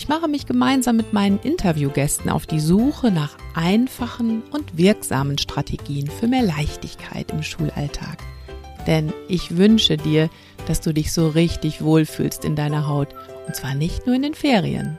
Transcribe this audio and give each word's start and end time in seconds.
ich 0.00 0.08
mache 0.08 0.28
mich 0.28 0.46
gemeinsam 0.46 0.96
mit 0.96 1.12
meinen 1.12 1.38
Interviewgästen 1.40 2.30
auf 2.30 2.46
die 2.46 2.58
Suche 2.58 3.10
nach 3.10 3.36
einfachen 3.54 4.42
und 4.50 4.78
wirksamen 4.78 5.36
Strategien 5.36 6.06
für 6.06 6.26
mehr 6.26 6.42
Leichtigkeit 6.42 7.30
im 7.32 7.42
Schulalltag. 7.42 8.16
Denn 8.86 9.12
ich 9.28 9.58
wünsche 9.58 9.98
dir, 9.98 10.30
dass 10.66 10.80
du 10.80 10.94
dich 10.94 11.12
so 11.12 11.28
richtig 11.28 11.82
wohlfühlst 11.82 12.46
in 12.46 12.56
deiner 12.56 12.88
Haut. 12.88 13.08
Und 13.46 13.54
zwar 13.54 13.74
nicht 13.74 14.06
nur 14.06 14.16
in 14.16 14.22
den 14.22 14.32
Ferien. 14.32 14.98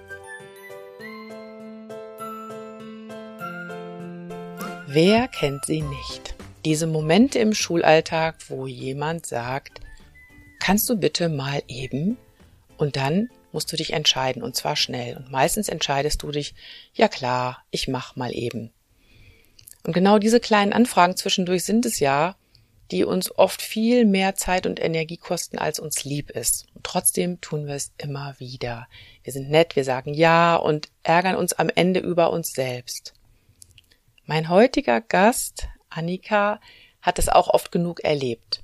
Wer 4.86 5.28
kennt 5.30 5.66
sie 5.66 5.82
nicht? 5.82 6.36
Diese 6.64 6.86
Momente 6.86 7.40
im 7.40 7.56
Schulalltag, 7.56 8.36
wo 8.50 8.68
jemand 8.68 9.26
sagt, 9.26 9.82
kannst 10.60 10.88
du 10.92 10.96
bitte 10.96 11.28
mal 11.28 11.64
eben? 11.68 12.18
Und 12.78 12.98
dann 12.98 13.30
musst 13.54 13.72
du 13.72 13.78
dich 13.78 13.94
entscheiden 13.94 14.44
und 14.44 14.56
zwar 14.56 14.76
schnell. 14.76 15.18
Und 15.18 15.32
meistens 15.32 15.70
entscheidest 15.70 16.24
du 16.24 16.32
dich, 16.32 16.56
ja 16.94 17.08
klar, 17.08 17.64
ich 17.72 17.88
mach 17.88 18.16
mal 18.16 18.34
eben. 18.34 18.72
Und 19.84 19.94
genau 19.94 20.20
diese 20.20 20.40
kleinen 20.40 20.74
Anfragen 20.74 21.16
zwischendurch 21.16 21.64
sind 21.64 21.86
es 21.86 22.00
ja, 22.00 22.36
die 22.92 23.06
uns 23.06 23.36
oft 23.38 23.62
viel 23.62 24.06
mehr 24.06 24.36
Zeit 24.36 24.66
und 24.66 24.82
Energie 24.82 25.18
kosten, 25.18 25.58
als 25.58 25.80
uns 25.80 26.04
lieb 26.04 26.30
ist. 26.30 26.68
Und 26.76 26.84
trotzdem 26.84 27.40
tun 27.40 27.66
wir 27.66 27.76
es 27.76 27.94
immer 27.98 28.36
wieder. 28.38 28.88
Wir 29.24 29.32
sind 29.32 29.50
nett, 29.50 29.76
wir 29.76 29.86
sagen 29.86 30.14
ja 30.14 30.56
und 30.58 30.90
ärgern 31.04 31.36
uns 31.36 31.54
am 31.54 31.70
Ende 31.74 32.02
über 32.02 32.32
uns 32.32 32.52
selbst. 32.52 33.14
Mein 34.26 34.50
heutiger 34.50 35.02
Gast, 35.02 35.68
Annika, 35.90 36.60
hat 37.02 37.18
es 37.18 37.30
auch 37.30 37.48
oft 37.48 37.72
genug 37.72 38.04
erlebt. 38.04 38.62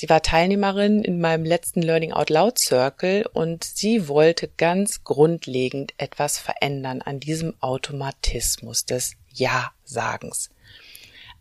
Sie 0.00 0.08
war 0.08 0.22
Teilnehmerin 0.22 1.04
in 1.04 1.20
meinem 1.20 1.44
letzten 1.44 1.82
Learning 1.82 2.14
Out 2.14 2.30
Loud 2.30 2.58
Circle 2.58 3.26
und 3.34 3.64
sie 3.64 4.08
wollte 4.08 4.48
ganz 4.48 5.04
grundlegend 5.04 5.92
etwas 5.98 6.38
verändern 6.38 7.02
an 7.02 7.20
diesem 7.20 7.52
Automatismus 7.60 8.86
des 8.86 9.16
Ja-Sagens. 9.34 10.48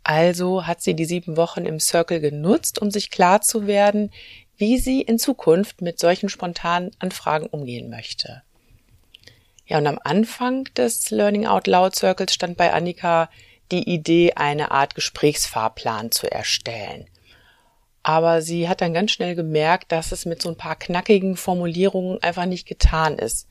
Also 0.04 0.68
hat 0.68 0.82
sie 0.82 0.94
die 0.94 1.06
sieben 1.06 1.38
Wochen 1.38 1.64
im 1.64 1.80
Circle 1.80 2.20
genutzt, 2.20 2.82
um 2.82 2.92
sich 2.92 3.12
klar 3.12 3.40
zu 3.40 3.66
werden, 3.66 4.12
wie 4.58 4.78
sie 4.78 5.04
in 5.04 5.20
Zukunft 5.20 5.82
mit 5.82 5.98
solchen 5.98 6.28
spontanen 6.28 6.92
Anfragen 7.00 7.48
umgehen 7.48 7.90
möchte. 7.90 8.44
Ja, 9.68 9.78
und 9.78 9.88
am 9.88 10.02
Anfang 10.04 10.66
des 10.76 11.12
Learning 11.12 11.48
Out 11.48 11.68
Loud 11.68 11.96
Circles 11.96 12.34
stand 12.34 12.58
bei 12.58 12.74
Annika 12.74 13.30
die 13.72 13.88
Idee, 13.90 14.34
eine 14.36 14.72
Art 14.72 14.96
Gesprächsfahrplan 14.96 16.12
zu 16.12 16.30
erstellen. 16.30 17.08
Aber 18.04 18.42
sie 18.42 18.70
hat 18.70 18.82
dann 18.82 18.94
ganz 18.94 19.12
schnell 19.12 19.36
gemerkt, 19.36 19.92
dass 19.92 20.12
es 20.12 20.26
mit 20.26 20.42
so 20.42 20.50
ein 20.50 20.58
paar 20.58 20.76
knackigen 20.76 21.36
Formulierungen 21.36 22.22
einfach 22.24 22.46
nicht 22.46 22.68
getan 22.68 23.18
ist. 23.18 23.48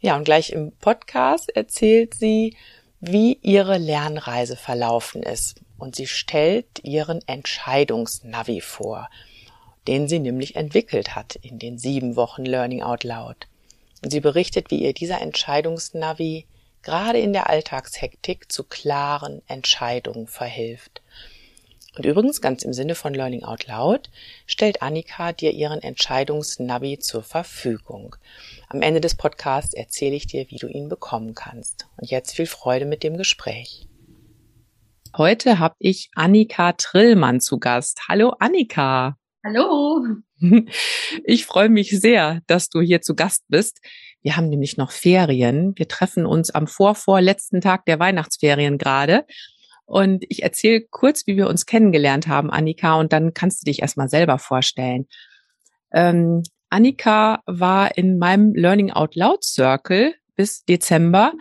Ja, 0.00 0.16
und 0.16 0.24
gleich 0.24 0.50
im 0.50 0.72
Podcast 0.72 1.54
erzählt 1.56 2.14
sie, 2.14 2.56
wie 3.00 3.38
ihre 3.42 3.78
Lernreise 3.78 4.56
verlaufen 4.56 5.22
ist. 5.22 5.60
Und 5.76 5.96
sie 5.96 6.06
stellt 6.06 6.84
ihren 6.84 7.20
Entscheidungsnavi 7.26 8.60
vor, 8.60 9.08
den 9.86 10.08
sie 10.08 10.18
nämlich 10.18 10.56
entwickelt 10.56 11.14
hat 11.14 11.36
in 11.36 11.58
den 11.58 11.78
sieben 11.78 12.16
Wochen 12.16 12.44
Learning 12.44 12.82
Out 12.82 13.04
Loud. 13.04 13.48
Und 14.02 14.10
sie 14.10 14.20
berichtet, 14.20 14.70
wie 14.70 14.82
ihr 14.82 14.92
dieser 14.92 15.20
Entscheidungsnavi 15.20 16.46
gerade 16.82 17.18
in 17.18 17.32
der 17.32 17.48
Alltagshektik 17.48 18.50
zu 18.50 18.64
klaren 18.64 19.42
Entscheidungen 19.48 20.26
verhilft 20.28 21.02
und 21.98 22.06
übrigens, 22.06 22.40
ganz 22.40 22.62
im 22.62 22.72
Sinne 22.72 22.94
von 22.94 23.12
Learning 23.12 23.42
Out 23.42 23.66
Loud, 23.66 24.08
stellt 24.46 24.82
Annika 24.82 25.32
dir 25.32 25.52
ihren 25.52 25.82
Entscheidungsnavi 25.82 27.00
zur 27.00 27.24
Verfügung. 27.24 28.14
Am 28.68 28.82
Ende 28.82 29.00
des 29.00 29.16
Podcasts 29.16 29.74
erzähle 29.74 30.14
ich 30.14 30.28
dir, 30.28 30.46
wie 30.48 30.58
du 30.58 30.68
ihn 30.68 30.88
bekommen 30.88 31.34
kannst. 31.34 31.88
Und 31.96 32.08
jetzt 32.08 32.36
viel 32.36 32.46
Freude 32.46 32.86
mit 32.86 33.02
dem 33.02 33.16
Gespräch. 33.16 33.88
Heute 35.16 35.58
habe 35.58 35.74
ich 35.80 36.10
Annika 36.14 36.74
Trillmann 36.74 37.40
zu 37.40 37.58
Gast. 37.58 38.02
Hallo 38.08 38.32
Annika. 38.38 39.16
Hallo. 39.44 40.06
Ich 41.24 41.46
freue 41.46 41.68
mich 41.68 41.98
sehr, 41.98 42.42
dass 42.46 42.68
du 42.68 42.80
hier 42.80 43.00
zu 43.02 43.16
Gast 43.16 43.42
bist. 43.48 43.80
Wir 44.22 44.36
haben 44.36 44.48
nämlich 44.48 44.76
noch 44.76 44.92
Ferien. 44.92 45.72
Wir 45.74 45.88
treffen 45.88 46.26
uns 46.26 46.50
am 46.50 46.68
vorvorletzten 46.68 47.60
Tag 47.60 47.86
der 47.86 47.98
Weihnachtsferien 47.98 48.78
gerade. 48.78 49.26
Und 49.88 50.26
ich 50.28 50.42
erzähle 50.42 50.82
kurz, 50.82 51.26
wie 51.26 51.38
wir 51.38 51.48
uns 51.48 51.64
kennengelernt 51.64 52.28
haben, 52.28 52.50
Annika, 52.50 53.00
und 53.00 53.10
dann 53.10 53.32
kannst 53.32 53.62
du 53.62 53.64
dich 53.64 53.80
erstmal 53.80 54.10
selber 54.10 54.38
vorstellen. 54.38 55.06
Ähm, 55.94 56.42
Annika 56.68 57.42
war 57.46 57.96
in 57.96 58.18
meinem 58.18 58.54
Learning 58.54 58.90
Out 58.90 59.14
Loud 59.14 59.42
Circle 59.42 60.14
bis 60.36 60.62
Dezember. 60.66 61.32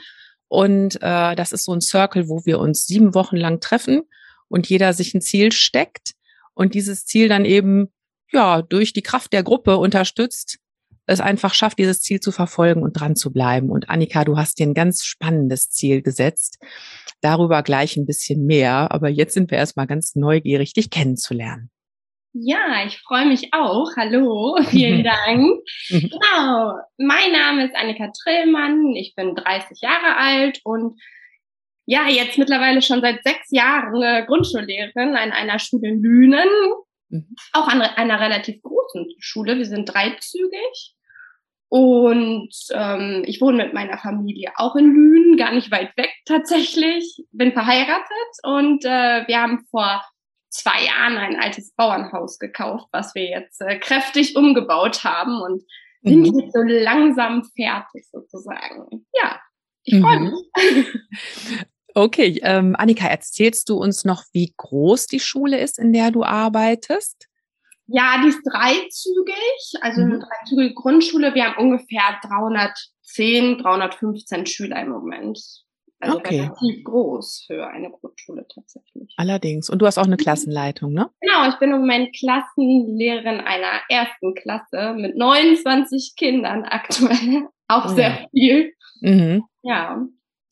Und 0.47 0.95
äh, 1.01 1.35
das 1.35 1.51
ist 1.51 1.65
so 1.65 1.73
ein 1.73 1.81
Circle, 1.81 2.29
wo 2.29 2.45
wir 2.45 2.59
uns 2.59 2.85
sieben 2.85 3.13
Wochen 3.13 3.35
lang 3.35 3.59
treffen 3.59 4.03
und 4.47 4.69
jeder 4.69 4.93
sich 4.93 5.13
ein 5.13 5.19
Ziel 5.19 5.51
steckt 5.51 6.13
und 6.53 6.73
dieses 6.73 7.05
Ziel 7.05 7.27
dann 7.27 7.43
eben 7.43 7.91
ja 8.31 8.61
durch 8.61 8.93
die 8.93 9.01
Kraft 9.01 9.33
der 9.33 9.43
Gruppe 9.43 9.75
unterstützt, 9.75 10.59
es 11.07 11.21
einfach 11.21 11.53
schafft, 11.53 11.79
dieses 11.79 12.01
Ziel 12.01 12.19
zu 12.19 12.31
verfolgen 12.31 12.83
und 12.83 12.99
dran 12.99 13.15
zu 13.15 13.31
bleiben. 13.31 13.69
Und 13.69 13.89
Annika, 13.89 14.25
du 14.25 14.37
hast 14.37 14.59
dir 14.59 14.67
ein 14.67 14.73
ganz 14.73 15.05
spannendes 15.05 15.71
Ziel 15.71 16.01
gesetzt. 16.01 16.59
Darüber 17.21 17.63
gleich 17.63 17.97
ein 17.97 18.05
bisschen 18.05 18.45
mehr. 18.45 18.91
Aber 18.91 19.09
jetzt 19.09 19.33
sind 19.33 19.49
wir 19.49 19.57
erstmal 19.57 19.87
ganz 19.87 20.15
neugierig, 20.15 20.73
dich 20.73 20.89
kennenzulernen. 20.89 21.71
Ja, 22.33 22.85
ich 22.85 22.99
freue 22.99 23.25
mich 23.25 23.53
auch. 23.53 23.89
Hallo, 23.95 24.57
vielen 24.69 25.03
Dank. 25.25 25.59
genau, 25.89 26.73
mein 26.97 27.31
Name 27.31 27.65
ist 27.65 27.75
Annika 27.75 28.11
Trillmann. 28.21 28.93
Ich 28.95 29.15
bin 29.15 29.33
30 29.33 29.79
Jahre 29.81 30.17
alt 30.17 30.59
und 30.63 30.99
ja, 31.85 32.09
jetzt 32.09 32.37
mittlerweile 32.37 32.81
schon 32.81 32.99
seit 32.99 33.23
sechs 33.23 33.49
Jahren 33.49 34.01
äh, 34.03 34.25
Grundschullehrerin 34.25 35.15
an 35.15 35.31
einer 35.31 35.57
Schule 35.57 35.87
in 35.87 36.03
Lünen. 36.03 36.49
Mhm. 37.07 37.33
Auch 37.53 37.69
an 37.69 37.81
einer 37.81 38.19
relativ 38.19 38.61
großen 38.61 39.05
Schule. 39.19 39.57
Wir 39.57 39.65
sind 39.65 39.85
dreizügig. 39.85 40.96
Und 41.69 42.49
ähm, 42.73 43.23
ich 43.25 43.41
wohne 43.41 43.63
mit 43.65 43.73
meiner 43.73 43.97
Familie 43.97 44.51
auch 44.55 44.75
in 44.75 44.85
Lünen, 44.85 45.37
gar 45.37 45.53
nicht 45.53 45.69
weit 45.71 45.95
weg 45.97 46.11
tatsächlich. 46.25 47.25
Bin 47.31 47.51
verheiratet 47.51 48.07
und 48.43 48.85
äh, 48.85 49.27
wir 49.27 49.41
haben 49.41 49.65
vor 49.69 50.01
zwei 50.49 50.85
Jahren 50.85 51.17
ein 51.17 51.39
altes 51.39 51.73
Bauernhaus 51.75 52.39
gekauft, 52.39 52.87
was 52.91 53.13
wir 53.15 53.29
jetzt 53.29 53.61
äh, 53.61 53.77
kräftig 53.79 54.35
umgebaut 54.35 55.03
haben 55.03 55.41
und 55.41 55.61
sind 56.03 56.19
mhm. 56.19 56.39
jetzt 56.39 56.53
so 56.53 56.61
langsam 56.61 57.43
fertig 57.55 58.07
sozusagen. 58.09 59.05
Ja, 59.21 59.39
ich 59.83 59.99
freue 59.99 60.19
mhm. 60.19 60.31
mich. 60.31 60.87
Okay, 61.97 62.39
ähm, 62.43 62.75
Annika, 62.77 63.07
erzählst 63.07 63.69
du 63.69 63.77
uns 63.77 64.05
noch, 64.05 64.25
wie 64.31 64.53
groß 64.55 65.07
die 65.07 65.19
Schule 65.19 65.59
ist, 65.59 65.79
in 65.79 65.93
der 65.93 66.11
du 66.11 66.23
arbeitest? 66.23 67.26
Ja, 67.87 68.21
die 68.21 68.29
ist 68.29 68.41
dreizügig, 68.43 69.81
also 69.81 70.01
mhm. 70.01 70.11
eine 70.11 70.19
dreizügige 70.19 70.73
Grundschule. 70.73 71.33
Wir 71.33 71.45
haben 71.45 71.57
ungefähr 71.57 72.19
310, 72.21 73.59
315 73.59 74.45
Schüler 74.45 74.81
im 74.81 74.89
Moment. 74.89 75.39
Also 75.99 76.17
okay. 76.17 76.41
relativ 76.41 76.83
groß 76.83 77.45
für 77.47 77.67
eine 77.67 77.89
Grundschule 77.89 78.45
tatsächlich. 78.53 79.13
Allerdings. 79.17 79.69
Und 79.69 79.81
du 79.81 79.87
hast 79.87 79.97
auch 79.97 80.05
eine 80.05 80.17
Klassenleitung, 80.17 80.93
ne? 80.93 81.09
Genau, 81.21 81.49
ich 81.49 81.55
bin 81.55 81.71
im 81.71 81.79
Moment 81.79 82.15
Klassenlehrerin 82.15 83.39
einer 83.39 83.81
ersten 83.89 84.35
Klasse 84.35 84.93
mit 84.95 85.17
29 85.17 86.13
Kindern 86.15 86.65
aktuell. 86.65 87.47
Auch 87.67 87.85
oh, 87.85 87.95
sehr 87.95 88.09
ja. 88.09 88.27
viel. 88.31 88.73
Mhm. 89.01 89.43
Ja. 89.63 90.05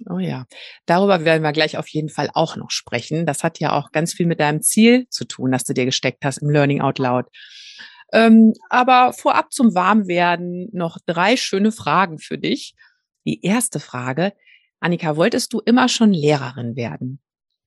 Oh 0.10 0.20
ja, 0.20 0.46
darüber 0.86 1.24
werden 1.24 1.44
wir 1.44 1.54
gleich 1.54 1.78
auf 1.78 1.88
jeden 1.88 2.10
Fall 2.10 2.30
auch 2.34 2.58
noch 2.58 2.70
sprechen. 2.70 3.26
Das 3.26 3.44
hat 3.44 3.60
ja 3.60 3.72
auch 3.72 3.92
ganz 3.92 4.14
viel 4.14 4.26
mit 4.26 4.40
deinem 4.40 4.62
Ziel 4.62 5.08
zu 5.10 5.26
tun, 5.26 5.52
das 5.52 5.64
du 5.64 5.74
dir 5.74 5.86
gesteckt 5.86 6.26
hast 6.26 6.40
im 6.40 6.50
Learning 6.50 6.82
Out 6.82 7.00
Loud. 7.00 7.28
Ähm, 8.12 8.54
aber 8.70 9.14
vorab 9.14 9.52
zum 9.52 9.74
Warmwerden 9.74 10.70
noch 10.74 10.98
drei 11.06 11.38
schöne 11.38 11.72
Fragen 11.72 12.20
für 12.20 12.38
dich. 12.38 12.76
Die 13.26 13.44
erste 13.44 13.80
Frage, 13.80 14.34
Annika, 14.80 15.16
wolltest 15.16 15.54
du 15.54 15.62
immer 15.62 15.88
schon 15.90 16.12
Lehrerin 16.14 16.76
werden? 16.76 17.20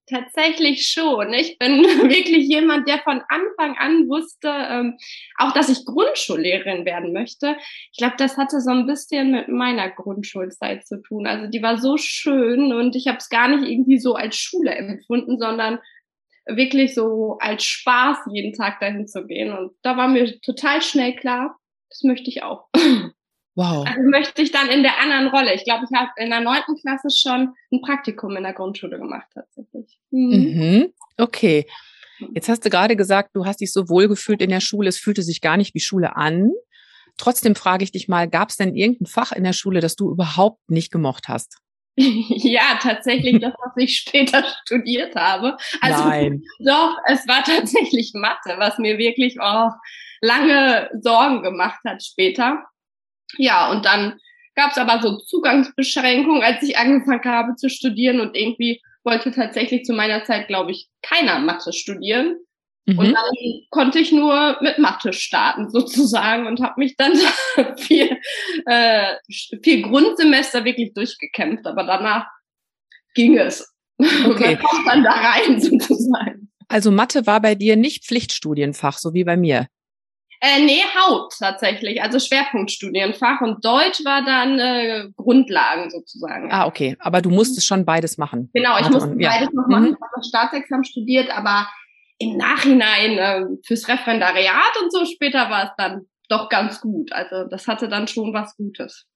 Tatsächlich 0.08 0.88
schon. 0.88 1.32
Ich 1.34 1.58
bin 1.58 1.82
wirklich 2.08 2.48
jemand, 2.48 2.88
der 2.88 2.98
von 2.98 3.20
Anfang 3.28 3.76
an 3.76 4.08
wusste, 4.08 4.48
ähm, 4.48 4.98
auch 5.36 5.52
dass 5.52 5.68
ich 5.68 5.84
Grundschullehrerin 5.84 6.84
werden 6.86 7.12
möchte. 7.12 7.56
Ich 7.92 7.98
glaube, 7.98 8.14
das 8.16 8.36
hatte 8.36 8.60
so 8.60 8.70
ein 8.70 8.86
bisschen 8.86 9.32
mit 9.32 9.48
meiner 9.48 9.90
Grundschulzeit 9.90 10.86
zu 10.86 11.02
tun. 11.02 11.26
Also 11.26 11.46
die 11.48 11.62
war 11.62 11.78
so 11.78 11.96
schön 11.98 12.72
und 12.72 12.96
ich 12.96 13.06
habe 13.06 13.18
es 13.18 13.28
gar 13.28 13.48
nicht 13.48 13.68
irgendwie 13.68 13.98
so 13.98 14.14
als 14.14 14.36
Schule 14.36 14.74
empfunden, 14.74 15.38
sondern 15.38 15.78
wirklich 16.46 16.94
so 16.94 17.36
als 17.40 17.64
Spaß, 17.64 18.18
jeden 18.32 18.54
Tag 18.54 18.80
dahin 18.80 19.06
zu 19.06 19.26
gehen. 19.26 19.52
Und 19.52 19.72
da 19.82 19.96
war 19.96 20.08
mir 20.08 20.40
total 20.40 20.80
schnell 20.80 21.14
klar, 21.16 21.58
das 21.90 22.02
möchte 22.02 22.30
ich 22.30 22.42
auch. 22.42 22.68
Wow. 23.58 23.84
Also 23.88 24.08
möchte 24.08 24.40
ich 24.40 24.52
dann 24.52 24.68
in 24.68 24.84
der 24.84 25.00
anderen 25.00 25.26
Rolle. 25.26 25.52
Ich 25.52 25.64
glaube, 25.64 25.84
ich 25.84 25.98
habe 25.98 26.10
in 26.16 26.30
der 26.30 26.38
neunten 26.38 26.76
Klasse 26.80 27.08
schon 27.10 27.54
ein 27.72 27.82
Praktikum 27.82 28.36
in 28.36 28.44
der 28.44 28.52
Grundschule 28.52 28.98
gemacht, 28.98 29.26
tatsächlich. 29.34 29.98
Mhm. 30.12 30.30
Mhm. 30.30 30.92
Okay. 31.16 31.66
Jetzt 32.34 32.48
hast 32.48 32.64
du 32.64 32.70
gerade 32.70 32.94
gesagt, 32.94 33.30
du 33.34 33.46
hast 33.46 33.60
dich 33.60 33.72
so 33.72 33.88
wohl 33.88 34.06
gefühlt 34.06 34.42
in 34.42 34.50
der 34.50 34.60
Schule. 34.60 34.88
Es 34.88 34.98
fühlte 34.98 35.24
sich 35.24 35.40
gar 35.40 35.56
nicht 35.56 35.74
wie 35.74 35.80
Schule 35.80 36.14
an. 36.14 36.52
Trotzdem 37.16 37.56
frage 37.56 37.82
ich 37.82 37.90
dich 37.90 38.06
mal, 38.06 38.28
gab 38.28 38.50
es 38.50 38.58
denn 38.58 38.76
irgendein 38.76 39.06
Fach 39.06 39.32
in 39.32 39.42
der 39.42 39.52
Schule, 39.52 39.80
das 39.80 39.96
du 39.96 40.08
überhaupt 40.08 40.70
nicht 40.70 40.92
gemocht 40.92 41.26
hast? 41.26 41.58
ja, 41.96 42.78
tatsächlich 42.80 43.40
das, 43.40 43.54
was 43.54 43.72
ich 43.74 43.96
später 43.96 44.44
studiert 44.66 45.16
habe. 45.16 45.56
Also 45.80 46.04
Nein. 46.04 46.42
doch, 46.60 46.96
es 47.06 47.26
war 47.26 47.42
tatsächlich 47.42 48.12
Mathe, 48.14 48.54
was 48.58 48.78
mir 48.78 48.98
wirklich 48.98 49.40
auch 49.40 49.72
lange 50.20 50.90
Sorgen 51.02 51.42
gemacht 51.42 51.80
hat 51.84 52.04
später. 52.04 52.62
Ja, 53.36 53.70
und 53.70 53.84
dann 53.84 54.18
gab 54.54 54.72
es 54.72 54.78
aber 54.78 55.00
so 55.02 55.18
Zugangsbeschränkungen, 55.18 56.42
als 56.42 56.62
ich 56.62 56.78
angefangen 56.78 57.24
habe 57.24 57.54
zu 57.56 57.68
studieren 57.68 58.20
und 58.20 58.36
irgendwie 58.36 58.80
wollte 59.04 59.32
tatsächlich 59.32 59.84
zu 59.84 59.92
meiner 59.92 60.24
Zeit, 60.24 60.48
glaube 60.48 60.72
ich, 60.72 60.88
keiner 61.02 61.38
Mathe 61.38 61.72
studieren. 61.72 62.36
Mhm. 62.86 62.98
Und 62.98 63.12
dann 63.12 63.34
konnte 63.70 63.98
ich 63.98 64.12
nur 64.12 64.58
mit 64.60 64.78
Mathe 64.78 65.12
starten 65.12 65.70
sozusagen 65.70 66.46
und 66.46 66.60
habe 66.60 66.74
mich 66.78 66.96
dann 66.96 67.12
vier, 67.76 68.18
äh, 68.66 69.14
vier 69.62 69.82
Grundsemester 69.82 70.64
wirklich 70.64 70.94
durchgekämpft, 70.94 71.66
aber 71.66 71.84
danach 71.84 72.26
ging 73.14 73.38
es. 73.38 73.74
Okay. 74.24 74.54
Man 74.54 74.62
kommt 74.62 74.86
dann 74.86 75.02
da 75.02 75.10
rein 75.10 75.60
sozusagen. 75.60 76.52
Also 76.68 76.92
Mathe 76.92 77.26
war 77.26 77.40
bei 77.40 77.56
dir 77.56 77.74
nicht 77.74 78.04
Pflichtstudienfach, 78.04 78.96
so 78.96 79.12
wie 79.12 79.24
bei 79.24 79.36
mir. 79.36 79.66
Äh, 80.40 80.64
nee, 80.64 80.82
Haupt 80.94 81.36
tatsächlich, 81.38 82.00
also 82.00 82.18
Schwerpunktstudienfach 82.20 83.40
und 83.40 83.64
Deutsch 83.64 84.04
war 84.04 84.24
dann 84.24 84.58
äh, 84.58 85.08
Grundlagen 85.16 85.90
sozusagen. 85.90 86.52
Ah, 86.52 86.66
okay, 86.66 86.96
aber 87.00 87.20
du 87.22 87.30
musstest 87.30 87.66
schon 87.66 87.84
beides 87.84 88.18
machen. 88.18 88.48
Genau, 88.54 88.78
ich 88.78 88.88
musste 88.88 89.16
ja. 89.18 89.30
beides 89.30 89.52
noch 89.52 89.66
machen, 89.66 89.90
mhm. 89.90 89.96
ich 89.96 90.00
habe 90.00 90.24
Staatsexamen 90.28 90.84
studiert, 90.84 91.36
aber 91.36 91.68
im 92.18 92.36
Nachhinein 92.36 93.18
äh, 93.18 93.44
fürs 93.66 93.88
Referendariat 93.88 94.82
und 94.82 94.92
so 94.92 95.04
später 95.06 95.50
war 95.50 95.64
es 95.64 95.70
dann 95.76 96.06
doch 96.28 96.48
ganz 96.48 96.80
gut. 96.80 97.12
Also 97.12 97.48
das 97.48 97.66
hatte 97.66 97.88
dann 97.88 98.06
schon 98.06 98.32
was 98.32 98.56
Gutes. 98.56 99.06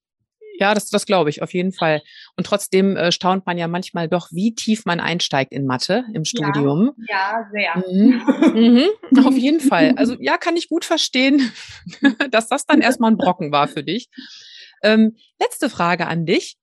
Ja, 0.58 0.74
das, 0.74 0.88
das 0.88 1.06
glaube 1.06 1.30
ich, 1.30 1.42
auf 1.42 1.54
jeden 1.54 1.72
Fall. 1.72 2.02
Und 2.36 2.46
trotzdem 2.46 2.96
äh, 2.96 3.12
staunt 3.12 3.46
man 3.46 3.58
ja 3.58 3.68
manchmal 3.68 4.08
doch, 4.08 4.28
wie 4.32 4.54
tief 4.54 4.84
man 4.84 5.00
einsteigt 5.00 5.52
in 5.52 5.66
Mathe 5.66 6.04
im 6.14 6.24
Studium. 6.24 6.92
Ja, 7.08 7.44
ja 7.50 7.50
sehr. 7.50 7.84
Mhm. 7.90 8.22
Mhm. 8.54 9.26
Auf 9.26 9.36
jeden 9.36 9.60
Fall. 9.60 9.94
Also 9.96 10.16
ja, 10.20 10.36
kann 10.38 10.56
ich 10.56 10.68
gut 10.68 10.84
verstehen, 10.84 11.52
dass 12.30 12.48
das 12.48 12.66
dann 12.66 12.80
erstmal 12.80 13.10
ein 13.10 13.16
Brocken 13.16 13.52
war 13.52 13.68
für 13.68 13.82
dich. 13.82 14.08
Ähm, 14.82 15.16
letzte 15.40 15.70
Frage 15.70 16.06
an 16.06 16.26
dich. 16.26 16.56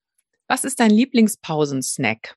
Was 0.46 0.64
ist 0.64 0.80
dein 0.80 0.90
Lieblingspausensnack? 0.90 2.34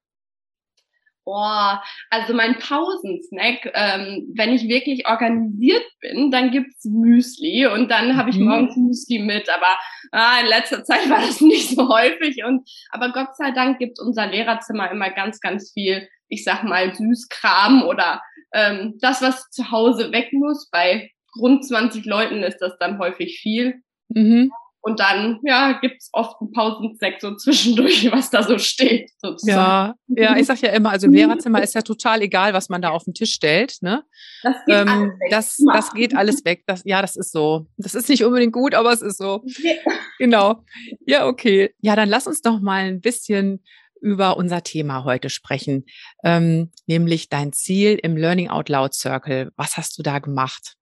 Boah, 1.26 1.82
also 2.10 2.34
mein 2.34 2.58
Pausensnack, 2.60 3.72
ähm, 3.74 4.32
wenn 4.36 4.54
ich 4.54 4.68
wirklich 4.68 5.08
organisiert 5.08 5.86
bin, 6.02 6.32
dann 6.32 6.52
gibt's 6.52 6.84
Müsli 6.84 7.66
und 7.66 7.90
dann 7.90 8.18
habe 8.18 8.30
ich 8.30 8.38
mhm. 8.38 8.46
morgens 8.46 8.76
Müsli 8.76 9.20
mit. 9.20 9.50
Aber 9.50 9.80
ah, 10.12 10.40
in 10.42 10.48
letzter 10.48 10.84
Zeit 10.84 11.10
war 11.10 11.22
das 11.22 11.40
nicht 11.40 11.70
so 11.70 11.88
häufig. 11.88 12.44
Und 12.46 12.70
aber 12.90 13.14
Gott 13.14 13.38
sei 13.38 13.52
Dank 13.52 13.80
gibt 13.80 14.00
unser 14.00 14.28
Lehrerzimmer 14.28 14.92
immer 14.92 15.12
ganz, 15.12 15.40
ganz 15.40 15.72
viel, 15.72 16.10
ich 16.28 16.44
sag 16.44 16.64
mal, 16.64 16.94
Süßkram 16.94 17.84
oder 17.84 18.22
ähm, 18.54 18.98
das, 19.00 19.22
was 19.22 19.50
zu 19.50 19.72
Hause 19.72 20.12
weg 20.12 20.34
muss. 20.34 20.70
Bei 20.72 21.10
rund 21.40 21.66
20 21.66 22.06
Leuten 22.06 22.44
ist 22.44 22.60
das 22.60 22.78
dann 22.80 23.00
häufig 23.00 23.40
viel. 23.40 23.82
Mhm. 24.10 24.52
Und 24.86 25.00
dann, 25.00 25.40
ja, 25.44 25.80
gibt's 25.80 26.10
oft 26.12 26.42
einen 26.42 26.52
Pausensnack 26.52 27.22
so 27.22 27.34
zwischendurch, 27.36 28.06
was 28.12 28.30
da 28.30 28.44
so 28.44 28.58
steht. 28.58 29.12
Sozusagen. 29.18 29.94
Ja, 30.10 30.24
ja, 30.24 30.38
ich 30.38 30.46
sag 30.46 30.60
ja 30.60 30.72
immer, 30.72 30.92
also 30.92 31.08
im 31.08 31.14
Lehrerzimmer 31.14 31.64
ist 31.64 31.74
ja 31.74 31.82
total 31.82 32.22
egal, 32.22 32.54
was 32.54 32.68
man 32.68 32.82
da 32.82 32.90
auf 32.90 33.06
den 33.06 33.14
Tisch 33.14 33.32
stellt. 33.32 33.78
Ne? 33.80 34.04
Das 34.44 34.58
geht 34.66 34.76
ähm, 34.76 34.90
alles 34.90 35.20
weg. 35.20 35.30
Das, 35.32 35.58
das 35.74 35.94
geht 35.94 36.16
alles 36.18 36.44
weg. 36.44 36.64
Das, 36.68 36.82
ja, 36.84 37.02
das 37.02 37.16
ist 37.16 37.32
so. 37.32 37.66
Das 37.78 37.96
ist 37.96 38.10
nicht 38.10 38.26
unbedingt 38.26 38.52
gut, 38.52 38.76
aber 38.76 38.92
es 38.92 39.02
ist 39.02 39.20
so. 39.20 39.46
Ja. 39.46 39.74
Genau. 40.20 40.66
Ja, 41.06 41.28
okay. 41.28 41.74
Ja, 41.80 41.96
dann 41.96 42.10
lass 42.10 42.28
uns 42.28 42.42
doch 42.42 42.60
mal 42.60 42.84
ein 42.84 43.00
bisschen 43.00 43.64
über 44.02 44.36
unser 44.36 44.64
Thema 44.64 45.06
heute 45.06 45.30
sprechen, 45.30 45.86
ähm, 46.26 46.72
nämlich 46.88 47.30
dein 47.30 47.54
Ziel 47.54 47.98
im 48.04 48.18
Learning 48.18 48.50
Out 48.50 48.68
Loud 48.68 48.94
Circle. 48.94 49.54
Was 49.56 49.78
hast 49.78 49.98
du 49.98 50.04
da 50.04 50.20
gemacht? 50.20 50.76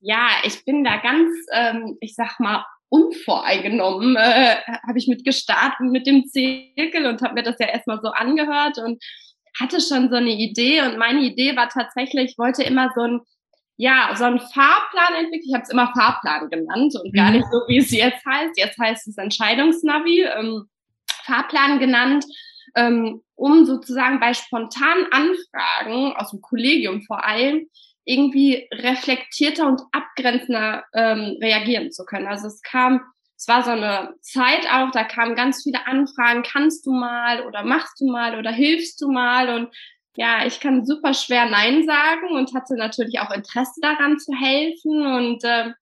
Ja, 0.00 0.28
ich 0.44 0.64
bin 0.64 0.84
da 0.84 0.96
ganz, 0.96 1.30
ähm, 1.52 1.98
ich 2.00 2.14
sag 2.14 2.40
mal, 2.40 2.64
unvoreingenommen 2.94 4.14
äh, 4.16 4.56
habe 4.86 4.98
ich 4.98 5.08
mit 5.08 5.24
gestartet 5.24 5.80
mit 5.90 6.06
dem 6.06 6.26
Zirkel 6.26 7.06
und 7.06 7.22
habe 7.22 7.34
mir 7.34 7.42
das 7.42 7.56
ja 7.58 7.66
erstmal 7.66 8.00
so 8.00 8.10
angehört 8.10 8.78
und 8.78 9.02
hatte 9.58 9.80
schon 9.80 10.10
so 10.10 10.16
eine 10.16 10.30
Idee 10.30 10.82
und 10.82 10.98
meine 10.98 11.20
Idee 11.20 11.56
war 11.56 11.68
tatsächlich, 11.68 12.32
ich 12.32 12.38
wollte 12.38 12.62
immer 12.62 12.90
so 12.94 13.02
ein 13.02 13.20
ja, 13.76 14.14
so 14.14 14.22
einen 14.22 14.38
Fahrplan 14.38 15.14
entwickelt. 15.18 15.46
Ich 15.48 15.52
habe 15.52 15.64
es 15.64 15.70
immer 15.70 15.92
Fahrplan 15.96 16.48
genannt 16.48 16.94
und 17.02 17.12
gar 17.12 17.30
mhm. 17.30 17.38
nicht 17.38 17.46
so, 17.50 17.58
wie 17.66 17.78
es 17.78 17.90
jetzt 17.90 18.24
heißt. 18.24 18.56
Jetzt 18.56 18.78
heißt 18.78 19.08
es 19.08 19.18
Entscheidungsnavi, 19.18 20.22
ähm, 20.22 20.68
Fahrplan 21.24 21.80
genannt, 21.80 22.24
ähm, 22.76 23.20
um 23.34 23.66
sozusagen 23.66 24.20
bei 24.20 24.32
spontanen 24.32 25.06
Anfragen 25.10 26.14
aus 26.14 26.30
dem 26.30 26.40
Kollegium 26.40 27.02
vor 27.02 27.24
allem 27.24 27.66
irgendwie 28.04 28.68
reflektierter 28.72 29.66
und 29.66 29.82
abgrenzender 29.92 30.84
ähm, 30.92 31.38
reagieren 31.40 31.90
zu 31.90 32.04
können. 32.04 32.26
Also 32.26 32.48
es 32.48 32.60
kam, 32.62 33.00
es 33.36 33.48
war 33.48 33.62
so 33.62 33.70
eine 33.70 34.14
Zeit 34.20 34.66
auch, 34.70 34.90
da 34.90 35.04
kamen 35.04 35.34
ganz 35.34 35.62
viele 35.62 35.86
Anfragen, 35.86 36.42
kannst 36.42 36.86
du 36.86 36.92
mal 36.92 37.46
oder 37.46 37.64
machst 37.64 38.00
du 38.00 38.10
mal 38.10 38.38
oder 38.38 38.50
hilfst 38.50 39.00
du 39.00 39.10
mal? 39.10 39.54
Und 39.54 39.74
ja, 40.16 40.46
ich 40.46 40.60
kann 40.60 40.86
super 40.86 41.14
schwer 41.14 41.46
Nein 41.46 41.84
sagen 41.84 42.28
und 42.36 42.54
hatte 42.54 42.76
natürlich 42.76 43.18
auch 43.20 43.30
Interesse 43.30 43.80
daran 43.80 44.18
zu 44.18 44.32
helfen. 44.32 45.06
Und 45.06 45.42
äh, 45.44 45.72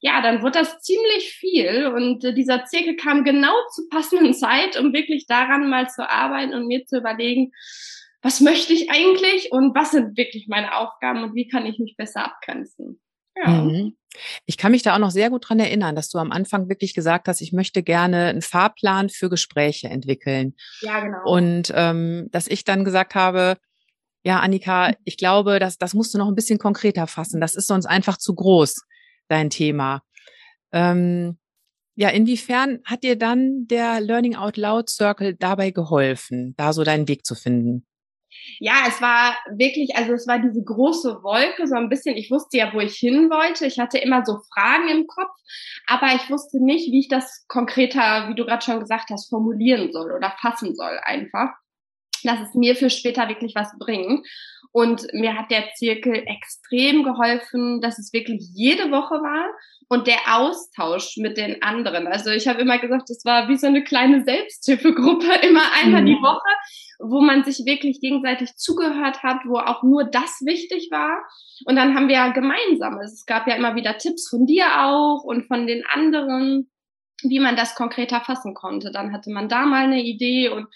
ja, 0.00 0.22
dann 0.22 0.42
wurde 0.42 0.60
das 0.60 0.80
ziemlich 0.80 1.32
viel. 1.32 1.86
Und 1.88 2.24
äh, 2.24 2.32
dieser 2.32 2.64
Zirkel 2.64 2.96
kam 2.96 3.24
genau 3.24 3.54
zur 3.74 3.88
passenden 3.90 4.32
Zeit, 4.34 4.78
um 4.78 4.92
wirklich 4.92 5.26
daran 5.26 5.68
mal 5.68 5.88
zu 5.88 6.08
arbeiten 6.08 6.54
und 6.54 6.66
mir 6.66 6.86
zu 6.86 6.98
überlegen, 6.98 7.52
was 8.22 8.40
möchte 8.40 8.72
ich 8.72 8.90
eigentlich 8.90 9.52
und 9.52 9.74
was 9.74 9.92
sind 9.92 10.16
wirklich 10.16 10.48
meine 10.48 10.76
Aufgaben 10.76 11.22
und 11.22 11.34
wie 11.34 11.48
kann 11.48 11.66
ich 11.66 11.78
mich 11.78 11.96
besser 11.96 12.24
abgrenzen. 12.24 13.00
Ja. 13.36 13.50
Mhm. 13.50 13.96
Ich 14.46 14.56
kann 14.56 14.72
mich 14.72 14.82
da 14.82 14.94
auch 14.94 14.98
noch 14.98 15.10
sehr 15.10 15.30
gut 15.30 15.48
dran 15.48 15.60
erinnern, 15.60 15.94
dass 15.94 16.08
du 16.08 16.18
am 16.18 16.32
Anfang 16.32 16.68
wirklich 16.68 16.94
gesagt 16.94 17.28
hast, 17.28 17.40
ich 17.40 17.52
möchte 17.52 17.82
gerne 17.82 18.26
einen 18.26 18.42
Fahrplan 18.42 19.10
für 19.10 19.28
Gespräche 19.28 19.88
entwickeln. 19.88 20.54
Ja, 20.80 21.00
genau. 21.00 21.24
Und 21.24 21.72
ähm, 21.74 22.28
dass 22.32 22.48
ich 22.48 22.64
dann 22.64 22.84
gesagt 22.84 23.14
habe, 23.14 23.56
ja, 24.24 24.40
Annika, 24.40 24.92
ich 25.04 25.16
glaube, 25.16 25.60
das, 25.60 25.78
das 25.78 25.94
musst 25.94 26.12
du 26.12 26.18
noch 26.18 26.26
ein 26.26 26.34
bisschen 26.34 26.58
konkreter 26.58 27.06
fassen. 27.06 27.40
Das 27.40 27.54
ist 27.54 27.68
sonst 27.68 27.86
einfach 27.86 28.16
zu 28.16 28.34
groß, 28.34 28.82
dein 29.28 29.50
Thema. 29.50 30.02
Ähm, 30.72 31.38
ja, 31.94 32.10
inwiefern 32.10 32.80
hat 32.84 33.02
dir 33.04 33.16
dann 33.16 33.66
der 33.66 34.00
Learning 34.00 34.36
Out 34.36 34.56
Loud 34.56 34.88
Circle 34.88 35.34
dabei 35.34 35.70
geholfen, 35.70 36.54
da 36.56 36.72
so 36.72 36.84
deinen 36.84 37.08
Weg 37.08 37.24
zu 37.24 37.34
finden? 37.34 37.87
Ja, 38.60 38.84
es 38.88 39.00
war 39.00 39.36
wirklich, 39.50 39.96
also 39.96 40.12
es 40.12 40.26
war 40.26 40.38
diese 40.38 40.62
große 40.62 41.22
Wolke, 41.22 41.66
so 41.66 41.74
ein 41.74 41.88
bisschen, 41.88 42.16
ich 42.16 42.30
wusste 42.30 42.58
ja, 42.58 42.72
wo 42.72 42.80
ich 42.80 42.96
hin 42.96 43.30
wollte. 43.30 43.66
Ich 43.66 43.78
hatte 43.78 43.98
immer 43.98 44.24
so 44.24 44.38
Fragen 44.52 44.88
im 44.88 45.06
Kopf, 45.06 45.30
aber 45.86 46.14
ich 46.14 46.30
wusste 46.30 46.62
nicht, 46.62 46.90
wie 46.90 47.00
ich 47.00 47.08
das 47.08 47.46
konkreter, 47.48 48.28
wie 48.28 48.34
du 48.34 48.44
gerade 48.44 48.64
schon 48.64 48.80
gesagt 48.80 49.10
hast, 49.10 49.28
formulieren 49.28 49.92
soll 49.92 50.12
oder 50.12 50.34
fassen 50.40 50.74
soll 50.74 50.98
einfach. 51.02 51.50
Dass 52.24 52.40
es 52.40 52.54
mir 52.54 52.74
für 52.74 52.90
später 52.90 53.28
wirklich 53.28 53.54
was 53.54 53.70
bringt. 53.78 54.26
Und 54.72 55.06
mir 55.12 55.36
hat 55.36 55.50
der 55.50 55.72
Zirkel 55.74 56.24
extrem 56.26 57.04
geholfen, 57.04 57.80
dass 57.80 57.98
es 57.98 58.12
wirklich 58.12 58.42
jede 58.54 58.90
Woche 58.90 59.14
war 59.14 59.48
und 59.88 60.06
der 60.06 60.18
Austausch 60.26 61.16
mit 61.16 61.38
den 61.38 61.62
anderen. 61.62 62.06
Also 62.06 62.30
ich 62.30 62.46
habe 62.46 62.60
immer 62.60 62.78
gesagt, 62.78 63.08
es 63.10 63.24
war 63.24 63.48
wie 63.48 63.56
so 63.56 63.66
eine 63.66 63.82
kleine 63.82 64.24
Selbsthilfegruppe, 64.24 65.26
immer 65.42 65.72
einmal 65.80 66.02
mhm. 66.02 66.06
die 66.06 66.22
Woche, 66.22 66.48
wo 66.98 67.20
man 67.20 67.44
sich 67.44 67.64
wirklich 67.64 68.00
gegenseitig 68.00 68.56
zugehört 68.56 69.22
hat, 69.22 69.38
wo 69.46 69.58
auch 69.58 69.82
nur 69.82 70.04
das 70.04 70.40
wichtig 70.44 70.88
war. 70.90 71.22
Und 71.64 71.76
dann 71.76 71.94
haben 71.94 72.08
wir 72.08 72.16
ja 72.16 72.32
gemeinsam, 72.32 72.98
also 72.98 73.12
es 73.12 73.24
gab 73.24 73.46
ja 73.46 73.54
immer 73.54 73.76
wieder 73.76 73.98
Tipps 73.98 74.28
von 74.28 74.46
dir 74.46 74.66
auch 74.84 75.22
und 75.22 75.46
von 75.46 75.66
den 75.66 75.84
anderen, 75.86 76.70
wie 77.22 77.40
man 77.40 77.56
das 77.56 77.74
konkreter 77.74 78.20
fassen 78.20 78.54
konnte. 78.54 78.90
Dann 78.90 79.12
hatte 79.12 79.30
man 79.30 79.48
da 79.48 79.64
mal 79.64 79.84
eine 79.84 80.02
Idee 80.02 80.48
und 80.48 80.66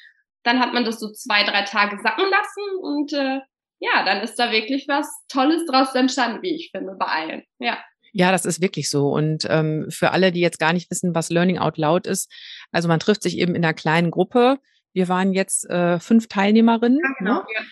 dann 0.45 0.61
hat 0.61 0.73
man 0.73 0.85
das 0.85 0.99
so 0.99 1.11
zwei, 1.13 1.45
drei 1.45 1.63
Tage 1.63 1.99
sacken 2.03 2.25
lassen 2.31 2.79
und 2.81 3.13
äh, 3.13 3.41
ja, 3.79 4.05
dann 4.05 4.23
ist 4.23 4.37
da 4.37 4.53
wirklich 4.53 4.87
was 4.87 5.09
Tolles 5.29 5.67
draus 5.67 5.95
entstanden, 5.95 6.43
wie 6.43 6.55
ich 6.55 6.71
finde, 6.71 6.95
bei 6.99 7.07
allen. 7.07 7.43
Ja. 7.59 7.79
Ja, 8.15 8.31
das 8.31 8.45
ist 8.45 8.61
wirklich 8.61 8.91
so. 8.91 9.09
Und 9.09 9.47
ähm, 9.49 9.87
für 9.89 10.11
alle, 10.11 10.33
die 10.33 10.41
jetzt 10.41 10.59
gar 10.59 10.73
nicht 10.73 10.91
wissen, 10.91 11.15
was 11.15 11.31
Learning 11.31 11.59
Out 11.59 11.79
Loud 11.79 12.07
ist, 12.07 12.31
also 12.71 12.87
man 12.87 13.01
trifft 13.01 13.23
sich 13.23 13.39
eben 13.39 13.55
in 13.55 13.65
einer 13.65 13.75
kleinen 13.75 14.11
Gruppe. 14.11 14.59
Wir 14.93 15.09
waren 15.09 15.33
jetzt 15.33 15.69
äh, 15.69 15.99
fünf 15.99 16.29
Teilnehmerinnen. 16.29 17.01
Ja, 17.03 17.15
genau. 17.19 17.35
Ne? 17.35 17.47
Ja. 17.55 17.63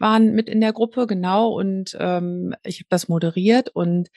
Waren 0.00 0.32
mit 0.32 0.48
in 0.48 0.60
der 0.60 0.72
Gruppe, 0.72 1.06
genau. 1.06 1.48
Und 1.48 1.96
ähm, 1.98 2.54
ich 2.64 2.78
habe 2.78 2.86
das 2.88 3.08
moderiert 3.08 3.70
und 3.70 4.08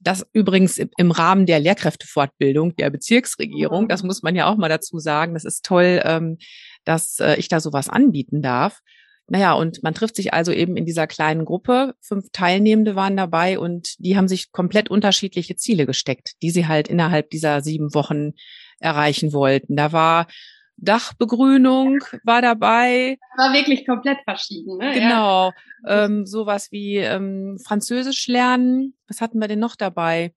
das 0.00 0.26
übrigens 0.32 0.78
im 0.78 1.10
Rahmen 1.10 1.46
der 1.46 1.60
Lehrkräftefortbildung 1.60 2.74
der 2.76 2.90
Bezirksregierung. 2.90 3.86
Das 3.86 4.02
muss 4.02 4.22
man 4.22 4.34
ja 4.34 4.46
auch 4.46 4.56
mal 4.56 4.68
dazu 4.68 4.98
sagen. 4.98 5.34
Das 5.34 5.44
ist 5.44 5.64
toll, 5.64 6.00
ähm, 6.04 6.38
dass 6.84 7.20
äh, 7.20 7.36
ich 7.36 7.48
da 7.48 7.60
sowas 7.60 7.88
anbieten 7.88 8.42
darf. 8.42 8.80
Naja, 9.28 9.52
und 9.52 9.84
man 9.84 9.94
trifft 9.94 10.16
sich 10.16 10.34
also 10.34 10.50
eben 10.50 10.76
in 10.76 10.86
dieser 10.86 11.06
kleinen 11.06 11.44
Gruppe. 11.44 11.94
Fünf 12.00 12.26
Teilnehmende 12.32 12.96
waren 12.96 13.16
dabei 13.16 13.60
und 13.60 13.94
die 13.98 14.16
haben 14.16 14.26
sich 14.26 14.50
komplett 14.50 14.90
unterschiedliche 14.90 15.54
Ziele 15.54 15.86
gesteckt, 15.86 16.32
die 16.42 16.50
sie 16.50 16.66
halt 16.66 16.88
innerhalb 16.88 17.30
dieser 17.30 17.60
sieben 17.60 17.94
Wochen 17.94 18.32
erreichen 18.80 19.32
wollten. 19.32 19.76
Da 19.76 19.92
war 19.92 20.26
Dachbegrünung 20.80 21.98
war 22.24 22.42
dabei. 22.42 23.18
War 23.36 23.52
wirklich 23.52 23.86
komplett 23.86 24.18
verschieden. 24.24 24.78
Ne? 24.78 24.94
Genau. 24.94 25.52
Ja. 25.84 26.04
Ähm, 26.04 26.26
sowas 26.26 26.72
wie 26.72 26.96
ähm, 26.96 27.58
Französisch 27.64 28.26
lernen. 28.28 28.94
Was 29.06 29.20
hatten 29.20 29.38
wir 29.40 29.48
denn 29.48 29.58
noch 29.58 29.76
dabei? 29.76 30.32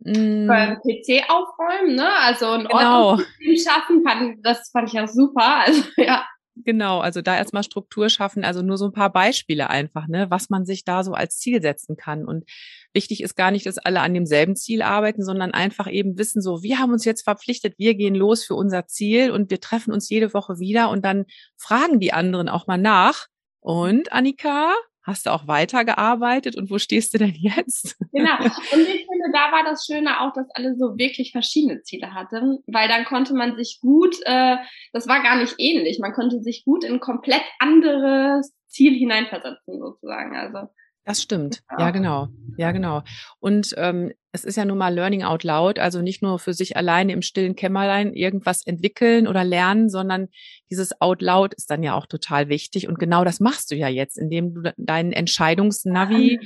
Mm. 0.00 0.48
PC 0.48 1.24
aufräumen, 1.28 1.94
ne? 1.94 2.08
Also 2.18 2.46
ein 2.50 2.64
genau. 2.66 3.10
Ordnungssystem 3.10 3.56
schaffen, 3.56 4.02
fand, 4.02 4.44
das 4.44 4.70
fand 4.70 4.88
ich 4.88 4.94
ja 4.94 5.06
super. 5.06 5.64
Also 5.64 5.82
ja. 5.96 6.24
Genau, 6.54 7.00
also 7.00 7.22
da 7.22 7.36
erstmal 7.36 7.62
Struktur 7.62 8.10
schaffen, 8.10 8.44
also 8.44 8.60
nur 8.60 8.76
so 8.76 8.84
ein 8.84 8.92
paar 8.92 9.10
Beispiele 9.10 9.70
einfach, 9.70 10.06
ne, 10.06 10.30
was 10.30 10.50
man 10.50 10.66
sich 10.66 10.84
da 10.84 11.02
so 11.02 11.12
als 11.12 11.38
Ziel 11.38 11.62
setzen 11.62 11.96
kann. 11.96 12.26
Und 12.26 12.44
wichtig 12.92 13.22
ist 13.22 13.36
gar 13.36 13.50
nicht, 13.50 13.64
dass 13.64 13.78
alle 13.78 14.00
an 14.00 14.12
demselben 14.12 14.54
Ziel 14.54 14.82
arbeiten, 14.82 15.24
sondern 15.24 15.52
einfach 15.52 15.90
eben 15.90 16.18
wissen, 16.18 16.42
so, 16.42 16.62
wir 16.62 16.78
haben 16.78 16.92
uns 16.92 17.06
jetzt 17.06 17.22
verpflichtet, 17.22 17.78
wir 17.78 17.94
gehen 17.94 18.14
los 18.14 18.44
für 18.44 18.54
unser 18.54 18.86
Ziel 18.86 19.30
und 19.30 19.50
wir 19.50 19.60
treffen 19.60 19.92
uns 19.94 20.10
jede 20.10 20.34
Woche 20.34 20.58
wieder 20.58 20.90
und 20.90 21.06
dann 21.06 21.24
fragen 21.56 22.00
die 22.00 22.12
anderen 22.12 22.50
auch 22.50 22.66
mal 22.66 22.78
nach. 22.78 23.28
Und 23.60 24.12
Annika, 24.12 24.74
Hast 25.04 25.26
du 25.26 25.30
auch 25.30 25.48
weitergearbeitet 25.48 26.56
und 26.56 26.70
wo 26.70 26.78
stehst 26.78 27.12
du 27.12 27.18
denn 27.18 27.34
jetzt? 27.34 27.96
Genau. 28.12 28.36
Und 28.38 28.80
ich 28.80 29.06
finde, 29.06 29.32
da 29.32 29.50
war 29.50 29.64
das 29.64 29.84
Schöne 29.84 30.20
auch, 30.20 30.32
dass 30.32 30.48
alle 30.54 30.76
so 30.76 30.96
wirklich 30.96 31.32
verschiedene 31.32 31.82
Ziele 31.82 32.14
hatten, 32.14 32.58
weil 32.66 32.88
dann 32.88 33.04
konnte 33.04 33.34
man 33.34 33.56
sich 33.56 33.80
gut, 33.80 34.16
äh, 34.24 34.56
das 34.92 35.08
war 35.08 35.22
gar 35.22 35.36
nicht 35.36 35.54
ähnlich, 35.58 35.98
man 35.98 36.12
konnte 36.12 36.40
sich 36.40 36.64
gut 36.64 36.84
in 36.84 37.00
komplett 37.00 37.42
anderes 37.58 38.52
Ziel 38.68 38.94
hineinversetzen 38.94 39.80
sozusagen. 39.80 40.36
Also 40.36 40.68
das 41.04 41.20
stimmt. 41.20 41.62
Ja, 41.78 41.90
genau. 41.90 42.28
Ja, 42.56 42.70
genau. 42.70 43.02
Und 43.40 43.74
ähm, 43.76 44.12
es 44.30 44.44
ist 44.44 44.56
ja 44.56 44.64
nun 44.64 44.78
mal 44.78 44.94
Learning 44.94 45.24
out 45.24 45.42
loud, 45.42 45.78
also 45.78 46.00
nicht 46.00 46.22
nur 46.22 46.38
für 46.38 46.54
sich 46.54 46.76
alleine 46.76 47.12
im 47.12 47.22
stillen 47.22 47.56
Kämmerlein 47.56 48.14
irgendwas 48.14 48.64
entwickeln 48.64 49.26
oder 49.26 49.44
lernen, 49.44 49.90
sondern 49.90 50.28
dieses 50.70 51.00
out 51.00 51.20
loud 51.20 51.54
ist 51.54 51.70
dann 51.70 51.82
ja 51.82 51.94
auch 51.94 52.06
total 52.06 52.48
wichtig. 52.48 52.88
Und 52.88 52.98
genau 52.98 53.24
das 53.24 53.40
machst 53.40 53.70
du 53.70 53.74
ja 53.74 53.88
jetzt, 53.88 54.16
indem 54.16 54.54
du 54.54 54.72
deinen 54.76 55.12
Entscheidungsnavi 55.12 56.38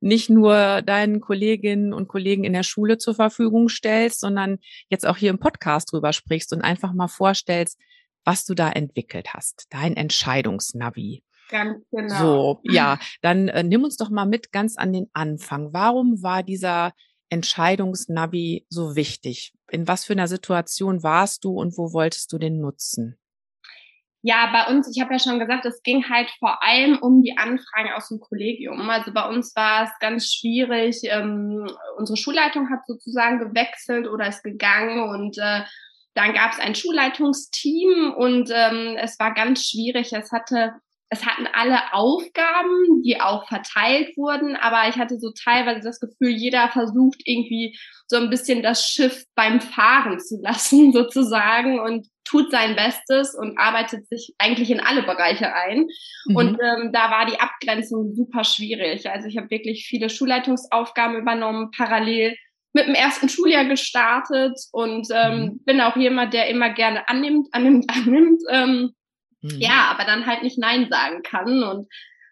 nicht 0.00 0.30
nur 0.30 0.82
deinen 0.82 1.20
Kolleginnen 1.20 1.92
und 1.92 2.08
Kollegen 2.08 2.44
in 2.44 2.54
der 2.54 2.62
Schule 2.62 2.96
zur 2.96 3.14
Verfügung 3.14 3.68
stellst, 3.68 4.20
sondern 4.20 4.58
jetzt 4.88 5.06
auch 5.06 5.18
hier 5.18 5.30
im 5.30 5.38
Podcast 5.38 5.92
drüber 5.92 6.12
sprichst 6.14 6.52
und 6.54 6.62
einfach 6.62 6.94
mal 6.94 7.08
vorstellst, 7.08 7.78
was 8.24 8.44
du 8.44 8.54
da 8.54 8.70
entwickelt 8.70 9.34
hast, 9.34 9.66
dein 9.70 9.96
Entscheidungsnavi. 9.96 11.22
Ganz 11.50 11.84
genau. 11.90 12.18
So, 12.18 12.60
ja, 12.62 12.98
dann 13.22 13.48
äh, 13.48 13.62
nimm 13.62 13.84
uns 13.84 13.96
doch 13.96 14.10
mal 14.10 14.26
mit 14.26 14.52
ganz 14.52 14.76
an 14.76 14.92
den 14.92 15.08
Anfang. 15.12 15.72
Warum 15.72 16.22
war 16.22 16.42
dieser 16.42 16.92
Entscheidungsnavi 17.28 18.66
so 18.68 18.96
wichtig? 18.96 19.52
In 19.70 19.88
was 19.88 20.04
für 20.04 20.12
einer 20.12 20.28
Situation 20.28 21.02
warst 21.02 21.44
du 21.44 21.52
und 21.52 21.76
wo 21.76 21.92
wolltest 21.92 22.32
du 22.32 22.38
den 22.38 22.60
nutzen? 22.60 23.16
Ja, 24.22 24.50
bei 24.52 24.70
uns, 24.72 24.94
ich 24.94 25.00
habe 25.00 25.14
ja 25.14 25.18
schon 25.18 25.38
gesagt, 25.38 25.64
es 25.64 25.82
ging 25.82 26.08
halt 26.10 26.30
vor 26.40 26.62
allem 26.62 26.98
um 26.98 27.22
die 27.22 27.38
Anfragen 27.38 27.92
aus 27.96 28.08
dem 28.08 28.20
Kollegium. 28.20 28.90
Also 28.90 29.12
bei 29.14 29.26
uns 29.26 29.56
war 29.56 29.84
es 29.84 29.90
ganz 29.98 30.30
schwierig. 30.32 31.00
Ähm, 31.04 31.66
unsere 31.96 32.18
Schulleitung 32.18 32.68
hat 32.68 32.86
sozusagen 32.86 33.38
gewechselt 33.38 34.06
oder 34.06 34.28
ist 34.28 34.42
gegangen 34.42 35.08
und 35.08 35.38
äh, 35.38 35.62
dann 36.14 36.34
gab 36.34 36.52
es 36.52 36.58
ein 36.58 36.74
Schulleitungsteam 36.74 38.12
und 38.14 38.50
ähm, 38.52 38.96
es 38.98 39.18
war 39.18 39.32
ganz 39.32 39.64
schwierig. 39.64 40.12
Es 40.12 40.32
hatte 40.32 40.74
es 41.12 41.26
hatten 41.26 41.48
alle 41.52 41.92
Aufgaben, 41.92 43.02
die 43.02 43.20
auch 43.20 43.46
verteilt 43.48 44.16
wurden, 44.16 44.54
aber 44.54 44.88
ich 44.88 44.96
hatte 44.96 45.18
so 45.18 45.32
teilweise 45.32 45.80
das 45.82 45.98
Gefühl, 45.98 46.30
jeder 46.30 46.68
versucht 46.68 47.20
irgendwie 47.24 47.76
so 48.06 48.16
ein 48.16 48.30
bisschen 48.30 48.62
das 48.62 48.86
Schiff 48.86 49.24
beim 49.34 49.60
Fahren 49.60 50.20
zu 50.20 50.40
lassen, 50.40 50.92
sozusagen, 50.92 51.80
und 51.80 52.06
tut 52.24 52.52
sein 52.52 52.76
Bestes 52.76 53.34
und 53.34 53.58
arbeitet 53.58 54.06
sich 54.06 54.34
eigentlich 54.38 54.70
in 54.70 54.78
alle 54.78 55.02
Bereiche 55.02 55.52
ein. 55.52 55.88
Mhm. 56.26 56.36
Und 56.36 56.58
ähm, 56.62 56.92
da 56.92 57.10
war 57.10 57.26
die 57.26 57.40
Abgrenzung 57.40 58.14
super 58.14 58.44
schwierig. 58.44 59.10
Also 59.10 59.26
ich 59.26 59.36
habe 59.36 59.50
wirklich 59.50 59.86
viele 59.88 60.08
Schulleitungsaufgaben 60.08 61.16
übernommen, 61.16 61.72
parallel 61.76 62.36
mit 62.72 62.86
dem 62.86 62.94
ersten 62.94 63.28
Schuljahr 63.28 63.64
gestartet 63.64 64.56
und 64.70 65.08
ähm, 65.12 65.40
mhm. 65.40 65.64
bin 65.64 65.80
auch 65.80 65.96
jemand, 65.96 66.34
der 66.34 66.48
immer 66.48 66.70
gerne 66.70 67.08
annimmt, 67.08 67.48
annimmt, 67.50 67.86
annimmt. 67.90 68.42
Ähm, 68.48 68.92
Mhm. 69.42 69.60
Ja, 69.60 69.90
aber 69.90 70.04
dann 70.04 70.26
halt 70.26 70.42
nicht 70.42 70.58
Nein 70.58 70.88
sagen 70.90 71.22
kann 71.22 71.62
und 71.62 71.88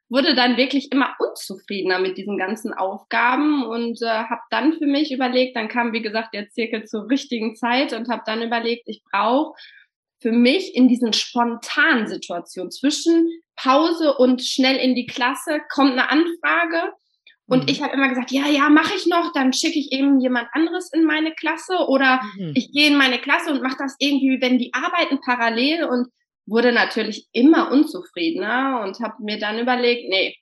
wurde 0.08 0.34
dann 0.34 0.56
wirklich 0.56 0.90
immer 0.90 1.14
unzufriedener 1.18 1.98
mit 1.98 2.16
diesen 2.16 2.38
ganzen 2.38 2.72
Aufgaben 2.72 3.64
und 3.64 4.00
äh, 4.02 4.06
habe 4.06 4.40
dann 4.50 4.72
für 4.74 4.86
mich 4.86 5.12
überlegt, 5.12 5.56
dann 5.56 5.68
kam 5.68 5.92
wie 5.92 6.02
gesagt 6.02 6.34
der 6.34 6.48
Zirkel 6.48 6.84
zur 6.84 7.10
richtigen 7.10 7.56
Zeit 7.56 7.92
und 7.92 8.08
habe 8.08 8.22
dann 8.24 8.42
überlegt, 8.42 8.84
ich 8.86 9.02
brauche 9.10 9.54
für 10.20 10.32
mich 10.32 10.74
in 10.74 10.88
diesen 10.88 11.12
spontanen 11.12 12.08
Situationen 12.08 12.70
zwischen 12.70 13.28
Pause 13.54 14.16
und 14.16 14.42
schnell 14.42 14.76
in 14.76 14.94
die 14.94 15.06
Klasse 15.06 15.60
kommt 15.68 15.92
eine 15.92 16.10
Anfrage 16.10 16.92
und 17.48 17.64
mhm. 17.64 17.68
ich 17.68 17.82
habe 17.82 17.94
immer 17.94 18.08
gesagt, 18.08 18.30
ja, 18.30 18.46
ja, 18.46 18.68
mache 18.68 18.94
ich 18.94 19.06
noch, 19.06 19.32
dann 19.32 19.52
schicke 19.52 19.78
ich 19.78 19.92
eben 19.92 20.20
jemand 20.20 20.48
anderes 20.52 20.92
in 20.92 21.04
meine 21.04 21.32
Klasse 21.32 21.86
oder 21.88 22.20
mhm. 22.36 22.52
ich 22.54 22.72
gehe 22.72 22.88
in 22.88 22.96
meine 22.96 23.18
Klasse 23.18 23.50
und 23.50 23.62
mache 23.62 23.76
das 23.78 23.96
irgendwie, 23.98 24.40
wenn 24.40 24.58
die 24.58 24.72
arbeiten 24.74 25.20
parallel 25.20 25.84
und 25.84 26.08
wurde 26.48 26.72
natürlich 26.72 27.28
immer 27.32 27.70
unzufriedener 27.70 28.82
und 28.84 29.00
habe 29.00 29.22
mir 29.22 29.38
dann 29.38 29.58
überlegt, 29.58 30.08
nee, 30.08 30.36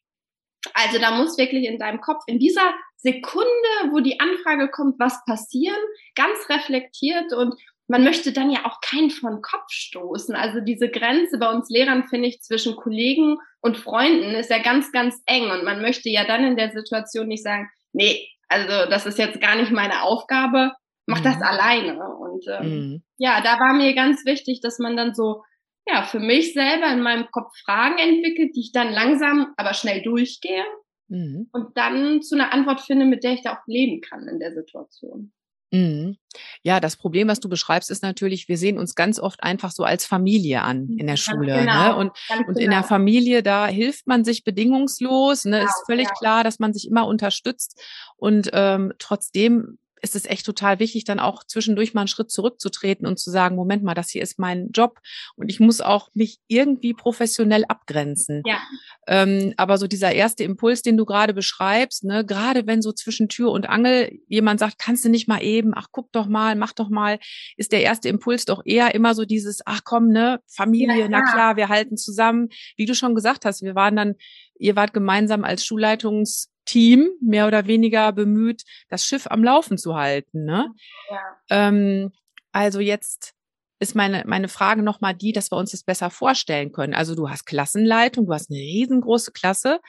also 0.75 0.99
da 0.99 1.13
muss 1.13 1.39
wirklich 1.39 1.65
in 1.65 1.79
deinem 1.79 2.01
Kopf 2.01 2.23
in 2.27 2.39
dieser 2.39 2.75
Sekunde, 2.97 3.93
wo 3.93 4.01
die 4.01 4.19
Anfrage 4.21 4.69
kommt, 4.71 4.99
was 4.99 5.25
passieren, 5.27 5.79
ganz 6.15 6.49
reflektiert 6.49 7.33
und 7.33 7.55
man 7.89 8.03
möchte 8.03 8.33
dann 8.33 8.51
ja 8.51 8.65
auch 8.65 8.81
keinen 8.81 9.11
von 9.11 9.43
Kopf 9.43 9.69
stoßen. 9.69 10.35
Also 10.35 10.61
diese 10.61 10.89
Grenze 10.89 11.39
bei 11.39 11.49
uns 11.49 11.71
Lehrern, 11.71 12.05
finde 12.09 12.29
ich, 12.29 12.41
zwischen 12.41 12.75
Kollegen 12.75 13.39
und 13.61 13.77
Freunden 13.77 14.35
ist 14.35 14.51
ja 14.51 14.59
ganz, 14.59 14.91
ganz 14.91 15.23
eng. 15.27 15.51
Und 15.51 15.63
man 15.65 15.81
möchte 15.81 16.09
ja 16.09 16.25
dann 16.25 16.45
in 16.45 16.57
der 16.57 16.73
Situation 16.73 17.29
nicht 17.29 17.45
sagen, 17.45 17.71
nee, 17.93 18.29
also 18.49 18.91
das 18.91 19.07
ist 19.07 19.19
jetzt 19.19 19.41
gar 19.41 19.55
nicht 19.55 19.71
meine 19.71 20.03
Aufgabe, 20.03 20.73
mach 21.07 21.21
mhm. 21.21 21.25
das 21.25 21.41
alleine. 21.41 21.97
Und 22.17 22.45
ähm, 22.49 22.69
mhm. 22.69 23.03
ja, 23.19 23.41
da 23.41 23.61
war 23.61 23.75
mir 23.75 23.95
ganz 23.95 24.25
wichtig, 24.25 24.61
dass 24.61 24.81
man 24.81 24.97
dann 24.97 25.15
so 25.15 25.45
ja, 25.87 26.03
für 26.03 26.21
mich 26.21 26.53
selber 26.53 26.93
in 26.93 27.01
meinem 27.01 27.31
Kopf 27.31 27.53
Fragen 27.65 27.99
entwickelt, 27.99 28.57
die 28.57 28.61
ich 28.61 28.73
dann 28.73 28.93
langsam, 28.93 29.55
aber 29.57 29.75
schnell 29.75 30.03
durchgehe 30.03 30.65
mhm. 31.09 31.49
und 31.53 31.77
dann 31.77 32.23
zu 32.23 32.35
einer 32.35 32.53
Antwort 32.53 32.81
finde, 32.81 33.07
mit 33.07 33.25
der 33.25 33.35
ich 33.35 33.43
da 33.43 33.55
auch 33.55 33.67
leben 33.67 34.01
kann 34.01 34.27
in 34.29 34.41
der 34.41 34.53
Situation. 34.53 35.33
Mhm. 35.73 36.17
Ja, 36.63 36.81
das 36.81 36.97
Problem, 36.97 37.29
was 37.29 37.41
du 37.41 37.49
beschreibst, 37.49 37.91
ist 37.91 38.03
natürlich, 38.03 38.49
wir 38.49 38.57
sehen 38.57 38.79
uns 38.79 38.95
ganz 38.95 39.19
oft 39.19 39.43
einfach 39.43 39.73
so 39.73 39.83
als 39.83 40.07
Familie 40.07 40.63
an 40.63 40.89
in 40.97 41.07
der 41.07 41.17
Schule. 41.17 41.55
Ne? 41.55 41.61
Genau, 41.61 41.89
ne? 41.89 41.97
Und, 41.97 42.13
und 42.31 42.55
genau. 42.55 42.61
in 42.61 42.71
der 42.71 42.85
Familie, 42.85 43.43
da 43.43 43.67
hilft 43.67 44.07
man 44.07 44.25
sich 44.25 44.45
bedingungslos. 44.45 45.45
Ne? 45.45 45.59
Genau, 45.59 45.69
ist 45.69 45.87
völlig 45.87 46.09
klar, 46.19 46.45
dass 46.45 46.59
man 46.59 46.73
sich 46.73 46.89
immer 46.89 47.07
unterstützt. 47.07 47.81
Und 48.17 48.51
ähm, 48.53 48.93
trotzdem 48.99 49.79
ist 50.03 50.17
es 50.17 50.27
echt 50.27 50.45
total 50.45 50.79
wichtig, 50.79 51.05
dann 51.05 51.21
auch 51.21 51.45
zwischendurch 51.45 51.95
mal 51.95 52.03
einen 52.03 52.09
Schritt 52.09 52.31
zurückzutreten 52.31 53.07
und 53.07 53.19
zu 53.19 53.31
sagen, 53.31 53.57
Moment 53.57 53.83
mal, 53.83 53.95
das 53.95 54.11
hier 54.11 54.23
ist 54.23 54.39
mein 54.39 54.71
Job 54.71 55.01
und 55.37 55.49
ich 55.49 55.61
muss 55.61 55.81
auch 55.81 56.11
mich 56.15 56.39
irgendwie 56.49 56.95
professionell 56.95 57.65
abgrenzen. 57.67 58.43
Ja. 58.45 58.61
Ähm, 59.07 59.55
aber 59.57 59.79
so 59.79 59.87
dieser 59.87 60.13
erste 60.13 60.45
Impuls, 60.45 60.83
den 60.83 60.97
du 60.97 61.05
gerade 61.05 61.35
beschreibst, 61.35 62.05
ne, 62.05 62.25
gerade 62.25 62.67
wenn 62.67 62.83
so 62.83 62.93
zwischen 62.93 63.29
Tür 63.29 63.51
und 63.51 63.69
Angel 63.69 64.19
jemand 64.29 64.61
sagt, 64.61 64.79
kannst 64.79 65.05
du 65.05 65.09
nicht 65.09 65.29
mal 65.29 65.43
eben, 65.43 65.73
ach 65.75 65.89
guck 65.93 66.13
doch 66.13 66.27
mal, 66.27 66.57
mach 66.57 66.73
doch 66.73 66.89
mal, 66.89 67.19
ist 67.57 67.73
der 67.73 67.83
erste 67.83 68.09
Impuls 68.09 68.45
doch 68.45 68.63
eher 68.65 68.95
immer 68.95 69.15
so 69.15 69.25
dieses, 69.25 69.61
ach 69.65 69.81
komm, 69.85 70.09
ne, 70.09 70.41
Familie, 70.47 71.01
ja, 71.01 71.09
na 71.09 71.23
klar, 71.23 71.57
wir 71.57 71.69
halten 71.69 71.97
zusammen. 71.97 72.49
Wie 72.77 72.87
du 72.87 72.95
schon 72.95 73.15
gesagt 73.15 73.45
hast, 73.45 73.63
wir 73.63 73.75
waren 73.75 73.97
dann, 73.97 74.15
ihr 74.59 74.77
wart 74.77 74.93
gemeinsam 74.93 75.45
als 75.45 75.65
Schulleitungs 75.65 76.51
Team 76.67 77.09
mehr 77.21 77.47
oder 77.47 77.67
weniger 77.67 78.13
bemüht, 78.13 78.65
das 78.89 79.07
Schiff 79.07 79.27
am 79.29 79.43
Laufen 79.43 79.79
zu 79.79 79.95
halten. 79.95 80.45
Ne? 80.45 80.73
Ja. 81.11 81.21
Ähm, 81.51 82.13
also 82.53 82.81
jetzt 82.81 83.35
ist 83.79 83.95
meine, 83.95 84.25
meine 84.27 84.49
Frage 84.49 84.83
nochmal 84.83 85.15
die, 85.15 85.33
dass 85.33 85.51
wir 85.51 85.57
uns 85.57 85.71
das 85.71 85.83
besser 85.83 86.11
vorstellen 86.11 86.73
können. 86.73 86.95
Also 86.95 87.15
du 87.15 87.29
hast 87.29 87.45
Klassenleitung, 87.45 88.27
du 88.27 88.33
hast 88.33 88.51
eine 88.51 88.59
riesengroße 88.59 89.33
Klasse 89.33 89.81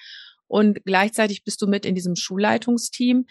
und 0.48 0.84
gleichzeitig 0.86 1.44
bist 1.44 1.62
du 1.62 1.68
mit 1.68 1.86
in 1.86 1.96
diesem 1.96 2.16
Schulleitungsteam. 2.16 3.26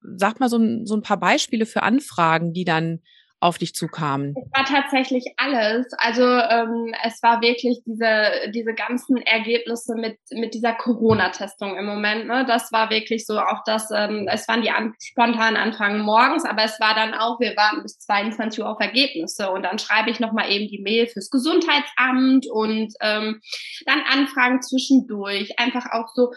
Sag 0.00 0.40
mal 0.40 0.48
so 0.48 0.58
ein, 0.58 0.86
so 0.86 0.94
ein 0.94 1.02
paar 1.02 1.18
Beispiele 1.18 1.66
für 1.66 1.82
Anfragen, 1.82 2.52
die 2.52 2.64
dann 2.64 3.00
auf 3.42 3.58
dich 3.58 3.74
zukamen? 3.74 4.34
Es 4.36 4.58
war 4.58 4.64
tatsächlich 4.64 5.24
alles. 5.36 5.86
Also 5.98 6.22
ähm, 6.22 6.94
es 7.04 7.22
war 7.22 7.40
wirklich 7.42 7.80
diese, 7.84 8.50
diese 8.54 8.72
ganzen 8.72 9.16
Ergebnisse 9.16 9.94
mit, 9.96 10.16
mit 10.30 10.54
dieser 10.54 10.74
Corona-Testung 10.74 11.76
im 11.76 11.86
Moment. 11.86 12.26
Ne? 12.26 12.44
Das 12.46 12.70
war 12.72 12.90
wirklich 12.90 13.26
so 13.26 13.38
auch 13.38 13.64
das, 13.66 13.90
ähm, 13.94 14.28
es 14.30 14.46
waren 14.46 14.62
die 14.62 14.70
an, 14.70 14.94
spontanen 15.02 15.56
Anfragen 15.56 16.00
morgens, 16.00 16.44
aber 16.44 16.62
es 16.62 16.78
war 16.78 16.94
dann 16.94 17.14
auch, 17.14 17.40
wir 17.40 17.56
warten 17.56 17.82
bis 17.82 17.98
22 17.98 18.60
Uhr 18.60 18.70
auf 18.70 18.80
Ergebnisse 18.80 19.50
und 19.50 19.64
dann 19.64 19.78
schreibe 19.78 20.10
ich 20.10 20.20
nochmal 20.20 20.50
eben 20.50 20.68
die 20.68 20.80
Mail 20.80 21.08
fürs 21.08 21.30
Gesundheitsamt 21.30 22.46
und 22.48 22.94
ähm, 23.00 23.40
dann 23.86 24.02
Anfragen 24.08 24.62
zwischendurch. 24.62 25.58
Einfach 25.58 25.86
auch 25.92 26.08
so, 26.14 26.32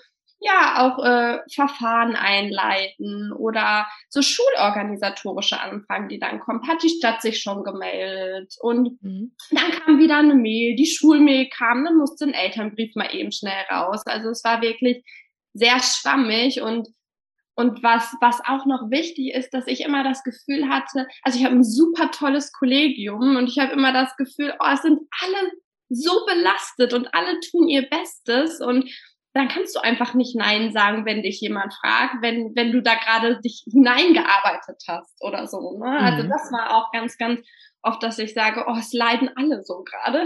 ja 0.46 0.86
auch 0.86 1.04
äh, 1.04 1.40
Verfahren 1.54 2.16
einleiten 2.16 3.34
oder 3.34 3.88
so 4.10 4.22
schulorganisatorische 4.22 5.60
Anfragen, 5.60 6.08
die 6.08 6.20
dann 6.20 6.40
kommen. 6.40 6.68
Hat 6.68 6.84
die 6.84 6.90
Stadt 6.90 7.22
sich 7.22 7.42
schon 7.42 7.64
gemeldet 7.64 8.56
und 8.62 9.02
mhm. 9.02 9.36
dann 9.52 9.72
kam 9.72 10.00
wieder 10.00 10.18
eine 10.18 10.36
Mail, 10.36 10.76
die 10.76 10.86
Schulmail 10.86 11.50
kam, 11.50 11.84
dann 11.84 11.98
musste 11.98 12.26
ein 12.26 12.34
Elternbrief 12.34 12.96
mal 12.96 13.14
eben 13.14 13.32
schnell 13.32 13.66
raus. 13.72 14.02
Also 14.06 14.30
es 14.30 14.44
war 14.44 14.62
wirklich 14.62 15.04
sehr 15.54 15.82
schwammig 15.82 16.62
und 16.62 16.90
und 17.58 17.82
was, 17.84 18.14
was 18.20 18.42
auch 18.42 18.66
noch 18.66 18.92
wichtig 18.92 19.34
ist, 19.34 19.54
dass 19.54 19.66
ich 19.68 19.80
immer 19.80 20.04
das 20.04 20.26
Gefühl 20.26 20.68
hatte, 20.68 21.08
also 21.24 21.40
ich 21.40 21.46
habe 21.46 21.56
ein 21.56 21.64
super 21.64 22.12
tolles 22.12 22.52
Kollegium 22.52 23.38
und 23.38 23.48
ich 23.48 23.58
habe 23.60 23.72
immer 23.72 23.94
das 23.94 24.14
Gefühl, 24.18 24.54
oh, 24.60 24.68
es 24.74 24.82
sind 24.82 25.00
alle 25.22 25.52
so 25.88 26.26
belastet 26.26 26.94
und 26.94 27.14
alle 27.14 27.40
tun 27.40 27.70
ihr 27.70 27.88
Bestes 27.90 28.60
und 28.60 28.90
dann 29.36 29.50
kannst 29.50 29.76
du 29.76 29.82
einfach 29.82 30.14
nicht 30.14 30.34
Nein 30.36 30.72
sagen, 30.72 31.06
wenn 31.06 31.22
dich 31.22 31.42
jemand 31.42 31.74
fragt, 31.74 32.22
wenn, 32.22 32.54
wenn 32.56 32.72
du 32.72 32.82
da 32.82 32.96
gerade 32.96 33.38
dich 33.42 33.66
hineingearbeitet 33.70 34.82
hast 34.88 35.14
oder 35.20 35.46
so. 35.46 35.78
Ne? 35.78 35.90
Also 36.00 36.24
mhm. 36.24 36.30
das 36.30 36.50
war 36.54 36.74
auch 36.74 36.92
ganz, 36.94 37.18
ganz 37.18 37.42
oft, 37.82 38.02
dass 38.02 38.18
ich 38.18 38.34
sage, 38.34 38.64
oh, 38.66 38.78
es 38.80 38.94
leiden 38.94 39.30
alle 39.36 39.62
so 39.62 39.84
gerade. 39.84 40.26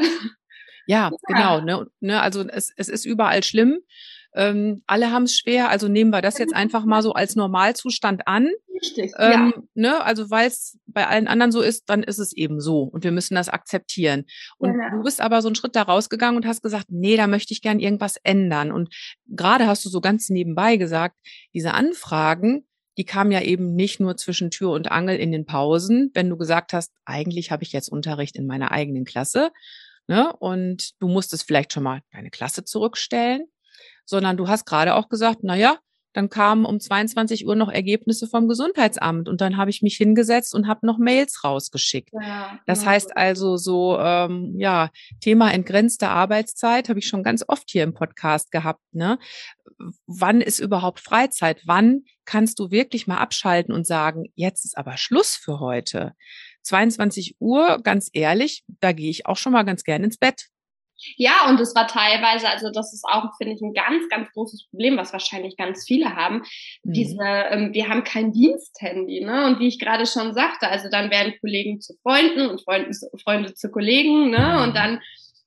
Ja, 0.85 1.09
ja, 1.09 1.09
genau. 1.25 1.59
Ne, 1.61 1.87
ne, 1.99 2.21
also 2.21 2.47
es, 2.47 2.71
es 2.77 2.87
ist 2.87 3.05
überall 3.05 3.41
schlimm. 3.41 3.79
Ähm, 4.39 4.83
alle 4.87 5.11
haben 5.11 5.23
es 5.23 5.37
schwer, 5.37 5.69
also 5.69 5.89
nehmen 5.89 6.11
wir 6.11 6.21
das 6.21 6.37
jetzt 6.37 6.55
einfach 6.55 6.85
mal 6.85 7.01
so 7.01 7.11
als 7.11 7.35
Normalzustand 7.35 8.25
an. 8.25 8.49
Richtig. 8.81 9.11
Ähm, 9.17 9.53
ja. 9.53 9.63
ne, 9.73 10.05
also 10.05 10.29
weil 10.29 10.47
es 10.47 10.79
bei 10.87 11.05
allen 11.07 11.27
anderen 11.27 11.51
so 11.51 11.59
ist, 11.59 11.89
dann 11.89 12.03
ist 12.03 12.19
es 12.19 12.31
eben 12.31 12.61
so 12.61 12.83
und 12.83 13.03
wir 13.03 13.11
müssen 13.11 13.35
das 13.35 13.49
akzeptieren. 13.49 14.23
Und 14.57 14.71
genau. 14.71 14.95
du 14.95 15.03
bist 15.03 15.19
aber 15.19 15.41
so 15.41 15.49
einen 15.49 15.55
Schritt 15.55 15.75
da 15.75 15.81
rausgegangen 15.81 16.37
und 16.37 16.47
hast 16.47 16.61
gesagt, 16.61 16.85
nee, 16.87 17.17
da 17.17 17.27
möchte 17.27 17.53
ich 17.53 17.61
gern 17.61 17.81
irgendwas 17.81 18.15
ändern. 18.23 18.71
Und 18.71 18.95
gerade 19.27 19.67
hast 19.67 19.83
du 19.83 19.89
so 19.89 19.99
ganz 19.99 20.29
nebenbei 20.29 20.77
gesagt, 20.77 21.17
diese 21.53 21.73
Anfragen, 21.73 22.65
die 22.97 23.03
kamen 23.03 23.33
ja 23.33 23.41
eben 23.41 23.75
nicht 23.75 23.99
nur 23.99 24.15
zwischen 24.15 24.51
Tür 24.51 24.71
und 24.71 24.89
Angel 24.89 25.17
in 25.17 25.33
den 25.33 25.45
Pausen, 25.45 26.11
wenn 26.13 26.29
du 26.29 26.37
gesagt 26.37 26.71
hast, 26.71 26.93
eigentlich 27.03 27.51
habe 27.51 27.63
ich 27.63 27.73
jetzt 27.73 27.89
Unterricht 27.89 28.37
in 28.37 28.47
meiner 28.47 28.71
eigenen 28.71 29.03
Klasse. 29.03 29.51
Ne? 30.07 30.31
Und 30.39 30.91
du 31.01 31.09
musstest 31.09 31.45
vielleicht 31.45 31.73
schon 31.73 31.83
mal 31.83 31.99
deine 32.13 32.29
Klasse 32.29 32.63
zurückstellen 32.63 33.43
sondern 34.09 34.37
du 34.37 34.47
hast 34.47 34.65
gerade 34.65 34.95
auch 34.95 35.07
gesagt, 35.07 35.39
na 35.43 35.55
ja, 35.55 35.77
dann 36.13 36.29
kamen 36.29 36.65
um 36.65 36.79
22 36.79 37.45
Uhr 37.45 37.55
noch 37.55 37.69
Ergebnisse 37.69 38.27
vom 38.27 38.47
Gesundheitsamt 38.47 39.29
und 39.29 39.41
dann 39.41 39.57
habe 39.57 39.69
ich 39.69 39.83
mich 39.83 39.95
hingesetzt 39.95 40.55
und 40.55 40.67
habe 40.67 40.85
noch 40.85 40.97
Mails 40.97 41.43
rausgeschickt. 41.43 42.09
Ja, 42.13 42.59
das 42.65 42.83
ja. 42.83 42.89
heißt 42.89 43.15
also 43.15 43.57
so, 43.57 43.99
ähm, 43.99 44.55
ja, 44.57 44.89
Thema 45.21 45.53
entgrenzte 45.53 46.09
Arbeitszeit 46.09 46.89
habe 46.89 46.97
ich 46.97 47.07
schon 47.07 47.21
ganz 47.21 47.43
oft 47.47 47.69
hier 47.69 47.83
im 47.83 47.93
Podcast 47.93 48.51
gehabt. 48.51 48.81
Ne? 48.91 49.19
Wann 50.07 50.41
ist 50.41 50.59
überhaupt 50.59 50.99
Freizeit? 50.99 51.61
Wann 51.65 52.01
kannst 52.25 52.57
du 52.57 52.71
wirklich 52.71 53.05
mal 53.05 53.17
abschalten 53.17 53.73
und 53.73 53.85
sagen, 53.85 54.25
jetzt 54.33 54.65
ist 54.65 54.77
aber 54.77 54.97
Schluss 54.97 55.35
für 55.35 55.59
heute? 55.59 56.13
22 56.63 57.35
Uhr, 57.39 57.79
ganz 57.83 58.09
ehrlich, 58.13 58.63
da 58.79 58.93
gehe 58.93 59.11
ich 59.11 59.27
auch 59.27 59.37
schon 59.37 59.53
mal 59.53 59.63
ganz 59.63 59.83
gern 59.83 60.03
ins 60.03 60.17
Bett. 60.17 60.49
Ja, 61.15 61.47
und 61.49 61.59
es 61.59 61.75
war 61.75 61.87
teilweise, 61.87 62.49
also 62.49 62.69
das 62.71 62.93
ist 62.93 63.05
auch, 63.05 63.25
finde 63.37 63.55
ich, 63.55 63.61
ein 63.61 63.73
ganz, 63.73 64.07
ganz 64.09 64.31
großes 64.31 64.67
Problem, 64.69 64.97
was 64.97 65.13
wahrscheinlich 65.13 65.57
ganz 65.57 65.85
viele 65.85 66.15
haben. 66.15 66.43
Mhm. 66.83 66.93
Diese, 66.93 67.23
ähm, 67.23 67.73
wir 67.73 67.89
haben 67.89 68.03
kein 68.03 68.31
Diensthandy, 68.31 69.21
ne? 69.23 69.45
Und 69.45 69.59
wie 69.59 69.67
ich 69.67 69.79
gerade 69.79 70.05
schon 70.05 70.33
sagte, 70.33 70.67
also 70.67 70.89
dann 70.89 71.11
werden 71.11 71.33
Kollegen 71.39 71.81
zu 71.81 71.93
Freunden 72.01 72.49
und 72.49 72.61
Freunden, 72.61 72.91
Freunde 73.23 73.53
zu 73.53 73.69
Kollegen, 73.71 74.29
ne? 74.29 74.55
Mhm. 74.55 74.63
Und 74.63 74.75
dann 74.75 75.01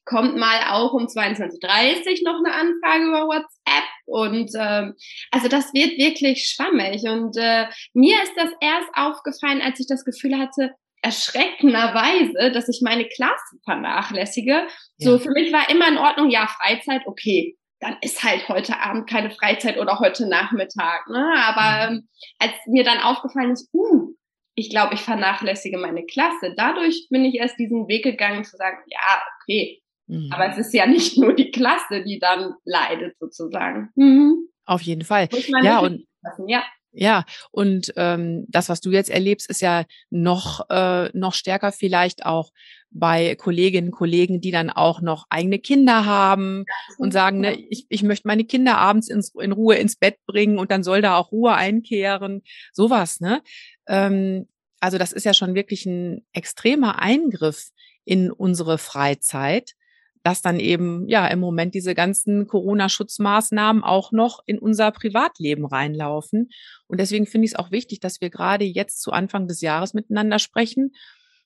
kommt 0.05 0.37
mal 0.37 0.61
auch 0.71 0.93
um 0.93 1.07
22.30 1.07 2.25
noch 2.25 2.39
eine 2.39 2.55
Anfrage 2.55 3.05
über 3.07 3.27
WhatsApp 3.27 3.85
und 4.07 4.51
ähm, 4.59 4.95
also 5.31 5.49
das 5.49 5.73
wird 5.73 5.97
wirklich 5.97 6.49
schwammig 6.49 7.05
und 7.05 7.37
äh, 7.37 7.67
mir 7.95 8.21
ist 8.23 8.33
das 8.37 8.51
erst 8.61 8.89
aufgefallen, 8.95 9.63
als 9.63 9.79
ich 9.79 9.87
das 9.87 10.05
Gefühl 10.05 10.39
hatte, 10.39 10.75
erschreckenderweise, 11.03 12.53
dass 12.53 12.69
ich 12.69 12.81
meine 12.83 13.07
Klasse 13.07 13.59
vernachlässige. 13.65 14.53
Ja. 14.53 14.67
So, 14.99 15.19
für 15.19 15.31
mich 15.31 15.53
war 15.53 15.69
immer 15.69 15.89
in 15.89 15.99
Ordnung, 15.99 16.31
ja, 16.31 16.47
Freizeit, 16.47 17.03
okay, 17.07 17.59
dann 17.81 17.97
ist 18.01 18.23
halt 18.23 18.49
heute 18.49 18.79
Abend 18.81 19.11
keine 19.11 19.31
Freizeit 19.31 19.77
oder 19.77 19.99
heute 19.99 20.29
Nachmittag. 20.29 21.09
Ne? 21.09 21.35
Aber 21.45 21.91
mhm. 21.91 21.97
ähm, 21.97 22.09
als 22.39 22.53
mir 22.67 22.85
dann 22.85 23.01
aufgefallen 23.01 23.51
ist, 23.51 23.69
uh, 23.75 24.15
ich 24.55 24.71
glaube, 24.71 24.95
ich 24.95 25.01
vernachlässige 25.01 25.79
meine 25.79 26.05
Klasse, 26.07 26.55
dadurch 26.57 27.09
bin 27.11 27.25
ich 27.25 27.35
erst 27.35 27.59
diesen 27.59 27.89
Weg 27.89 28.05
gegangen 28.05 28.45
zu 28.45 28.57
sagen, 28.57 28.79
ja, 28.87 29.23
okay, 29.43 29.83
mhm. 30.07 30.31
aber 30.33 30.51
es 30.51 30.59
ist 30.59 30.73
ja 30.73 30.87
nicht 30.87 31.19
nur 31.19 31.35
die 31.35 31.51
Klasse, 31.51 32.05
die 32.05 32.21
dann 32.21 32.55
leidet 32.65 33.19
sozusagen. 33.19 33.91
Mhm. 33.97 34.49
Auf 34.65 34.83
jeden 34.83 35.05
Fall. 35.05 35.29
Ja, 35.63 35.81
und 35.81 36.07
ja. 36.47 36.63
Ja, 36.95 37.25
und 37.51 37.93
ähm, 37.97 38.45
das, 38.49 38.69
was 38.69 38.81
du 38.83 38.91
jetzt 38.91 39.09
erlebst, 39.09 39.49
ist 39.49 39.63
ja 39.63 39.85
noch, 40.11 40.69
äh, 40.69 41.09
noch 41.17 41.33
stärker 41.33 41.73
vielleicht 41.73 42.27
auch 42.27 42.51
bei 42.91 43.35
Kolleginnen 43.37 43.89
und 43.89 43.95
Kollegen, 43.95 44.43
die 44.43 44.51
dann 44.51 44.69
auch 44.69 45.01
noch 45.01 45.27
eigene 45.31 45.59
Kinder 45.59 46.05
haben 46.05 46.65
und 46.99 47.13
sagen, 47.13 47.41
ne, 47.41 47.55
ich, 47.55 47.87
ich 47.89 48.03
möchte 48.03 48.29
meine 48.29 48.45
Kinder 48.45 48.77
abends 48.77 49.09
ins, 49.09 49.33
in 49.41 49.53
Ruhe 49.53 49.77
ins 49.77 49.97
Bett 49.97 50.19
bringen 50.27 50.59
und 50.59 50.71
dann 50.71 50.83
soll 50.83 51.01
da 51.01 51.17
auch 51.17 51.33
Ruhe 51.33 51.55
einkehren. 51.55 52.43
Sowas, 52.73 53.21
ne? 53.21 53.43
Ähm, 53.89 54.49
also 54.81 54.99
das 54.99 55.13
ist 55.13 55.25
ja 55.25 55.33
schon 55.33 55.55
wirklich 55.55 55.87
ein 55.87 56.27
extremer 56.33 57.01
Eingriff 57.01 57.71
in 58.05 58.31
unsere 58.31 58.77
Freizeit 58.79 59.75
dass 60.23 60.41
dann 60.41 60.61
eben 60.61 61.09
ja 61.09 61.27
im 61.27 61.41
Moment 61.41 61.75
diese 61.75 61.95
ganzen 61.95 62.47
Corona-Schutzmaßnahmen 62.47 63.83
auch 63.83 64.13
noch 64.13 64.41
in 64.47 64.59
unser 64.59 64.91
Privatleben 64.93 65.67
reinlaufen. 65.67 66.51
Und 66.87 67.01
deswegen 67.01 67.27
finde 67.27 67.47
ich 67.47 67.53
es 67.53 67.59
auch 67.59 67.71
wichtig, 67.71 68.01
dass 68.01 68.21
wir 68.21 68.31
gerade 68.31 68.65
jetzt 68.65 69.03
zu 69.03 69.11
Anfang 69.11 69.49
des 69.49 69.61
Jahres 69.61 69.95
miteinander 69.95 70.39
sprechen. 70.39 70.93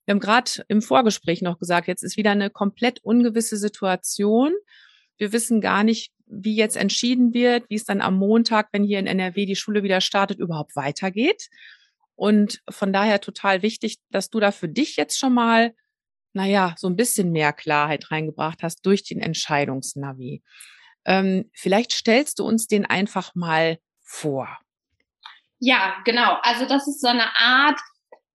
Wir 0.04 0.12
haben 0.12 0.20
gerade 0.20 0.64
im 0.68 0.82
Vorgespräch 0.82 1.42
noch 1.42 1.58
gesagt, 1.58 1.88
jetzt 1.88 2.02
ist 2.02 2.16
wieder 2.16 2.32
eine 2.32 2.50
komplett 2.50 3.00
ungewisse 3.02 3.56
Situation. 3.56 4.52
Wir 5.16 5.32
wissen 5.32 5.60
gar 5.60 5.82
nicht, 5.82 6.12
wie 6.26 6.54
jetzt 6.54 6.76
entschieden 6.76 7.32
wird, 7.32 7.64
wie 7.70 7.76
es 7.76 7.84
dann 7.84 8.00
am 8.00 8.16
Montag, 8.16 8.68
wenn 8.72 8.84
hier 8.84 8.98
in 8.98 9.06
NRW 9.06 9.46
die 9.46 9.56
Schule 9.56 9.82
wieder 9.82 10.00
startet, 10.00 10.38
überhaupt 10.38 10.76
weitergeht. 10.76 11.48
Und 12.14 12.62
von 12.68 12.92
daher 12.92 13.20
total 13.20 13.62
wichtig, 13.62 13.98
dass 14.10 14.30
du 14.30 14.40
da 14.40 14.52
für 14.52 14.68
dich 14.68 14.96
jetzt 14.96 15.18
schon 15.18 15.34
mal 15.34 15.74
naja, 16.36 16.74
so 16.76 16.86
ein 16.86 16.96
bisschen 16.96 17.32
mehr 17.32 17.54
Klarheit 17.54 18.10
reingebracht 18.10 18.62
hast 18.62 18.84
durch 18.84 19.02
den 19.02 19.20
Entscheidungsnavi. 19.20 20.42
Ähm, 21.06 21.50
vielleicht 21.54 21.92
stellst 21.92 22.38
du 22.38 22.44
uns 22.44 22.66
den 22.66 22.84
einfach 22.84 23.34
mal 23.34 23.78
vor. 24.02 24.46
Ja, 25.58 25.96
genau. 26.04 26.36
Also 26.42 26.66
das 26.66 26.86
ist 26.86 27.00
so 27.00 27.08
eine 27.08 27.34
Art, 27.36 27.80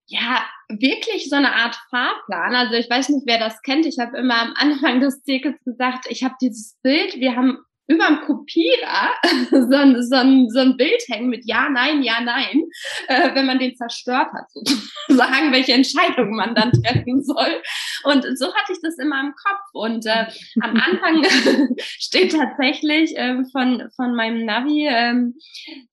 ja, 0.08 0.44
wirklich 0.68 1.30
so 1.30 1.36
eine 1.36 1.54
Art 1.54 1.80
Fahrplan. 1.92 2.56
Also 2.56 2.74
ich 2.74 2.90
weiß 2.90 3.10
nicht, 3.10 3.28
wer 3.28 3.38
das 3.38 3.62
kennt. 3.62 3.86
Ich 3.86 4.00
habe 4.00 4.18
immer 4.18 4.42
am 4.42 4.54
Anfang 4.56 5.00
des 5.00 5.22
Zirkels 5.22 5.64
gesagt, 5.64 6.08
ich 6.10 6.24
habe 6.24 6.34
dieses 6.42 6.80
Bild, 6.82 7.20
wir 7.20 7.36
haben 7.36 7.60
über 7.92 8.08
dem 8.08 8.22
Kopierer 8.22 9.12
so 9.52 9.76
ein, 9.76 10.02
so, 10.04 10.16
ein, 10.16 10.50
so 10.50 10.60
ein 10.60 10.78
Bild 10.78 11.02
hängen 11.10 11.30
mit 11.30 11.46
Ja, 11.46 11.70
Nein, 11.70 12.04
Ja, 12.04 12.22
Nein, 12.22 12.64
äh, 13.08 13.36
wenn 13.36 13.46
man 13.46 13.60
den 13.60 13.76
zerstört 13.76 14.30
hat, 14.34 14.50
sozusagen, 14.52 15.52
welche 15.52 15.74
Entscheidung 15.74 16.36
man 16.36 16.56
dann 16.56 16.72
treffen 16.72 17.24
soll. 17.24 17.62
Und 18.04 18.26
so 18.38 18.54
hatte 18.54 18.74
ich 18.74 18.80
das 18.82 18.98
immer 18.98 19.20
im 19.20 19.34
Kopf. 19.34 19.62
Und 19.74 20.06
äh, 20.06 20.26
am 20.62 20.76
Anfang 20.76 21.24
steht 21.78 22.32
tatsächlich 22.32 23.16
äh, 23.18 23.44
von, 23.52 23.90
von 23.96 24.16
meinem 24.16 24.46
Navi, 24.46 24.88
ähm, 24.90 25.36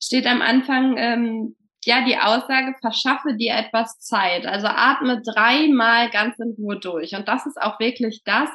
steht 0.01 0.27
am 0.27 0.43
Anfang, 0.43 0.97
ähm, 0.97 1.57
ja, 1.85 2.05
die 2.05 2.19
Aussage, 2.19 2.75
verschaffe 2.81 3.35
dir 3.35 3.55
etwas 3.55 3.99
Zeit. 4.01 4.47
Also 4.47 4.67
atme 4.67 5.23
dreimal 5.23 6.11
ganz 6.11 6.39
in 6.39 6.55
Ruhe 6.59 6.79
durch. 6.79 7.15
Und 7.15 7.27
das 7.29 7.47
ist 7.47 7.61
auch 7.61 7.81
wirklich 7.81 8.23
das, 8.25 8.51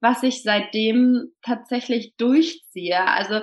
was 0.00 0.22
ich 0.22 0.42
seitdem 0.42 1.32
tatsächlich 1.42 2.14
durchziehe. 2.16 3.06
Also 3.06 3.40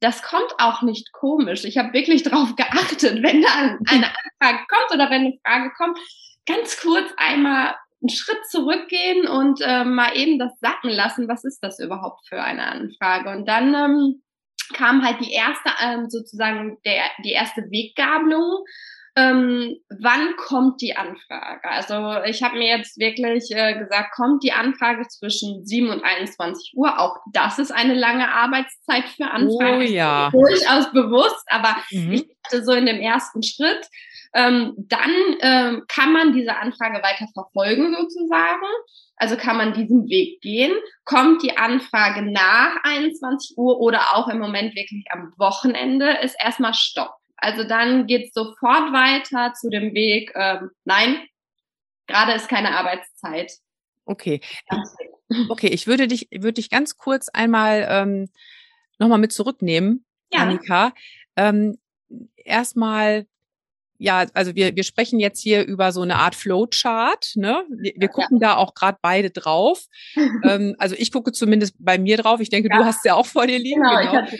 das 0.00 0.22
kommt 0.22 0.54
auch 0.58 0.82
nicht 0.82 1.12
komisch. 1.12 1.64
Ich 1.64 1.78
habe 1.78 1.92
wirklich 1.92 2.22
darauf 2.22 2.56
geachtet, 2.56 3.22
wenn 3.22 3.42
da 3.42 3.78
eine 3.86 4.06
Anfrage 4.40 4.66
kommt 4.68 4.94
oder 4.94 5.10
wenn 5.10 5.26
eine 5.26 5.38
Frage 5.44 5.72
kommt, 5.76 5.98
ganz 6.46 6.80
kurz 6.80 7.08
einmal 7.16 7.76
einen 8.00 8.08
Schritt 8.08 8.44
zurückgehen 8.50 9.28
und 9.28 9.60
äh, 9.60 9.84
mal 9.84 10.16
eben 10.16 10.38
das 10.38 10.58
sacken 10.58 10.90
lassen, 10.90 11.28
was 11.28 11.44
ist 11.44 11.60
das 11.62 11.78
überhaupt 11.78 12.26
für 12.26 12.42
eine 12.42 12.66
Anfrage? 12.66 13.30
Und 13.30 13.46
dann 13.46 13.74
ähm, 13.74 14.22
kam 14.72 15.04
halt 15.04 15.20
die 15.20 15.32
erste, 15.32 15.70
ähm, 15.80 16.10
sozusagen 16.10 16.78
der, 16.84 17.04
die 17.24 17.32
erste 17.32 17.62
Weggabelung. 17.70 18.64
Ähm, 19.14 19.76
wann 20.00 20.36
kommt 20.36 20.80
die 20.80 20.96
Anfrage? 20.96 21.68
Also 21.68 22.22
ich 22.24 22.42
habe 22.42 22.56
mir 22.56 22.68
jetzt 22.68 22.98
wirklich 22.98 23.50
äh, 23.50 23.78
gesagt, 23.78 24.14
kommt 24.14 24.42
die 24.42 24.52
Anfrage 24.52 25.06
zwischen 25.08 25.66
7 25.66 25.90
und 25.90 26.02
21 26.02 26.72
Uhr. 26.76 26.98
Auch 26.98 27.16
das 27.32 27.58
ist 27.58 27.72
eine 27.72 27.94
lange 27.94 28.32
Arbeitszeit 28.32 29.04
für 29.04 29.26
Anfragen. 29.26 29.78
Oh 29.78 29.80
ja. 29.82 30.30
Durchaus 30.30 30.90
bewusst, 30.92 31.44
aber 31.48 31.76
Mhm. 31.90 32.12
ich 32.12 32.24
dachte 32.42 32.64
so 32.64 32.72
in 32.72 32.86
dem 32.86 33.00
ersten 33.00 33.42
Schritt, 33.42 33.86
ähm, 34.34 34.72
dann 34.78 35.10
ähm, 35.40 35.82
kann 35.88 36.12
man 36.12 36.32
diese 36.32 36.56
Anfrage 36.56 37.02
weiter 37.02 37.26
verfolgen 37.34 37.94
sozusagen. 37.94 38.64
Also 39.16 39.36
kann 39.36 39.58
man 39.58 39.74
diesen 39.74 40.08
Weg 40.08 40.40
gehen. 40.40 40.72
Kommt 41.04 41.42
die 41.42 41.56
Anfrage 41.58 42.22
nach 42.22 42.76
21 42.82 43.56
Uhr 43.58 43.78
oder 43.78 44.14
auch 44.16 44.28
im 44.28 44.38
Moment 44.38 44.74
wirklich 44.74 45.04
am 45.10 45.32
Wochenende, 45.36 46.18
ist 46.22 46.34
erstmal 46.42 46.72
Stopp. 46.74 47.12
Also 47.42 47.64
dann 47.64 48.06
geht's 48.06 48.32
sofort 48.34 48.92
weiter 48.92 49.52
zu 49.54 49.68
dem 49.68 49.94
Weg, 49.94 50.30
ähm, 50.36 50.70
nein, 50.84 51.16
gerade 52.06 52.32
ist 52.32 52.48
keine 52.48 52.76
Arbeitszeit. 52.76 53.52
Okay. 54.04 54.40
Okay, 55.48 55.66
ich 55.68 55.86
würde 55.88 56.06
dich, 56.06 56.28
würde 56.30 56.52
dich 56.54 56.70
ganz 56.70 56.96
kurz 56.96 57.28
einmal 57.28 57.86
ähm, 57.90 58.28
nochmal 58.98 59.18
mit 59.18 59.32
zurücknehmen, 59.32 60.04
Ja. 60.32 60.40
Annika. 60.40 60.92
Ähm, 61.36 61.78
erstmal, 62.36 63.26
ja, 63.98 64.26
also 64.34 64.54
wir, 64.54 64.76
wir 64.76 64.84
sprechen 64.84 65.18
jetzt 65.18 65.40
hier 65.40 65.64
über 65.66 65.90
so 65.90 66.02
eine 66.02 66.16
Art 66.16 66.34
Flowchart, 66.36 67.32
ne? 67.34 67.64
Wir, 67.70 67.94
wir 67.96 68.08
gucken 68.08 68.38
da 68.38 68.56
auch 68.56 68.74
gerade 68.74 68.98
beide 69.02 69.30
drauf. 69.30 69.86
ähm, 70.44 70.76
also 70.78 70.94
ich 70.96 71.10
gucke 71.10 71.32
zumindest 71.32 71.74
bei 71.78 71.98
mir 71.98 72.18
drauf. 72.18 72.38
Ich 72.40 72.50
denke, 72.50 72.68
du 72.68 72.78
Ja. 72.78 72.84
hast 72.84 72.98
es 72.98 73.04
ja 73.04 73.14
auch 73.14 73.26
vor 73.26 73.46
dir 73.48 73.58
liegen. 73.58 73.80
Genau, 73.82 74.00
ich 74.00 74.08
hatte 74.10 74.36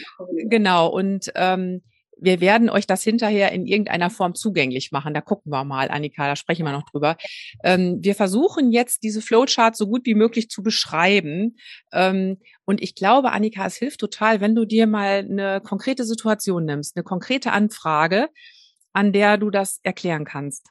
Genau, 0.50 0.88
und 0.88 1.32
ähm, 1.34 1.82
wir 2.22 2.40
werden 2.40 2.70
euch 2.70 2.86
das 2.86 3.02
hinterher 3.02 3.52
in 3.52 3.66
irgendeiner 3.66 4.10
Form 4.10 4.34
zugänglich 4.34 4.92
machen. 4.92 5.14
Da 5.14 5.20
gucken 5.20 5.52
wir 5.52 5.64
mal, 5.64 5.90
Annika, 5.90 6.26
da 6.26 6.36
sprechen 6.36 6.64
wir 6.64 6.72
noch 6.72 6.88
drüber. 6.88 7.16
Ähm, 7.64 7.98
wir 8.00 8.14
versuchen 8.14 8.72
jetzt, 8.72 9.02
diese 9.02 9.20
Flowchart 9.20 9.76
so 9.76 9.86
gut 9.86 10.06
wie 10.06 10.14
möglich 10.14 10.48
zu 10.48 10.62
beschreiben. 10.62 11.56
Ähm, 11.92 12.38
und 12.64 12.82
ich 12.82 12.94
glaube, 12.94 13.32
Annika, 13.32 13.66
es 13.66 13.76
hilft 13.76 14.00
total, 14.00 14.40
wenn 14.40 14.54
du 14.54 14.64
dir 14.64 14.86
mal 14.86 15.26
eine 15.28 15.60
konkrete 15.60 16.04
Situation 16.04 16.64
nimmst, 16.64 16.96
eine 16.96 17.04
konkrete 17.04 17.52
Anfrage, 17.52 18.28
an 18.92 19.12
der 19.12 19.38
du 19.38 19.50
das 19.50 19.80
erklären 19.82 20.24
kannst. 20.24 20.68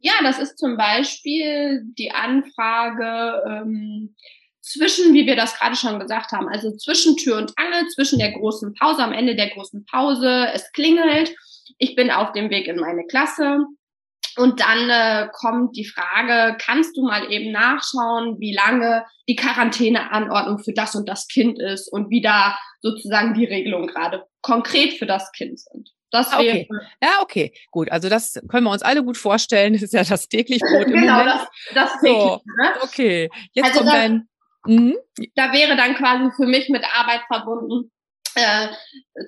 Ja, 0.00 0.14
das 0.22 0.40
ist 0.40 0.58
zum 0.58 0.76
Beispiel 0.76 1.82
die 1.96 2.10
Anfrage 2.10 3.42
ähm, 3.48 4.16
zwischen, 4.62 5.12
wie 5.12 5.26
wir 5.26 5.36
das 5.36 5.58
gerade 5.58 5.76
schon 5.76 5.98
gesagt 6.00 6.32
haben, 6.32 6.48
also 6.48 6.74
zwischen 6.76 7.16
Tür 7.16 7.36
und 7.38 7.52
Angel, 7.56 7.86
zwischen 7.88 8.18
der 8.18 8.32
großen 8.32 8.74
Pause, 8.74 9.02
am 9.02 9.12
Ende 9.12 9.34
der 9.36 9.50
großen 9.50 9.84
Pause, 9.84 10.48
es 10.54 10.70
klingelt, 10.72 11.34
ich 11.78 11.94
bin 11.96 12.10
auf 12.10 12.32
dem 12.32 12.48
Weg 12.50 12.68
in 12.68 12.76
meine 12.76 13.04
Klasse 13.06 13.58
und 14.36 14.60
dann 14.60 14.88
äh, 14.88 15.28
kommt 15.32 15.76
die 15.76 15.84
Frage, 15.84 16.56
kannst 16.64 16.96
du 16.96 17.02
mal 17.02 17.30
eben 17.30 17.50
nachschauen, 17.52 18.38
wie 18.38 18.54
lange 18.54 19.04
die 19.28 19.36
Quarantäneanordnung 19.36 20.58
für 20.60 20.72
das 20.72 20.94
und 20.94 21.08
das 21.08 21.26
Kind 21.28 21.58
ist 21.60 21.88
und 21.92 22.08
wie 22.10 22.22
da 22.22 22.56
sozusagen 22.80 23.34
die 23.34 23.44
Regelungen 23.44 23.88
gerade 23.88 24.24
konkret 24.42 24.94
für 24.94 25.06
das 25.06 25.30
Kind 25.32 25.58
sind. 25.60 25.90
Das 26.10 26.30
Ah, 26.32 26.38
okay. 26.40 26.68
wäre 26.70 26.86
Ja, 27.02 27.20
okay, 27.22 27.52
gut. 27.70 27.90
Also 27.90 28.08
das 28.10 28.34
können 28.48 28.64
wir 28.64 28.70
uns 28.70 28.82
alle 28.82 29.02
gut 29.02 29.16
vorstellen. 29.16 29.72
Das 29.74 29.82
ist 29.82 29.94
ja 29.94 30.04
das 30.04 30.28
täglich 30.28 30.60
Brot 30.60 30.86
im 30.86 30.92
genau 30.92 31.18
Moment. 31.18 31.30
das, 31.74 31.74
das 31.74 31.92
So. 31.92 31.98
tägliche, 32.00 32.40
ne? 32.58 32.72
Okay, 32.82 33.30
jetzt 33.54 33.66
Also 33.66 33.78
kommt 33.78 33.88
das- 33.92 33.94
dein. 33.98 34.28
Mhm. 34.66 34.96
da 35.34 35.52
wäre 35.52 35.76
dann 35.76 35.94
quasi 35.94 36.30
für 36.36 36.46
mich 36.46 36.68
mit 36.68 36.84
Arbeit 36.84 37.22
verbunden, 37.26 37.90
äh, 38.34 38.68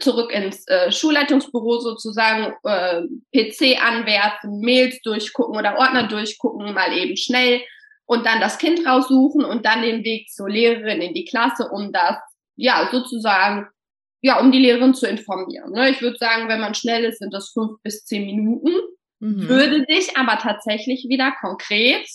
zurück 0.00 0.32
ins 0.32 0.66
äh, 0.68 0.90
Schulleitungsbüro 0.90 1.80
sozusagen, 1.80 2.54
äh, 2.62 3.02
PC 3.32 3.82
anwerfen, 3.82 4.60
Mails 4.60 5.00
durchgucken 5.02 5.56
oder 5.56 5.78
Ordner 5.78 6.08
durchgucken, 6.08 6.72
mal 6.72 6.96
eben 6.96 7.16
schnell 7.16 7.60
und 8.06 8.24
dann 8.24 8.40
das 8.40 8.58
Kind 8.58 8.86
raussuchen 8.86 9.44
und 9.44 9.66
dann 9.66 9.82
den 9.82 10.04
Weg 10.04 10.30
zur 10.30 10.48
Lehrerin 10.48 11.02
in 11.02 11.14
die 11.14 11.24
Klasse, 11.24 11.68
um 11.70 11.92
das, 11.92 12.16
ja, 12.56 12.88
sozusagen, 12.90 13.66
ja, 14.22 14.40
um 14.40 14.52
die 14.52 14.58
Lehrerin 14.60 14.94
zu 14.94 15.06
informieren. 15.06 15.72
Ne? 15.72 15.90
Ich 15.90 16.00
würde 16.00 16.16
sagen, 16.16 16.48
wenn 16.48 16.60
man 16.60 16.74
schnell 16.74 17.04
ist, 17.04 17.18
sind 17.18 17.34
das 17.34 17.50
fünf 17.50 17.82
bis 17.82 18.04
zehn 18.04 18.24
Minuten 18.24 18.70
Mhm. 19.24 19.48
würde 19.48 19.86
dich 19.86 20.16
aber 20.18 20.38
tatsächlich 20.38 21.06
wieder 21.08 21.32
konkret 21.40 22.06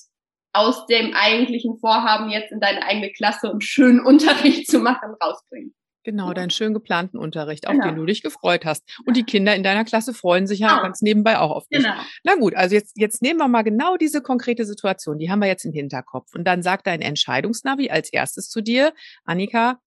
aus 0.54 0.86
dem 0.88 1.14
eigentlichen 1.14 1.78
Vorhaben, 1.80 2.30
jetzt 2.30 2.52
in 2.52 2.60
deine 2.60 2.84
eigene 2.84 3.12
Klasse 3.12 3.52
und 3.52 3.64
schönen 3.64 4.00
Unterricht 4.06 4.70
zu 4.70 4.80
machen, 4.80 5.14
rausbringen. 5.22 5.74
Genau, 6.04 6.34
deinen 6.34 6.50
schön 6.50 6.74
geplanten 6.74 7.18
Unterricht, 7.18 7.68
auf 7.68 7.74
Genau. 7.74 7.86
den 7.86 7.96
du 7.98 8.06
dich 8.06 8.24
gefreut 8.24 8.66
hast. 8.66 8.84
Und 9.06 9.18
die 9.18 9.24
Kinder 9.26 9.54
in 9.54 9.64
deiner 9.64 9.84
Klasse 9.84 10.14
freuen 10.14 10.48
sich 10.48 10.60
ja 10.60 10.70
Genau. 10.70 10.82
ganz 10.82 11.02
nebenbei 11.02 11.38
auch 11.38 11.52
auf 11.52 11.68
dich. 11.68 11.84
Genau. 11.84 11.94
Na 12.24 12.36
gut, 12.36 12.56
also 12.56 12.74
jetzt, 12.74 12.94
jetzt 12.98 13.22
nehmen 13.22 13.38
wir 13.40 13.48
mal 13.50 13.64
genau 13.64 13.98
diese 13.98 14.22
konkrete 14.22 14.66
Situation, 14.66 15.20
die 15.20 15.30
haben 15.30 15.40
wir 15.40 15.48
jetzt 15.50 15.66
im 15.66 15.74
Hinterkopf. 15.74 16.34
Und 16.34 16.46
dann 16.46 16.64
sagt 16.64 16.88
dein 16.88 17.02
Entscheidungsnavi 17.02 17.90
als 17.92 18.12
erstes 18.12 18.50
zu 18.50 18.62
dir, 18.62 18.94
Annika, 19.26 19.80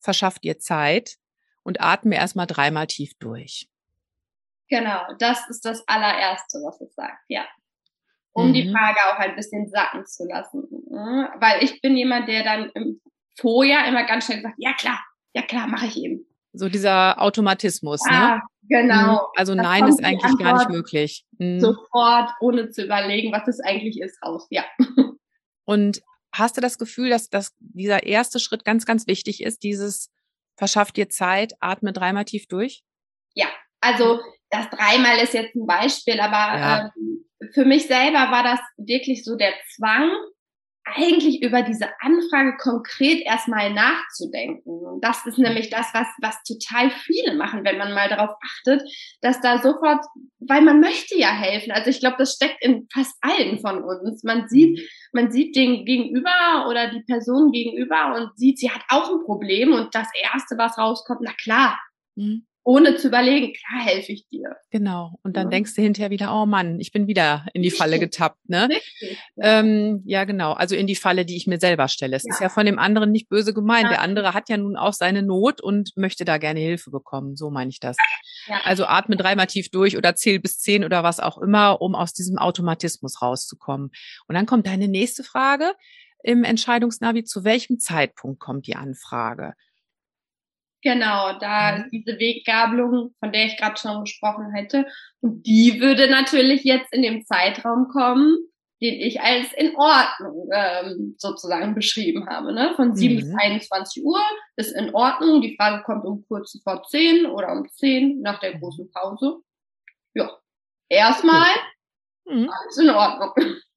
verschaff 0.00 0.38
dir 0.40 0.58
Zeit 0.58 1.14
und 1.62 1.80
atme 1.80 2.16
erstmal 2.16 2.46
dreimal 2.48 2.88
tief 2.88 3.12
durch. 3.20 3.68
Genau, 4.68 5.00
das 5.18 5.48
ist 5.48 5.64
das 5.64 5.82
allererste, 5.86 6.58
was 6.58 6.80
es 6.80 6.94
sagt, 6.94 7.22
ja. 7.28 7.44
Um 8.32 8.52
die 8.52 8.64
Mhm. 8.68 8.72
Frage 8.72 8.98
auch 9.12 9.18
ein 9.18 9.34
bisschen 9.36 9.68
sacken 9.68 10.06
zu 10.06 10.24
lassen. 10.26 10.62
ne? 10.88 11.30
Weil 11.40 11.62
ich 11.64 11.80
bin 11.80 11.96
jemand, 11.96 12.28
der 12.28 12.44
dann 12.44 12.70
im 12.74 13.00
Vorjahr 13.38 13.86
immer 13.88 14.04
ganz 14.06 14.26
schnell 14.26 14.42
sagt, 14.42 14.54
ja 14.58 14.72
klar, 14.74 15.00
ja 15.34 15.42
klar, 15.42 15.66
mache 15.66 15.86
ich 15.86 15.96
eben. 15.96 16.26
So 16.52 16.68
dieser 16.68 17.20
Automatismus, 17.20 18.02
ne? 18.04 18.10
Ah, 18.12 18.40
genau. 18.68 19.12
Mhm. 19.12 19.18
Also 19.36 19.54
Da 19.54 19.62
nein 19.62 19.86
ist 19.88 19.98
die 20.00 20.04
eigentlich 20.04 20.38
gar 20.38 20.58
nicht 20.58 20.68
möglich. 20.68 21.24
Mhm. 21.38 21.60
Sofort, 21.60 22.30
ohne 22.40 22.70
zu 22.70 22.84
überlegen, 22.84 23.32
was 23.32 23.46
es 23.48 23.60
eigentlich 23.60 24.00
ist, 24.00 24.20
raus. 24.24 24.46
Ja. 24.50 24.64
Und 25.64 26.02
hast 26.32 26.56
du 26.56 26.60
das 26.60 26.78
Gefühl, 26.78 27.10
dass, 27.10 27.28
dass 27.30 27.54
dieser 27.58 28.04
erste 28.04 28.38
Schritt 28.40 28.64
ganz, 28.64 28.84
ganz 28.86 29.06
wichtig 29.06 29.42
ist, 29.42 29.62
dieses 29.62 30.10
verschaff 30.56 30.92
dir 30.92 31.08
Zeit, 31.08 31.54
atme 31.60 31.92
dreimal 31.92 32.24
tief 32.24 32.46
durch? 32.46 32.82
Also 33.82 34.20
das 34.50 34.68
dreimal 34.68 35.16
ist 35.20 35.32
jetzt 35.32 35.54
ein 35.54 35.66
Beispiel, 35.66 36.20
aber 36.20 36.58
Ja. 36.58 36.92
ähm, 36.98 37.19
für 37.52 37.64
mich 37.64 37.86
selber 37.86 38.30
war 38.30 38.42
das 38.42 38.60
wirklich 38.76 39.24
so 39.24 39.36
der 39.36 39.52
Zwang, 39.74 40.10
eigentlich 40.84 41.42
über 41.42 41.62
diese 41.62 41.88
Anfrage 42.00 42.56
konkret 42.56 43.20
erstmal 43.20 43.72
nachzudenken. 43.72 45.00
Das 45.00 45.24
ist 45.26 45.38
nämlich 45.38 45.70
das, 45.70 45.86
was, 45.92 46.06
was 46.20 46.42
total 46.42 46.90
viele 46.90 47.34
machen, 47.36 47.64
wenn 47.64 47.78
man 47.78 47.92
mal 47.92 48.08
darauf 48.08 48.30
achtet, 48.42 48.82
dass 49.20 49.40
da 49.40 49.58
sofort, 49.58 50.04
weil 50.40 50.62
man 50.62 50.80
möchte 50.80 51.16
ja 51.18 51.28
helfen. 51.28 51.70
Also 51.70 51.90
ich 51.90 52.00
glaube, 52.00 52.16
das 52.18 52.34
steckt 52.34 52.64
in 52.64 52.88
fast 52.92 53.14
allen 53.20 53.60
von 53.60 53.84
uns. 53.84 54.24
Man 54.24 54.48
sieht, 54.48 54.80
man 55.12 55.30
sieht 55.30 55.54
den 55.54 55.84
Gegenüber 55.84 56.66
oder 56.68 56.90
die 56.90 57.02
Person 57.02 57.52
gegenüber 57.52 58.16
und 58.16 58.36
sieht, 58.36 58.58
sie 58.58 58.70
hat 58.70 58.82
auch 58.88 59.10
ein 59.10 59.24
Problem 59.24 59.72
und 59.72 59.94
das 59.94 60.08
erste, 60.32 60.56
was 60.58 60.78
rauskommt, 60.78 61.20
na 61.22 61.32
klar, 61.40 61.78
Mhm. 62.16 62.46
Ohne 62.62 62.96
zu 62.96 63.08
überlegen, 63.08 63.54
klar 63.54 63.84
helfe 63.86 64.12
ich 64.12 64.28
dir. 64.28 64.54
Genau. 64.70 65.18
Und 65.22 65.36
dann 65.36 65.46
Ja. 65.46 65.50
denkst 65.50 65.74
du 65.74 65.82
hinterher 65.82 66.10
wieder, 66.10 66.32
oh 66.34 66.44
Mann, 66.44 66.78
ich 66.78 66.92
bin 66.92 67.06
wieder 67.06 67.46
in 67.54 67.62
die 67.62 67.70
Falle 67.70 67.98
getappt, 68.00 68.48
ne? 68.48 68.68
Richtig. 68.68 69.18
Ja. 69.36 69.60
Ähm, 69.60 70.02
ja, 70.04 70.24
genau. 70.24 70.52
Also 70.52 70.76
in 70.76 70.86
die 70.86 70.94
Falle, 70.94 71.24
die 71.24 71.36
ich 71.36 71.46
mir 71.46 71.58
selber 71.58 71.88
stelle. 71.88 72.16
Es 72.16 72.24
Ja. 72.24 72.34
ist 72.34 72.40
ja 72.40 72.48
von 72.50 72.66
dem 72.66 72.78
anderen 72.78 73.12
nicht 73.12 73.28
böse 73.30 73.54
gemeint. 73.54 73.84
Ja. 73.84 73.88
Der 73.90 74.02
andere 74.02 74.34
hat 74.34 74.48
ja 74.50 74.56
nun 74.58 74.76
auch 74.76 74.92
seine 74.92 75.22
Not 75.22 75.60
und 75.62 75.96
möchte 75.96 76.24
da 76.26 76.36
gerne 76.38 76.60
Hilfe 76.60 76.90
bekommen. 76.90 77.34
So 77.36 77.50
meine 77.50 77.70
ich 77.70 77.80
das. 77.80 77.96
Also 78.64 78.84
atme 78.86 79.16
dreimal 79.16 79.46
tief 79.46 79.70
durch 79.70 79.96
oder 79.96 80.14
zähl 80.14 80.38
bis 80.38 80.58
zehn 80.58 80.84
oder 80.84 81.02
was 81.02 81.18
auch 81.20 81.38
immer, 81.38 81.80
um 81.80 81.94
aus 81.94 82.12
diesem 82.12 82.36
Automatismus 82.38 83.22
rauszukommen. 83.22 83.90
Und 84.28 84.34
dann 84.34 84.46
kommt 84.46 84.66
deine 84.66 84.88
nächste 84.88 85.24
Frage 85.24 85.72
im 86.22 86.44
Entscheidungsnavi. 86.44 87.24
Zu 87.24 87.44
welchem 87.44 87.78
Zeitpunkt 87.78 88.40
kommt 88.40 88.66
die 88.66 88.76
Anfrage? 88.76 89.54
Genau, 90.82 91.38
da 91.38 91.72
Mhm. 91.72 91.84
ist 91.84 91.90
diese 91.92 92.18
Weggabelung, 92.18 93.14
von 93.20 93.32
der 93.32 93.46
ich 93.46 93.56
gerade 93.58 93.76
schon 93.76 94.00
gesprochen 94.04 94.52
hätte. 94.54 94.86
Und 95.20 95.46
die 95.46 95.80
würde 95.80 96.08
natürlich 96.10 96.64
jetzt 96.64 96.92
in 96.92 97.02
dem 97.02 97.24
Zeitraum 97.24 97.88
kommen, 97.88 98.36
den 98.82 98.94
ich 98.94 99.20
als 99.20 99.52
in 99.52 99.76
Ordnung 99.76 100.48
ähm, 100.54 101.14
sozusagen 101.18 101.74
beschrieben 101.74 102.26
habe. 102.30 102.54
Ne? 102.54 102.72
Von 102.76 102.96
7 102.96 103.16
bis 103.16 103.26
Mhm. 103.28 103.38
21 103.38 104.02
Uhr 104.02 104.20
ist 104.56 104.72
in 104.72 104.94
Ordnung. 104.94 105.42
Die 105.42 105.54
Frage 105.56 105.82
kommt 105.82 106.06
um 106.06 106.24
kurz 106.26 106.58
vor 106.64 106.82
10 106.84 107.26
oder 107.26 107.52
um 107.52 107.68
10 107.68 108.22
nach 108.22 108.40
der 108.40 108.58
großen 108.58 108.90
Pause. 108.90 109.40
Ja, 110.14 110.30
erstmal 110.88 111.46
Mhm. 112.26 112.48
alles 112.50 112.78
in 112.78 112.88
Ordnung. 112.90 113.32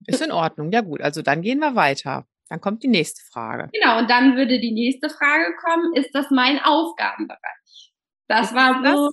Ist 0.06 0.22
in 0.22 0.32
Ordnung. 0.32 0.72
Ja 0.72 0.82
gut, 0.82 1.02
also 1.02 1.22
dann 1.22 1.42
gehen 1.42 1.60
wir 1.60 1.76
weiter. 1.76 2.26
Dann 2.50 2.62
kommt 2.62 2.84
die 2.84 2.88
nächste 2.88 3.22
Frage. 3.32 3.70
Genau, 3.74 4.00
und 4.00 4.10
dann 4.10 4.36
würde 4.36 4.60
die 4.60 4.74
nächste 4.74 5.10
Frage 5.10 5.56
kommen, 5.64 5.96
ist 5.96 6.12
das 6.14 6.30
mein 6.30 6.60
Aufgabenbereich? 6.60 7.92
Das 8.28 8.48
Ist 8.48 8.56
war 8.56 8.82
das 8.82 8.96
so 8.96 9.12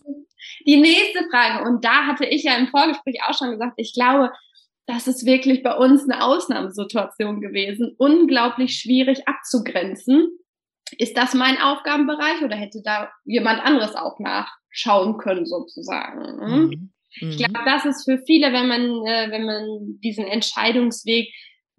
die 0.66 0.80
nächste 0.80 1.24
Frage. 1.30 1.68
Und 1.68 1.84
da 1.84 2.06
hatte 2.06 2.26
ich 2.26 2.44
ja 2.44 2.56
im 2.56 2.68
Vorgespräch 2.68 3.22
auch 3.26 3.36
schon 3.36 3.50
gesagt, 3.50 3.74
ich 3.76 3.94
glaube, 3.94 4.32
das 4.86 5.06
ist 5.06 5.24
wirklich 5.24 5.62
bei 5.62 5.74
uns 5.76 6.08
eine 6.08 6.24
Ausnahmesituation 6.24 7.40
gewesen, 7.40 7.94
unglaublich 7.98 8.78
schwierig 8.78 9.26
abzugrenzen. 9.28 10.28
Ist 10.98 11.16
das 11.16 11.34
mein 11.34 11.58
Aufgabenbereich 11.58 12.42
oder 12.42 12.56
hätte 12.56 12.82
da 12.84 13.10
jemand 13.24 13.64
anderes 13.64 13.94
auch 13.94 14.18
nachschauen 14.18 15.18
können 15.18 15.46
sozusagen? 15.46 16.36
Mhm. 16.40 16.92
Ich 17.20 17.36
glaube, 17.36 17.60
mhm. 17.60 17.64
das 17.64 17.84
ist 17.84 18.04
für 18.04 18.18
viele, 18.26 18.52
wenn 18.52 18.68
man, 18.68 19.06
äh, 19.06 19.30
wenn 19.30 19.44
man 19.44 20.00
diesen 20.00 20.26
Entscheidungsweg 20.26 21.32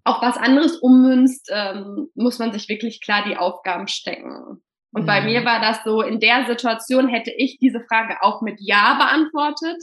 auf 0.03 0.21
was 0.21 0.37
anderes 0.37 0.77
ummünzt, 0.77 1.49
ähm, 1.51 2.09
muss 2.15 2.39
man 2.39 2.51
sich 2.51 2.69
wirklich 2.69 3.01
klar 3.01 3.23
die 3.27 3.37
Aufgaben 3.37 3.87
stecken. 3.87 4.61
Und 4.93 5.03
mhm. 5.03 5.05
bei 5.05 5.21
mir 5.21 5.45
war 5.45 5.61
das 5.61 5.83
so, 5.83 6.01
in 6.01 6.19
der 6.19 6.45
Situation 6.45 7.07
hätte 7.07 7.31
ich 7.31 7.59
diese 7.59 7.81
Frage 7.81 8.17
auch 8.21 8.41
mit 8.41 8.59
Ja 8.59 8.95
beantwortet 8.95 9.81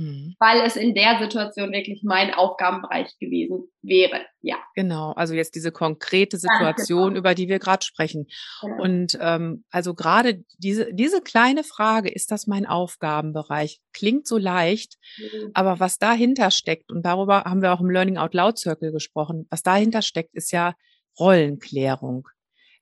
mhm. 0.00 0.34
weil 0.38 0.62
es 0.62 0.76
in 0.76 0.94
der 0.94 1.18
Situation 1.18 1.72
wirklich 1.72 2.02
mein 2.02 2.32
Aufgabenbereich 2.32 3.18
gewesen 3.18 3.70
wäre. 3.82 4.22
Ja. 4.40 4.56
Genau, 4.74 5.12
also 5.12 5.34
jetzt 5.34 5.54
diese 5.54 5.70
konkrete 5.70 6.38
Situation, 6.38 7.08
genau. 7.10 7.18
über 7.18 7.34
die 7.34 7.48
wir 7.48 7.58
gerade 7.58 7.84
sprechen. 7.84 8.26
Genau. 8.62 8.82
Und 8.82 9.18
ähm, 9.20 9.64
also 9.70 9.94
gerade 9.94 10.42
diese, 10.58 10.92
diese 10.94 11.20
kleine 11.20 11.62
Frage, 11.64 12.08
ist 12.08 12.30
das 12.30 12.46
mein 12.46 12.66
Aufgabenbereich? 12.66 13.80
Klingt 13.92 14.26
so 14.26 14.38
leicht, 14.38 14.96
mhm. 15.18 15.50
aber 15.54 15.78
was 15.80 15.98
dahinter 15.98 16.50
steckt, 16.50 16.90
und 16.90 17.04
darüber 17.04 17.44
haben 17.44 17.62
wir 17.62 17.72
auch 17.72 17.80
im 17.80 17.90
Learning 17.90 18.16
Out 18.16 18.34
Loud 18.34 18.58
Circle 18.58 18.92
gesprochen, 18.92 19.46
was 19.50 19.62
dahinter 19.62 20.02
steckt, 20.02 20.34
ist 20.34 20.50
ja 20.50 20.74
Rollenklärung. 21.18 22.26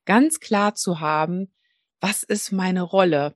Ganz 0.05 0.39
klar 0.39 0.75
zu 0.75 1.01
haben, 1.01 1.53
was 1.99 2.23
ist 2.23 2.51
meine 2.53 2.81
Rolle? 2.81 3.35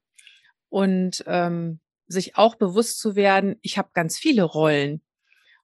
Und 0.69 1.23
ähm, 1.27 1.81
sich 2.07 2.37
auch 2.37 2.55
bewusst 2.55 2.99
zu 2.99 3.15
werden, 3.15 3.55
ich 3.61 3.77
habe 3.77 3.89
ganz 3.93 4.17
viele 4.17 4.43
Rollen. 4.43 5.01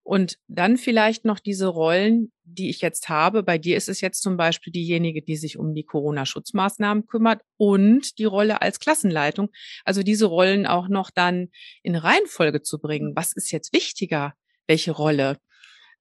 Und 0.03 0.39
dann 0.47 0.77
vielleicht 0.77 1.23
noch 1.23 1.39
diese 1.39 1.67
Rollen, 1.67 2.31
die 2.43 2.69
ich 2.69 2.81
jetzt 2.81 3.09
habe. 3.09 3.43
Bei 3.43 3.59
dir 3.59 3.77
ist 3.77 3.89
es 3.89 4.01
jetzt 4.01 4.23
zum 4.23 4.37
Beispiel 4.37 4.73
diejenige, 4.73 5.21
die 5.21 5.35
sich 5.35 5.57
um 5.57 5.75
die 5.75 5.83
Corona-Schutzmaßnahmen 5.83 7.05
kümmert 7.05 7.43
und 7.57 8.17
die 8.17 8.25
Rolle 8.25 8.61
als 8.61 8.79
Klassenleitung. 8.79 9.49
Also 9.85 10.01
diese 10.01 10.25
Rollen 10.25 10.65
auch 10.65 10.87
noch 10.87 11.11
dann 11.11 11.49
in 11.83 11.95
Reihenfolge 11.95 12.63
zu 12.63 12.79
bringen. 12.79 13.15
Was 13.15 13.33
ist 13.33 13.51
jetzt 13.51 13.71
wichtiger? 13.71 14.33
Welche 14.65 14.91
Rolle? 14.91 15.37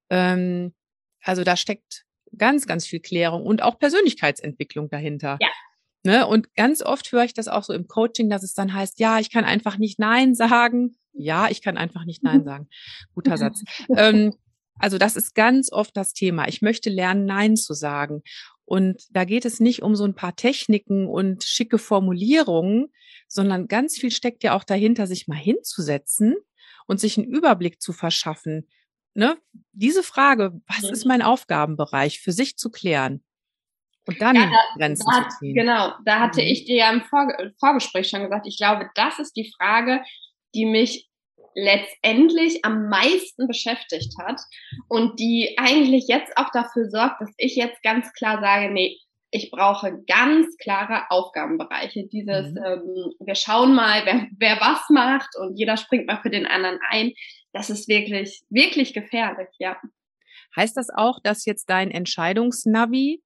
Ähm, 0.09 0.75
also 1.23 1.45
da 1.45 1.57
steckt 1.57 2.07
ganz, 2.37 2.67
ganz 2.67 2.87
viel 2.87 3.01
Klärung 3.01 3.45
und 3.45 3.63
auch 3.63 3.79
Persönlichkeitsentwicklung 3.79 4.89
dahinter. 4.89 5.37
Ja, 5.41 5.49
Ne? 6.05 6.27
Und 6.27 6.55
ganz 6.55 6.83
oft 6.83 7.11
höre 7.11 7.25
ich 7.25 7.35
das 7.35 7.49
auch 7.49 7.65
so 7.65 7.73
im 7.73 7.89
Coaching, 7.89 8.31
dass 8.31 8.43
es 8.43 8.55
dann 8.55 8.73
heißt, 8.73 9.01
ja, 9.01 9.19
ich 9.19 9.31
kann 9.31 9.45
einfach 9.45 9.79
nicht 9.79 9.99
Nein 9.99 10.35
sagen. 10.35 10.97
Ja, 11.13 11.49
ich 11.51 11.63
kann 11.63 11.77
einfach 11.77 12.05
nicht 12.05 12.23
Nein 12.23 12.45
sagen. 12.45 12.69
Guter 13.15 13.37
Satz. 13.37 13.63
ähm, 13.97 14.35
also 14.79 14.99
das 14.99 15.17
ist 15.17 15.35
ganz 15.35 15.73
oft 15.73 15.97
das 15.97 16.13
Thema. 16.13 16.47
Ich 16.49 16.63
möchte 16.63 16.91
lernen, 16.91 17.27
Nein 17.27 17.57
zu 17.57 17.75
sagen. 17.75 18.23
Und 18.65 19.03
da 19.11 19.25
geht 19.25 19.45
es 19.45 19.61
nicht 19.61 19.83
um 19.83 19.97
so 19.97 20.05
ein 20.05 20.15
paar 20.15 20.37
Techniken 20.37 21.09
und 21.09 21.43
schicke 21.43 21.79
Formulierungen, 21.79 22.93
sondern 23.27 23.67
ganz 23.67 23.97
viel 23.97 24.11
steckt 24.11 24.45
ja 24.45 24.55
auch 24.55 24.65
dahinter, 24.65 25.07
sich 25.07 25.27
mal 25.27 25.37
hinzusetzen 25.39 26.37
und 26.87 27.01
sich 27.01 27.19
einen 27.19 27.27
Überblick 27.27 27.81
zu 27.81 27.93
verschaffen. 27.93 28.69
Ne? 29.15 29.37
Diese 29.73 30.03
Frage, 30.03 30.61
was 30.67 30.89
ist 30.91 31.07
mein 31.07 31.23
Aufgabenbereich, 31.23 32.21
für 32.21 32.33
sich 32.33 32.57
zu 32.57 32.71
klären. 32.71 33.23
Und 34.09 34.23
dann 34.23 34.37
ja, 34.37 34.47
da, 34.47 34.79
Grenzen 34.79 35.07
da, 35.13 35.29
zu 35.29 35.39
ziehen. 35.39 35.55
Genau, 35.55 35.93
da 36.05 36.21
hatte 36.21 36.41
mhm. 36.41 36.47
ich 36.47 36.65
dir 36.65 36.77
ja 36.77 36.91
im 36.91 37.03
Vor 37.03 37.29
Vorgespräch 37.61 38.09
schon 38.09 38.23
gesagt, 38.23 38.47
ich 38.47 38.57
glaube, 38.57 38.89
das 38.95 39.19
ist 39.19 39.37
die 39.37 39.53
Frage, 39.59 40.03
die 40.55 40.65
mich 40.65 41.09
letztendlich 41.55 42.65
am 42.65 42.89
meisten 42.89 43.47
beschäftigt 43.47 44.15
hat 44.19 44.41
und 44.89 45.21
die 45.21 45.57
eigentlich 45.59 46.07
jetzt 46.09 46.37
auch 46.39 46.51
dafür 46.53 46.89
sorgt, 46.89 47.21
dass 47.21 47.33
ich 47.37 47.57
jetzt 47.57 47.83
ganz 47.83 48.11
klar 48.15 48.41
sage, 48.41 48.73
nee, 48.73 48.97
ich 49.31 49.51
brauche 49.51 50.03
ganz 50.07 50.57
klare 50.57 51.11
Aufgabenbereiche. 51.11 52.07
Dieses, 52.07 52.53
mhm. 52.53 52.65
ähm, 52.65 53.13
wir 53.21 53.35
schauen 53.35 53.75
mal, 53.75 54.07
wer, 54.07 54.27
wer 54.39 54.57
was 54.61 54.89
macht 54.89 55.37
und 55.37 55.59
jeder 55.59 55.77
springt 55.77 56.07
mal 56.07 56.21
für 56.23 56.31
den 56.31 56.47
anderen 56.47 56.79
ein. 56.89 57.13
Das 57.53 57.69
ist 57.69 57.89
wirklich, 57.89 58.41
wirklich 58.49 58.95
gefährlich, 58.95 59.49
ja. 59.59 59.77
Heißt 60.57 60.79
das 60.79 60.89
auch, 60.89 61.19
dass 61.23 61.45
jetzt 61.45 61.69
dein 61.69 61.91
Entscheidungsnavi 61.91 63.23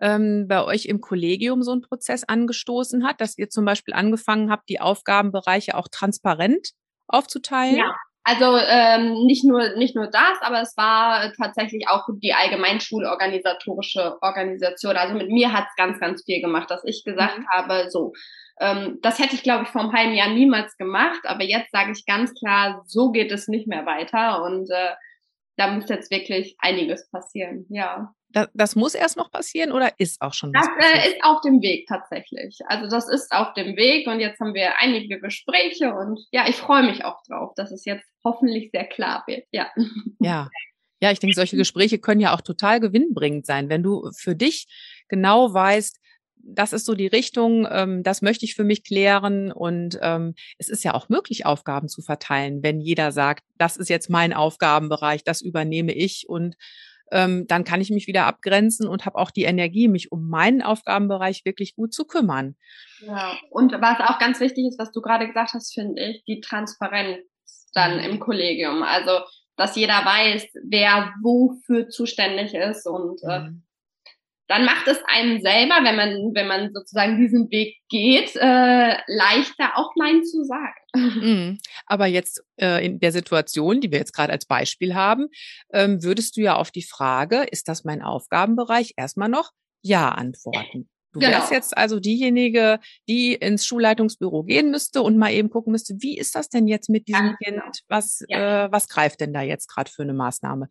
ähm, 0.00 0.46
bei 0.48 0.64
euch 0.64 0.86
im 0.86 1.00
Kollegium 1.00 1.62
so 1.62 1.72
einen 1.72 1.82
Prozess 1.82 2.24
angestoßen 2.24 3.06
hat, 3.06 3.20
dass 3.20 3.38
ihr 3.38 3.48
zum 3.48 3.64
Beispiel 3.64 3.94
angefangen 3.94 4.50
habt, 4.50 4.68
die 4.68 4.80
Aufgabenbereiche 4.80 5.76
auch 5.76 5.88
transparent 5.88 6.70
aufzuteilen? 7.06 7.76
Ja. 7.76 7.94
Also 8.26 8.56
ähm, 8.56 9.26
nicht 9.26 9.44
nur 9.44 9.76
nicht 9.76 9.94
nur 9.94 10.06
das, 10.06 10.40
aber 10.40 10.62
es 10.62 10.74
war 10.78 11.30
tatsächlich 11.34 11.88
auch 11.88 12.08
die 12.22 12.32
allgemeinschulorganisatorische 12.32 14.16
Organisation. 14.22 14.96
Also 14.96 15.14
mit 15.14 15.28
mir 15.28 15.52
hat 15.52 15.66
es 15.68 15.76
ganz 15.76 16.00
ganz 16.00 16.24
viel 16.24 16.40
gemacht, 16.40 16.70
dass 16.70 16.82
ich 16.84 17.04
gesagt 17.04 17.40
mhm. 17.40 17.46
habe, 17.52 17.90
so 17.90 18.14
ähm, 18.58 18.98
das 19.02 19.18
hätte 19.18 19.34
ich 19.34 19.42
glaube 19.42 19.64
ich 19.64 19.68
vor 19.68 19.82
einem 19.82 19.92
halben 19.92 20.14
Jahr 20.14 20.30
niemals 20.30 20.74
gemacht, 20.78 21.20
aber 21.24 21.44
jetzt 21.44 21.70
sage 21.70 21.92
ich 21.92 22.06
ganz 22.06 22.32
klar, 22.32 22.82
so 22.86 23.10
geht 23.10 23.30
es 23.30 23.46
nicht 23.46 23.68
mehr 23.68 23.84
weiter 23.84 24.42
und 24.42 24.70
äh, 24.70 24.94
da 25.56 25.70
muss 25.70 25.88
jetzt 25.88 26.10
wirklich 26.10 26.56
einiges 26.58 27.08
passieren. 27.10 27.66
Ja. 27.68 28.14
Das, 28.30 28.48
das 28.54 28.76
muss 28.76 28.94
erst 28.94 29.16
noch 29.16 29.30
passieren 29.30 29.70
oder 29.70 29.92
ist 29.98 30.20
auch 30.20 30.34
schon? 30.34 30.52
Das 30.52 30.66
äh, 30.66 31.08
ist 31.08 31.22
auf 31.22 31.40
dem 31.42 31.62
Weg 31.62 31.86
tatsächlich. 31.86 32.58
Also 32.66 32.88
das 32.88 33.08
ist 33.08 33.30
auf 33.30 33.54
dem 33.54 33.76
Weg 33.76 34.08
und 34.08 34.18
jetzt 34.18 34.40
haben 34.40 34.54
wir 34.54 34.78
einige 34.80 35.20
Gespräche 35.20 35.94
und 35.94 36.18
ja, 36.32 36.48
ich 36.48 36.56
freue 36.56 36.82
mich 36.82 37.04
auch 37.04 37.22
drauf, 37.28 37.52
dass 37.54 37.70
es 37.70 37.84
jetzt 37.84 38.04
hoffentlich 38.24 38.70
sehr 38.72 38.86
klar 38.86 39.22
wird. 39.26 39.46
Ja. 39.52 39.70
Ja. 40.20 40.48
Ja, 41.00 41.10
ich 41.10 41.18
denke, 41.18 41.36
solche 41.36 41.56
Gespräche 41.56 41.98
können 41.98 42.20
ja 42.20 42.34
auch 42.34 42.40
total 42.40 42.80
gewinnbringend 42.80 43.44
sein, 43.44 43.68
wenn 43.68 43.82
du 43.82 44.10
für 44.16 44.34
dich 44.34 44.66
genau 45.08 45.52
weißt, 45.52 46.00
das 46.46 46.72
ist 46.72 46.86
so 46.86 46.94
die 46.94 47.06
Richtung, 47.06 47.66
ähm, 47.70 48.02
das 48.02 48.22
möchte 48.22 48.44
ich 48.44 48.54
für 48.54 48.64
mich 48.64 48.84
klären. 48.84 49.50
Und 49.50 49.98
ähm, 50.02 50.34
es 50.58 50.68
ist 50.68 50.84
ja 50.84 50.94
auch 50.94 51.08
möglich, 51.08 51.46
Aufgaben 51.46 51.88
zu 51.88 52.02
verteilen, 52.02 52.62
wenn 52.62 52.80
jeder 52.80 53.12
sagt, 53.12 53.44
das 53.56 53.76
ist 53.76 53.88
jetzt 53.88 54.10
mein 54.10 54.32
Aufgabenbereich, 54.32 55.24
das 55.24 55.40
übernehme 55.40 55.92
ich 55.92 56.28
und 56.28 56.56
ähm, 57.12 57.46
dann 57.46 57.64
kann 57.64 57.80
ich 57.80 57.90
mich 57.90 58.06
wieder 58.06 58.26
abgrenzen 58.26 58.88
und 58.88 59.04
habe 59.04 59.18
auch 59.18 59.30
die 59.30 59.44
Energie, 59.44 59.88
mich 59.88 60.10
um 60.10 60.28
meinen 60.28 60.62
Aufgabenbereich 60.62 61.44
wirklich 61.44 61.76
gut 61.76 61.92
zu 61.92 62.06
kümmern. 62.06 62.56
Ja, 63.00 63.36
und 63.50 63.72
was 63.72 64.00
auch 64.00 64.18
ganz 64.18 64.40
wichtig 64.40 64.66
ist, 64.66 64.78
was 64.78 64.90
du 64.90 65.00
gerade 65.00 65.26
gesagt 65.26 65.52
hast, 65.52 65.74
finde 65.74 66.02
ich, 66.02 66.24
die 66.24 66.40
Transparenz 66.40 67.20
dann 67.74 67.98
mhm. 67.98 68.04
im 68.04 68.20
Kollegium. 68.20 68.82
Also, 68.82 69.20
dass 69.56 69.76
jeder 69.76 70.04
weiß, 70.04 70.46
wer 70.64 71.12
wofür 71.22 71.88
zuständig 71.88 72.54
ist 72.54 72.86
und 72.86 73.20
äh, 73.22 73.40
mhm 73.40 73.64
dann 74.46 74.64
macht 74.64 74.86
es 74.88 74.98
einem 75.06 75.40
selber, 75.40 75.76
wenn 75.82 75.96
man, 75.96 76.34
wenn 76.34 76.46
man 76.46 76.72
sozusagen 76.74 77.18
diesen 77.18 77.50
Weg 77.50 77.78
geht, 77.88 78.36
äh, 78.36 78.96
leichter 79.06 79.76
auch 79.76 79.92
Nein 79.96 80.24
zu 80.24 80.44
sagen. 80.44 80.74
Mhm. 80.96 81.58
Aber 81.86 82.06
jetzt 82.06 82.44
äh, 82.60 82.86
in 82.86 83.00
der 83.00 83.10
Situation, 83.10 83.80
die 83.80 83.90
wir 83.90 83.98
jetzt 83.98 84.12
gerade 84.12 84.32
als 84.32 84.46
Beispiel 84.46 84.94
haben, 84.94 85.26
ähm, 85.72 86.04
würdest 86.04 86.36
du 86.36 86.40
ja 86.40 86.54
auf 86.54 86.70
die 86.70 86.84
Frage, 86.84 87.46
ist 87.50 87.66
das 87.66 87.82
mein 87.82 88.00
Aufgabenbereich, 88.00 88.94
erstmal 88.96 89.28
noch 89.28 89.50
Ja 89.82 90.10
antworten. 90.10 90.88
Du 91.14 91.20
genau. 91.20 91.32
wärst 91.32 91.52
jetzt 91.52 91.76
also 91.76 91.98
diejenige, 91.98 92.80
die 93.08 93.34
ins 93.34 93.66
Schulleitungsbüro 93.66 94.42
gehen 94.42 94.70
müsste 94.70 95.02
und 95.02 95.16
mal 95.16 95.32
eben 95.32 95.48
gucken 95.48 95.72
müsste, 95.72 95.94
wie 96.00 96.18
ist 96.18 96.34
das 96.34 96.48
denn 96.48 96.66
jetzt 96.66 96.88
mit 96.88 97.08
diesem 97.08 97.36
Kind? 97.42 97.56
Genau. 97.56 97.64
Was, 97.88 98.24
ja. 98.28 98.66
äh, 98.66 98.72
was 98.72 98.88
greift 98.88 99.20
denn 99.20 99.32
da 99.32 99.40
jetzt 99.40 99.68
gerade 99.68 99.90
für 99.90 100.02
eine 100.02 100.14
Maßnahme? 100.14 100.68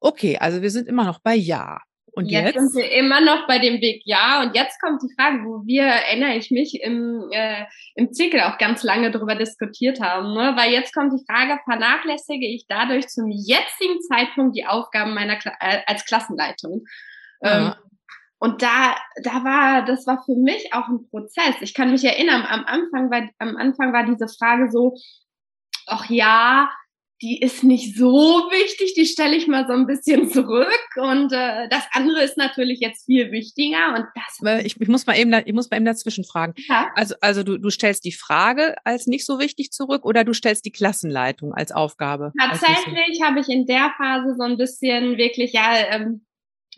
Okay, 0.00 0.38
also 0.38 0.60
wir 0.60 0.70
sind 0.70 0.88
immer 0.88 1.04
noch 1.04 1.20
bei 1.20 1.34
Ja. 1.34 1.80
Und 2.16 2.30
jetzt, 2.30 2.54
jetzt, 2.54 2.72
sind 2.72 2.82
wir 2.82 2.90
immer 2.92 3.20
noch 3.20 3.46
bei 3.46 3.58
dem 3.58 3.82
Weg 3.82 4.00
Ja. 4.06 4.42
Und 4.42 4.56
jetzt 4.56 4.80
kommt 4.80 5.02
die 5.02 5.14
Frage, 5.14 5.44
wo 5.44 5.66
wir, 5.66 5.84
erinnere 5.84 6.36
ich 6.36 6.50
mich, 6.50 6.80
im, 6.82 7.28
äh, 7.30 7.66
im 7.94 8.10
Zirkel 8.14 8.40
auch 8.40 8.56
ganz 8.56 8.82
lange 8.82 9.10
darüber 9.10 9.34
diskutiert 9.34 10.00
haben. 10.00 10.32
Ne? 10.32 10.54
Weil 10.56 10.72
jetzt 10.72 10.94
kommt 10.94 11.12
die 11.12 11.24
Frage, 11.30 11.60
vernachlässige 11.64 12.46
ich 12.46 12.64
dadurch 12.68 13.08
zum 13.08 13.30
jetzigen 13.30 14.00
Zeitpunkt 14.08 14.56
die 14.56 14.64
Aufgaben 14.64 15.12
meiner 15.12 15.36
Kla 15.36 15.52
äh, 15.60 15.82
als 15.86 16.06
Klassenleitung? 16.06 16.86
Ähm, 17.42 17.74
und 18.38 18.62
da, 18.62 18.96
da 19.22 19.44
war, 19.44 19.84
das 19.84 20.06
war 20.06 20.22
für 20.24 20.36
mich 20.36 20.72
auch 20.72 20.88
ein 20.88 21.06
Prozess. 21.10 21.56
Ich 21.60 21.74
kann 21.74 21.90
mich 21.90 22.04
erinnern, 22.04 22.46
am 22.48 22.64
Anfang 22.64 23.10
war, 23.10 23.28
am 23.38 23.58
Anfang 23.58 23.92
war 23.92 24.04
diese 24.04 24.28
Frage 24.28 24.70
so, 24.70 24.94
ach 25.86 26.08
ja, 26.08 26.70
die 27.22 27.40
ist 27.40 27.64
nicht 27.64 27.96
so 27.96 28.12
wichtig, 28.12 28.94
die 28.94 29.06
stelle 29.06 29.36
ich 29.36 29.46
mal 29.46 29.66
so 29.66 29.72
ein 29.72 29.86
bisschen 29.86 30.28
zurück. 30.30 30.68
Und 30.96 31.32
äh, 31.32 31.68
das 31.68 31.86
andere 31.92 32.22
ist 32.22 32.36
natürlich 32.36 32.80
jetzt 32.80 33.06
viel 33.06 33.32
wichtiger. 33.32 33.94
Und 33.94 34.06
das 34.14 34.64
ich, 34.64 34.78
ich 34.80 34.88
muss 34.88 35.06
mal 35.06 35.16
eben, 35.16 35.32
ich 35.32 35.54
muss 35.54 35.70
mal 35.70 35.78
eben 35.78 35.86
dazwischen 35.86 36.24
fragen. 36.24 36.54
Ja? 36.68 36.90
Also, 36.94 37.14
also 37.20 37.42
du, 37.42 37.58
du 37.58 37.70
stellst 37.70 38.04
die 38.04 38.12
Frage 38.12 38.76
als 38.84 39.06
nicht 39.06 39.24
so 39.24 39.38
wichtig 39.38 39.72
zurück 39.72 40.04
oder 40.04 40.24
du 40.24 40.34
stellst 40.34 40.64
die 40.66 40.72
Klassenleitung 40.72 41.54
als 41.54 41.72
Aufgabe? 41.72 42.32
Tatsächlich 42.38 43.22
habe 43.22 43.40
ich 43.40 43.48
in 43.48 43.66
der 43.66 43.92
Phase 43.96 44.34
so 44.36 44.44
ein 44.44 44.58
bisschen 44.58 45.16
wirklich, 45.16 45.52
ja, 45.52 45.72
ähm, 45.90 46.25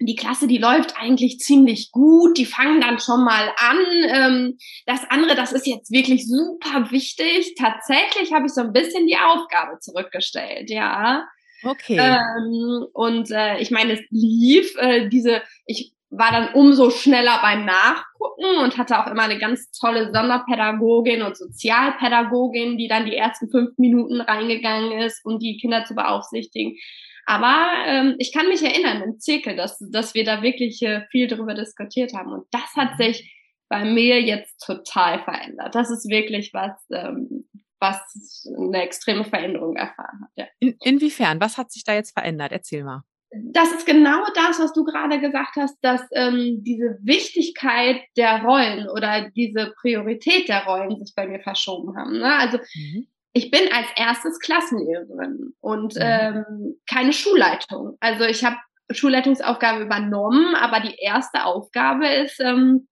die 0.00 0.16
Klasse, 0.16 0.46
die 0.46 0.58
läuft 0.58 0.94
eigentlich 0.96 1.38
ziemlich 1.38 1.90
gut, 1.90 2.38
die 2.38 2.46
fangen 2.46 2.80
dann 2.80 3.00
schon 3.00 3.24
mal 3.24 3.52
an. 3.56 3.78
Ähm, 4.08 4.58
das 4.86 5.00
andere, 5.10 5.34
das 5.34 5.52
ist 5.52 5.66
jetzt 5.66 5.90
wirklich 5.90 6.28
super 6.28 6.90
wichtig. 6.90 7.54
Tatsächlich 7.56 8.32
habe 8.32 8.46
ich 8.46 8.52
so 8.52 8.60
ein 8.60 8.72
bisschen 8.72 9.06
die 9.06 9.16
Aufgabe 9.16 9.78
zurückgestellt, 9.80 10.70
ja. 10.70 11.24
Okay. 11.64 11.98
Ähm, 11.98 12.86
und 12.92 13.30
äh, 13.30 13.58
ich 13.58 13.70
meine, 13.70 13.94
es 13.94 14.00
lief 14.10 14.76
äh, 14.78 15.08
diese, 15.08 15.42
ich 15.66 15.92
war 16.10 16.30
dann 16.30 16.54
umso 16.54 16.90
schneller 16.90 17.38
beim 17.42 17.64
Nachgucken 17.64 18.58
und 18.62 18.78
hatte 18.78 18.98
auch 18.98 19.10
immer 19.10 19.24
eine 19.24 19.38
ganz 19.38 19.70
tolle 19.72 20.12
Sonderpädagogin 20.12 21.22
und 21.22 21.36
Sozialpädagogin, 21.36 22.78
die 22.78 22.88
dann 22.88 23.04
die 23.04 23.16
ersten 23.16 23.50
fünf 23.50 23.76
Minuten 23.76 24.20
reingegangen 24.20 25.02
ist, 25.02 25.24
um 25.24 25.38
die 25.38 25.58
Kinder 25.58 25.84
zu 25.84 25.94
beaufsichtigen. 25.94 26.76
Aber 27.28 27.66
ähm, 27.84 28.14
ich 28.16 28.32
kann 28.32 28.48
mich 28.48 28.62
erinnern 28.62 29.02
im 29.02 29.20
Zirkel, 29.20 29.54
dass, 29.54 29.78
dass 29.92 30.14
wir 30.14 30.24
da 30.24 30.40
wirklich 30.40 30.80
äh, 30.80 31.02
viel 31.10 31.26
darüber 31.26 31.52
diskutiert 31.52 32.14
haben. 32.14 32.32
Und 32.32 32.46
das 32.52 32.74
hat 32.74 32.98
mhm. 32.98 33.04
sich 33.04 33.34
bei 33.68 33.84
mir 33.84 34.22
jetzt 34.22 34.64
total 34.64 35.22
verändert. 35.24 35.74
Das 35.74 35.90
ist 35.90 36.08
wirklich 36.08 36.54
was, 36.54 36.72
ähm, 36.90 37.46
was 37.80 38.00
eine 38.56 38.80
extreme 38.80 39.24
Veränderung 39.24 39.76
erfahren 39.76 40.22
hat. 40.22 40.30
Ja. 40.36 40.46
In, 40.58 40.78
inwiefern? 40.82 41.38
Was 41.38 41.58
hat 41.58 41.70
sich 41.70 41.84
da 41.84 41.92
jetzt 41.92 42.12
verändert? 42.12 42.50
Erzähl 42.50 42.82
mal. 42.82 43.02
Das 43.30 43.72
ist 43.72 43.84
genau 43.84 44.24
das, 44.34 44.58
was 44.58 44.72
du 44.72 44.84
gerade 44.84 45.20
gesagt 45.20 45.56
hast, 45.56 45.76
dass 45.82 46.00
ähm, 46.12 46.64
diese 46.64 46.98
Wichtigkeit 47.02 48.00
der 48.16 48.42
Rollen 48.42 48.88
oder 48.88 49.28
diese 49.36 49.74
Priorität 49.82 50.48
der 50.48 50.64
Rollen 50.64 50.96
sich 50.98 51.14
bei 51.14 51.26
mir 51.26 51.40
verschoben 51.40 51.94
haben. 51.94 52.20
Ne? 52.20 52.34
Also 52.34 52.56
mhm. 52.74 53.06
Ich 53.32 53.50
bin 53.50 53.72
als 53.72 53.86
erstes 53.96 54.38
Klassenlehrerin 54.40 55.54
und 55.60 55.94
mhm. 55.94 56.02
ähm, 56.02 56.80
keine 56.88 57.12
Schulleitung. 57.12 57.96
Also 58.00 58.24
ich 58.24 58.44
habe 58.44 58.56
Schulleitungsaufgaben 58.90 59.82
übernommen, 59.82 60.54
aber 60.54 60.80
die 60.80 60.96
erste 60.96 61.44
Aufgabe 61.44 62.06
ist, 62.08 62.40
ähm, 62.40 62.88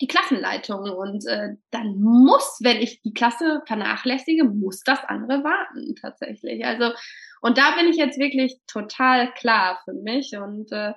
die 0.00 0.06
Klassenleitung. 0.06 0.90
Und 0.90 1.26
äh, 1.26 1.56
dann 1.70 2.00
muss, 2.00 2.58
wenn 2.62 2.78
ich 2.78 3.02
die 3.02 3.12
Klasse 3.12 3.62
vernachlässige, 3.66 4.44
muss 4.44 4.82
das 4.82 5.04
andere 5.04 5.42
warten 5.42 5.94
tatsächlich. 6.00 6.64
Also, 6.64 6.92
und 7.40 7.58
da 7.58 7.72
bin 7.76 7.88
ich 7.88 7.96
jetzt 7.96 8.18
wirklich 8.18 8.60
total 8.66 9.32
klar 9.34 9.80
für 9.84 9.94
mich. 9.94 10.36
Und 10.36 10.70
äh, 10.72 10.92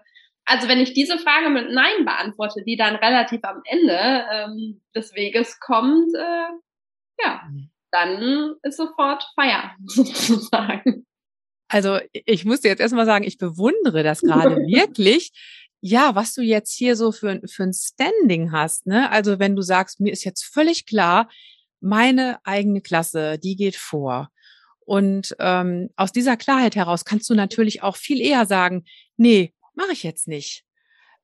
also 0.46 0.68
wenn 0.68 0.80
ich 0.80 0.94
diese 0.94 1.18
Frage 1.18 1.50
mit 1.50 1.72
Nein 1.72 2.06
beantworte, 2.06 2.64
die 2.64 2.78
dann 2.78 2.96
relativ 2.96 3.44
am 3.44 3.62
Ende 3.66 4.26
ähm, 4.32 4.82
des 4.96 5.16
Weges 5.16 5.60
kommt, 5.60 6.14
äh, 6.14 7.24
ja, 7.24 7.42
mhm. 7.50 7.71
Dann 7.92 8.56
ist 8.64 8.78
sofort 8.78 9.24
Feierabend 9.36 9.92
sozusagen. 9.92 11.06
Also 11.68 12.00
ich 12.12 12.44
muss 12.44 12.62
dir 12.62 12.70
jetzt 12.70 12.82
erstmal 12.82 13.06
sagen, 13.06 13.24
ich 13.24 13.38
bewundere 13.38 14.04
das 14.04 14.22
gerade 14.22 14.56
wirklich, 14.68 15.32
ja, 15.80 16.16
was 16.16 16.34
du 16.34 16.42
jetzt 16.42 16.74
hier 16.74 16.96
so 16.96 17.12
für, 17.12 17.42
für 17.48 17.64
ein 17.64 17.74
Standing 17.74 18.52
hast, 18.52 18.88
ne? 18.88 19.10
Also 19.10 19.40
wenn 19.40 19.56
du 19.56 19.62
sagst, 19.62 20.00
mir 20.00 20.12
ist 20.12 20.24
jetzt 20.24 20.44
völlig 20.44 20.86
klar, 20.86 21.30
meine 21.80 22.40
eigene 22.44 22.82
Klasse, 22.82 23.40
die 23.40 23.56
geht 23.56 23.76
vor. 23.76 24.30
Und 24.82 25.36
ähm, 25.40 25.90
aus 25.96 26.12
dieser 26.12 26.38
Klarheit 26.38 26.76
heraus 26.76 27.06
kannst 27.06 27.30
du 27.30 27.34
natürlich 27.34 27.82
auch 27.82 27.96
viel 27.96 28.20
eher 28.20 28.46
sagen, 28.46 28.86
nee, 29.18 29.54
mache 29.74 29.94
ich 29.94 30.04
jetzt 30.04 30.28
nicht. 30.28 30.66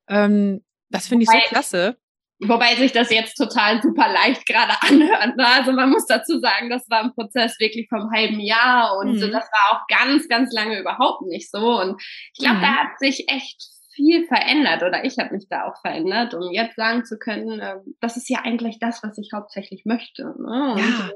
Ähm, 0.08 0.64
das 0.88 1.06
finde 1.06 1.24
ich 1.24 1.30
so 1.30 1.38
klasse. 1.48 1.98
Wobei 2.40 2.76
sich 2.76 2.92
das 2.92 3.10
jetzt 3.10 3.34
total 3.34 3.82
super 3.82 4.08
leicht 4.12 4.46
gerade 4.46 4.74
anhört. 4.88 5.36
Ne? 5.36 5.46
Also 5.46 5.72
man 5.72 5.90
muss 5.90 6.06
dazu 6.06 6.38
sagen, 6.38 6.70
das 6.70 6.88
war 6.88 7.02
ein 7.02 7.14
Prozess 7.14 7.58
wirklich 7.58 7.88
vom 7.88 8.10
halben 8.12 8.40
Jahr 8.40 8.96
und 8.98 9.16
mhm. 9.16 9.32
das 9.32 9.44
war 9.44 9.72
auch 9.72 9.80
ganz, 9.88 10.28
ganz 10.28 10.52
lange 10.52 10.78
überhaupt 10.78 11.22
nicht 11.26 11.50
so. 11.50 11.80
Und 11.80 12.00
ich 12.34 12.40
glaube, 12.40 12.58
mhm. 12.58 12.62
da 12.62 12.68
hat 12.68 12.98
sich 12.98 13.28
echt 13.28 13.62
viel 13.94 14.26
verändert 14.26 14.84
oder 14.84 15.04
ich 15.04 15.18
habe 15.18 15.34
mich 15.34 15.48
da 15.48 15.64
auch 15.64 15.80
verändert, 15.80 16.32
um 16.32 16.52
jetzt 16.52 16.76
sagen 16.76 17.04
zu 17.04 17.18
können, 17.18 17.58
äh, 17.58 17.78
das 18.00 18.16
ist 18.16 18.28
ja 18.28 18.40
eigentlich 18.44 18.78
das, 18.78 19.02
was 19.02 19.18
ich 19.18 19.30
hauptsächlich 19.34 19.82
möchte. 19.84 20.22
Ne? 20.22 20.72
Und, 20.74 20.78
ja. 20.78 21.10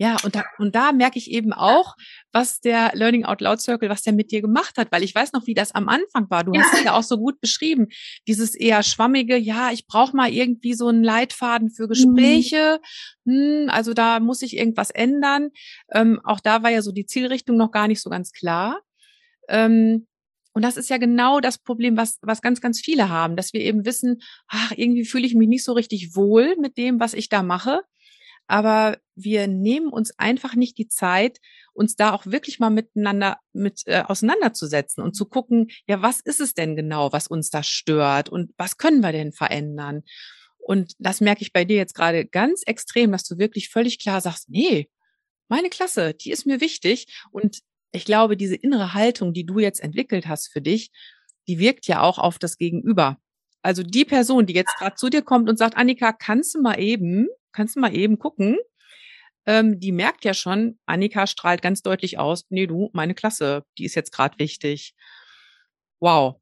Ja, 0.00 0.16
und 0.24 0.34
da, 0.34 0.44
und 0.56 0.74
da 0.74 0.92
merke 0.92 1.18
ich 1.18 1.30
eben 1.30 1.52
auch, 1.52 1.94
was 2.32 2.60
der 2.60 2.92
Learning 2.94 3.26
Out 3.26 3.42
Loud 3.42 3.60
Circle, 3.60 3.90
was 3.90 4.00
der 4.00 4.14
mit 4.14 4.32
dir 4.32 4.40
gemacht 4.40 4.78
hat, 4.78 4.90
weil 4.92 5.02
ich 5.02 5.14
weiß 5.14 5.34
noch, 5.34 5.46
wie 5.46 5.52
das 5.52 5.74
am 5.74 5.90
Anfang 5.90 6.30
war. 6.30 6.42
Du 6.42 6.54
ja. 6.54 6.62
hast 6.62 6.72
es 6.72 6.84
ja 6.84 6.94
auch 6.94 7.02
so 7.02 7.18
gut 7.18 7.38
beschrieben. 7.42 7.88
Dieses 8.26 8.54
eher 8.54 8.82
schwammige, 8.82 9.36
ja, 9.36 9.72
ich 9.72 9.86
brauche 9.86 10.16
mal 10.16 10.32
irgendwie 10.32 10.72
so 10.72 10.88
einen 10.88 11.04
Leitfaden 11.04 11.68
für 11.68 11.82
mhm. 11.82 11.88
Gespräche. 11.88 12.80
Mhm. 13.26 13.34
Hm, 13.34 13.68
also 13.68 13.92
da 13.92 14.20
muss 14.20 14.40
ich 14.40 14.56
irgendwas 14.56 14.88
ändern. 14.88 15.50
Ähm, 15.92 16.18
auch 16.24 16.40
da 16.40 16.62
war 16.62 16.70
ja 16.70 16.80
so 16.80 16.92
die 16.92 17.04
Zielrichtung 17.04 17.58
noch 17.58 17.70
gar 17.70 17.86
nicht 17.86 18.00
so 18.00 18.08
ganz 18.08 18.32
klar. 18.32 18.80
Ähm, 19.50 20.06
und 20.54 20.62
das 20.62 20.78
ist 20.78 20.88
ja 20.88 20.96
genau 20.96 21.40
das 21.40 21.58
Problem, 21.58 21.98
was, 21.98 22.18
was 22.22 22.40
ganz, 22.40 22.62
ganz 22.62 22.80
viele 22.80 23.10
haben, 23.10 23.36
dass 23.36 23.52
wir 23.52 23.60
eben 23.60 23.84
wissen, 23.84 24.22
ach, 24.48 24.72
irgendwie 24.74 25.04
fühle 25.04 25.26
ich 25.26 25.34
mich 25.34 25.48
nicht 25.48 25.62
so 25.62 25.74
richtig 25.74 26.16
wohl 26.16 26.56
mit 26.58 26.78
dem, 26.78 27.00
was 27.00 27.12
ich 27.12 27.28
da 27.28 27.42
mache. 27.42 27.82
Aber 28.50 28.98
wir 29.14 29.46
nehmen 29.46 29.92
uns 29.92 30.18
einfach 30.18 30.56
nicht 30.56 30.76
die 30.76 30.88
Zeit, 30.88 31.38
uns 31.72 31.94
da 31.94 32.12
auch 32.12 32.26
wirklich 32.26 32.58
mal 32.58 32.70
miteinander 32.70 33.36
mit 33.52 33.82
äh, 33.86 34.02
auseinanderzusetzen 34.04 35.04
und 35.04 35.14
zu 35.14 35.26
gucken, 35.26 35.68
ja, 35.86 36.02
was 36.02 36.18
ist 36.18 36.40
es 36.40 36.52
denn 36.52 36.74
genau, 36.74 37.12
was 37.12 37.28
uns 37.28 37.50
da 37.50 37.62
stört 37.62 38.28
und 38.28 38.50
was 38.56 38.76
können 38.76 39.02
wir 39.02 39.12
denn 39.12 39.32
verändern? 39.32 40.02
Und 40.58 40.94
das 40.98 41.20
merke 41.20 41.42
ich 41.42 41.52
bei 41.52 41.64
dir 41.64 41.76
jetzt 41.76 41.94
gerade 41.94 42.26
ganz 42.26 42.64
extrem, 42.66 43.12
dass 43.12 43.22
du 43.22 43.38
wirklich 43.38 43.68
völlig 43.68 44.00
klar 44.00 44.20
sagst, 44.20 44.50
nee, 44.50 44.90
meine 45.46 45.70
Klasse, 45.70 46.12
die 46.12 46.32
ist 46.32 46.44
mir 46.44 46.60
wichtig 46.60 47.22
und 47.30 47.60
ich 47.92 48.04
glaube, 48.04 48.36
diese 48.36 48.56
innere 48.56 48.94
Haltung, 48.94 49.32
die 49.32 49.46
du 49.46 49.60
jetzt 49.60 49.80
entwickelt 49.80 50.26
hast 50.26 50.52
für 50.52 50.60
dich, 50.60 50.90
die 51.46 51.60
wirkt 51.60 51.86
ja 51.86 52.02
auch 52.02 52.18
auf 52.18 52.40
das 52.40 52.58
Gegenüber. 52.58 53.16
Also 53.62 53.84
die 53.84 54.04
Person, 54.04 54.46
die 54.46 54.54
jetzt 54.54 54.76
gerade 54.76 54.96
zu 54.96 55.08
dir 55.08 55.22
kommt 55.22 55.48
und 55.48 55.56
sagt, 55.56 55.76
Annika, 55.76 56.12
kannst 56.12 56.56
du 56.56 56.60
mal 56.60 56.80
eben, 56.80 57.28
kannst 57.52 57.76
du 57.76 57.80
mal 57.80 57.94
eben 57.94 58.18
gucken, 58.18 58.58
ähm, 59.46 59.80
die 59.80 59.92
merkt 59.92 60.24
ja 60.24 60.34
schon, 60.34 60.78
Annika 60.86 61.26
strahlt 61.26 61.62
ganz 61.62 61.82
deutlich 61.82 62.18
aus, 62.18 62.46
nee, 62.50 62.66
du, 62.66 62.90
meine 62.92 63.14
Klasse, 63.14 63.64
die 63.78 63.84
ist 63.84 63.94
jetzt 63.94 64.12
gerade 64.12 64.38
wichtig. 64.38 64.94
Wow. 66.00 66.39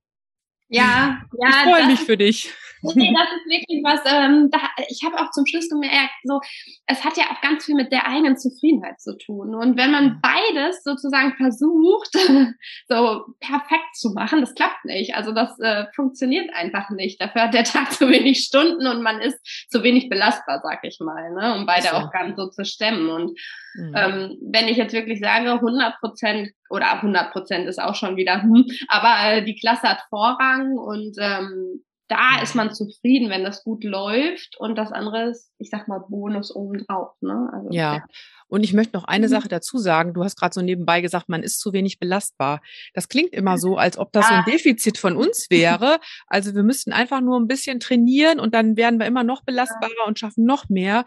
Ja, 0.68 1.22
ja. 1.40 1.48
Ich 1.48 1.54
freue 1.72 1.86
mich 1.86 2.00
für 2.00 2.16
dich. 2.16 2.52
Nee, 2.82 3.12
das 3.12 3.28
ist 3.36 3.46
wirklich 3.50 3.82
was, 3.82 4.00
ähm, 4.06 4.50
da, 4.50 4.60
ich 4.88 5.02
habe 5.04 5.18
auch 5.18 5.30
zum 5.32 5.46
Schluss 5.46 5.68
gemerkt, 5.68 6.12
so, 6.22 6.40
es 6.86 7.04
hat 7.04 7.16
ja 7.16 7.24
auch 7.24 7.40
ganz 7.40 7.64
viel 7.64 7.74
mit 7.74 7.92
der 7.92 8.06
eigenen 8.06 8.36
Zufriedenheit 8.36 9.00
zu 9.00 9.16
tun. 9.16 9.54
Und 9.54 9.76
wenn 9.76 9.90
man 9.90 10.20
beides 10.20 10.84
sozusagen 10.84 11.34
versucht, 11.36 12.12
so 12.88 13.24
perfekt 13.40 13.96
zu 13.96 14.10
machen, 14.10 14.40
das 14.40 14.54
klappt 14.54 14.84
nicht. 14.84 15.14
Also 15.14 15.32
das 15.32 15.58
äh, 15.58 15.86
funktioniert 15.94 16.50
einfach 16.54 16.90
nicht. 16.90 17.20
Dafür 17.20 17.42
hat 17.42 17.54
der 17.54 17.64
Tag 17.64 17.92
zu 17.94 18.08
wenig 18.08 18.40
Stunden 18.40 18.86
und 18.86 19.02
man 19.02 19.20
ist 19.20 19.38
zu 19.70 19.82
wenig 19.82 20.08
belastbar, 20.08 20.60
sag 20.62 20.84
ich 20.84 20.98
mal, 21.00 21.32
ne? 21.32 21.56
um 21.56 21.66
beide 21.66 21.88
so. 21.88 21.96
Aufgaben 21.96 22.36
so 22.36 22.48
zu 22.48 22.64
stemmen. 22.64 23.08
Und 23.08 23.38
mhm. 23.74 23.94
ähm, 23.96 24.38
wenn 24.40 24.68
ich 24.68 24.76
jetzt 24.76 24.92
wirklich 24.92 25.20
sage, 25.20 25.50
100 25.50 25.98
Prozent 25.98 26.50
oder 26.70 26.94
100 26.94 27.32
Prozent 27.32 27.68
ist 27.68 27.80
auch 27.80 27.94
schon 27.94 28.16
wieder, 28.16 28.42
hm, 28.42 28.66
aber 28.88 29.14
äh, 29.24 29.44
die 29.44 29.56
Klasse 29.56 29.88
hat 29.88 30.02
Vorrang 30.10 30.76
und 30.76 31.16
ähm, 31.18 31.82
da 32.08 32.40
ist 32.42 32.54
man 32.54 32.72
zufrieden, 32.72 33.28
wenn 33.28 33.44
das 33.44 33.62
gut 33.62 33.84
läuft 33.84 34.56
und 34.58 34.76
das 34.76 34.92
andere 34.92 35.28
ist, 35.28 35.52
ich 35.58 35.68
sag 35.68 35.88
mal, 35.88 35.98
Bonus 36.08 36.54
obendrauf. 36.54 37.12
Ne? 37.20 37.50
Also, 37.52 37.68
ja. 37.70 37.96
ja. 37.96 38.04
Und 38.48 38.64
ich 38.64 38.72
möchte 38.72 38.96
noch 38.96 39.04
eine 39.04 39.26
mhm. 39.26 39.30
Sache 39.30 39.48
dazu 39.48 39.76
sagen. 39.76 40.14
Du 40.14 40.24
hast 40.24 40.36
gerade 40.36 40.54
so 40.54 40.62
nebenbei 40.62 41.02
gesagt, 41.02 41.28
man 41.28 41.42
ist 41.42 41.60
zu 41.60 41.74
wenig 41.74 41.98
belastbar. 41.98 42.62
Das 42.94 43.08
klingt 43.08 43.34
immer 43.34 43.58
so, 43.58 43.76
als 43.76 43.98
ob 43.98 44.10
das 44.12 44.24
ja. 44.24 44.30
so 44.30 44.34
ein 44.36 44.44
Defizit 44.46 44.96
von 44.96 45.16
uns 45.16 45.48
wäre. 45.50 46.00
Also 46.26 46.54
wir 46.54 46.62
müssten 46.62 46.92
einfach 46.92 47.20
nur 47.20 47.38
ein 47.38 47.46
bisschen 47.46 47.78
trainieren 47.78 48.40
und 48.40 48.54
dann 48.54 48.78
werden 48.78 48.98
wir 48.98 49.06
immer 49.06 49.22
noch 49.22 49.42
belastbarer 49.42 49.92
ja. 49.98 50.06
und 50.06 50.18
schaffen 50.18 50.44
noch 50.44 50.70
mehr. 50.70 51.04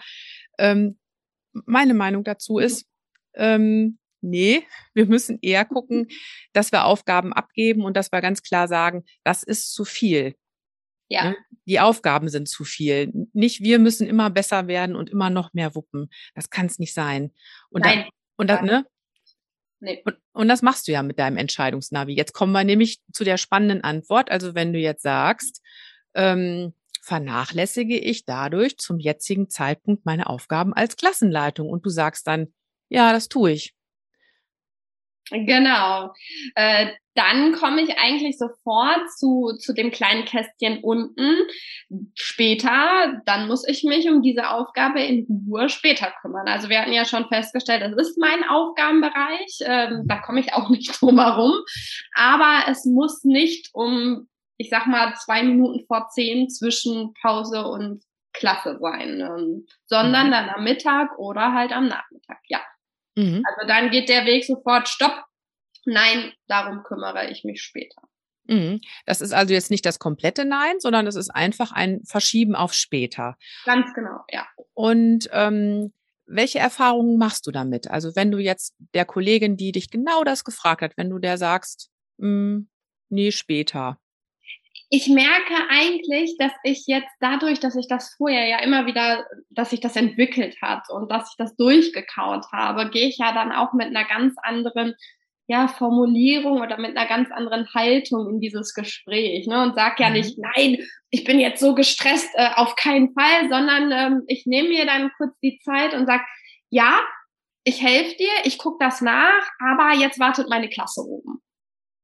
Ähm, 0.60 1.00
meine 1.65 1.95
Meinung 1.95 2.24
dazu 2.24 2.60
ist, 2.60 2.86
ähm, 3.34 3.97
nee, 4.22 4.64
wir 4.94 5.06
müssen 5.06 5.40
eher 5.42 5.66
gucken, 5.66 6.08
dass 6.54 6.72
wir 6.72 6.86
Aufgaben 6.86 7.34
abgeben 7.34 7.84
und 7.84 7.98
dass 7.98 8.12
wir 8.12 8.22
ganz 8.22 8.42
klar 8.42 8.68
sagen, 8.68 9.04
das 9.24 9.44
ist 9.44 9.74
zu 9.74 9.86
viel. 9.86 10.36
Ja. 11.10 11.32
Ne? 11.32 11.38
Die 11.66 11.80
Aufgaben 11.80 12.30
sind 12.30 12.48
zu 12.48 12.64
viel. 12.64 13.12
Nicht 13.34 13.62
wir 13.62 13.80
müssen 13.80 14.08
immer 14.08 14.30
besser 14.30 14.68
werden 14.68 14.96
und 14.96 15.10
immer 15.10 15.30
noch 15.30 15.54
mehr 15.54 15.76
wuppen. 15.76 16.10
Das 16.36 16.50
kann 16.50 16.68
es 16.68 16.80
nicht 16.80 16.94
sein. 16.94 17.32
Und 17.70 17.84
Nein. 17.84 18.06
Da, 18.06 18.10
und 18.38 18.48
da, 18.50 18.62
ne? 18.62 18.86
Nee. 19.82 20.02
Und, 20.06 20.18
und 20.32 20.48
das 20.48 20.62
machst 20.62 20.88
du 20.88 20.92
ja 20.94 21.04
mit 21.04 21.20
deinem 21.20 21.38
Entscheidungsnavi. 21.38 22.14
Jetzt 22.14 22.34
kommen 22.34 22.54
wir 22.54 22.64
nämlich 22.64 23.02
zu 23.12 23.24
der 23.24 23.38
spannenden 23.38 23.84
Antwort. 23.84 24.32
Also 24.32 24.56
wenn 24.56 24.74
du 24.74 24.80
jetzt 24.80 25.02
sagst, 25.02 25.62
ähm, 26.14 26.74
vernachlässige 27.02 27.98
ich 27.98 28.26
dadurch 28.26 28.78
zum 28.78 29.00
jetzigen 29.00 29.50
Zeitpunkt 29.50 30.06
meine 30.06 30.28
Aufgaben 30.28 30.74
als 30.74 30.96
Klassenleitung 30.96 31.70
und 31.70 31.86
du 31.86 31.90
sagst 31.90 32.28
dann, 32.28 32.54
ja, 32.90 33.12
das 33.12 33.28
tue 33.28 33.52
ich. 33.52 33.74
Genau. 35.32 36.13
Äh, 36.56 36.88
dann 37.13 37.54
komme 37.54 37.82
ich 37.82 37.98
eigentlich 37.98 38.38
sofort 38.38 39.10
zu, 39.17 39.54
zu 39.60 39.73
dem 39.73 39.92
kleinen 39.92 40.25
Kästchen 40.25 40.79
unten. 40.82 41.36
Später, 42.15 43.21
dann 43.25 43.48
muss 43.48 43.67
ich 43.67 43.84
mich 43.84 44.10
um 44.10 44.21
diese 44.21 44.50
Aufgabe 44.50 45.02
in 45.02 45.27
Ruhe 45.48 45.69
später 45.69 46.12
kümmern. 46.21 46.48
Also 46.48 46.69
wir 46.69 46.82
hatten 46.82 46.94
ja 46.94 47.06
schon 47.06 47.27
festgestellt, 47.27 47.82
das 47.82 48.08
ist 48.08 48.17
mein 48.17 48.44
Aufgabenbereich. 48.48 49.60
Ähm, 49.62 50.04
da 50.06 50.19
komme 50.19 50.40
ich 50.40 50.54
auch 50.54 50.69
nicht 50.69 51.02
drum 51.02 51.19
herum. 51.19 51.54
Aber 52.15 52.63
es 52.69 52.86
muss 52.86 53.23
nicht 53.23 53.69
um, 53.73 54.29
ich 54.58 54.69
sag 54.69 54.88
mal, 54.88 55.13
zwei 55.15 55.44
Minuten 55.44 55.86
vor 55.86 56.08
zehn 56.10 56.50
zwischen 56.50 57.13
Pause 57.21 57.65
und 57.67 58.04
Klasse 58.34 58.77
sein, 58.79 59.19
ähm, 59.19 59.65
sondern 59.86 60.27
mhm. 60.27 60.32
dann 60.32 60.50
am 60.50 60.63
Mittag 60.63 61.17
oder 61.19 61.54
halt 61.54 61.73
am 61.73 61.88
Nachmittag, 61.88 62.40
ja. 62.48 62.62
Mhm. 63.16 63.44
Also 63.46 63.68
dann 63.68 63.90
geht 63.90 64.10
der 64.10 64.26
Weg 64.26 64.46
sofort, 64.46 64.88
stopp, 64.88 65.24
nein, 65.86 66.32
darum 66.48 66.84
kümmere 66.84 67.30
ich 67.30 67.44
mich 67.44 67.62
später. 67.62 68.02
Mhm. 68.46 68.82
Das 69.06 69.22
ist 69.22 69.34
also 69.34 69.54
jetzt 69.54 69.72
nicht 69.72 69.86
das 69.86 70.00
komplette 70.00 70.46
Nein, 70.46 70.80
sondern 70.80 71.08
es 71.08 71.16
ist 71.16 71.30
einfach 71.30 71.72
ein 71.72 72.02
Verschieben 72.06 72.56
auf 72.56 72.74
später. 72.74 73.38
Ganz 73.66 73.94
genau, 73.94 74.24
ja. 74.30 74.48
Und 74.74 75.30
ähm, 75.32 75.94
welche 76.26 76.60
Erfahrungen 76.60 77.18
machst 77.18 77.46
du 77.48 77.52
damit? 77.52 77.90
Also 77.90 78.16
wenn 78.16 78.32
du 78.32 78.40
jetzt 78.40 78.76
der 78.94 79.06
Kollegin, 79.06 79.58
die 79.58 79.72
dich 79.72 79.90
genau 79.90 80.24
das 80.24 80.44
gefragt 80.44 80.82
hat, 80.82 80.98
wenn 80.98 81.10
du 81.10 81.20
der 81.20 81.38
sagst, 81.38 81.90
hm, 82.20 82.70
nee, 83.10 83.32
später. 83.32 84.00
Ich 84.94 85.08
merke 85.08 85.54
eigentlich, 85.69 86.35
dass 86.37 86.52
ich 86.63 86.83
jetzt 86.85 87.13
dadurch, 87.21 87.62
dass 87.62 87.77
ich 87.77 87.87
das 87.87 88.13
vorher 88.17 88.46
ja 88.48 88.60
immer 88.60 88.85
wieder, 88.85 89.25
dass 89.50 89.69
sich 89.69 89.79
das 89.79 89.96
entwickelt 89.96 90.58
hat 90.62 90.89
und 90.89 91.10
dass 91.10 91.29
ich 91.31 91.37
das 91.37 91.56
durchgekaut 91.56 92.46
habe, 92.52 92.89
gehe 92.89 93.08
ich 93.08 93.17
ja 93.17 93.31
dann 93.31 93.54
auch 93.54 93.71
mit 93.71 93.87
einer 93.87 94.04
ganz 94.04 94.35
anderen 94.44 94.96
ja, 95.48 95.69
Formulierung 95.69 96.62
oder 96.62 96.77
mit 96.77 96.98
einer 96.98 97.08
ganz 97.08 97.31
anderen 97.31 97.73
Haltung 97.73 98.29
in 98.29 98.42
dieses 98.42 98.73
Gespräch 98.73 99.48
ne? 99.48 99.63
und 99.63 99.75
sag 99.75 99.98
ja 100.00 100.08
mhm. 100.08 100.13
nicht, 100.13 100.37
nein, 100.37 100.77
ich 101.10 101.23
bin 101.23 101.39
jetzt 101.39 101.62
so 101.62 101.73
gestresst, 101.73 102.29
äh, 102.35 102.50
auf 102.56 102.75
keinen 102.75 103.13
Fall, 103.13 103.50
sondern 103.50 103.92
ähm, 103.92 104.23
ich 104.27 104.46
nehme 104.46 104.69
mir 104.69 104.85
dann 104.85 105.10
kurz 105.17 105.37
die 105.42 105.60
Zeit 105.63 105.94
und 105.94 106.06
sag, 106.06 106.21
ja, 106.69 107.00
ich 107.63 107.81
helfe 107.81 108.15
dir, 108.17 108.31
ich 108.44 108.58
gucke 108.58 108.77
das 108.83 109.02
nach, 109.02 109.44
aber 109.60 109.94
jetzt 109.98 110.19
wartet 110.19 110.50
meine 110.50 110.69
Klasse 110.69 111.02
oben. 111.02 111.42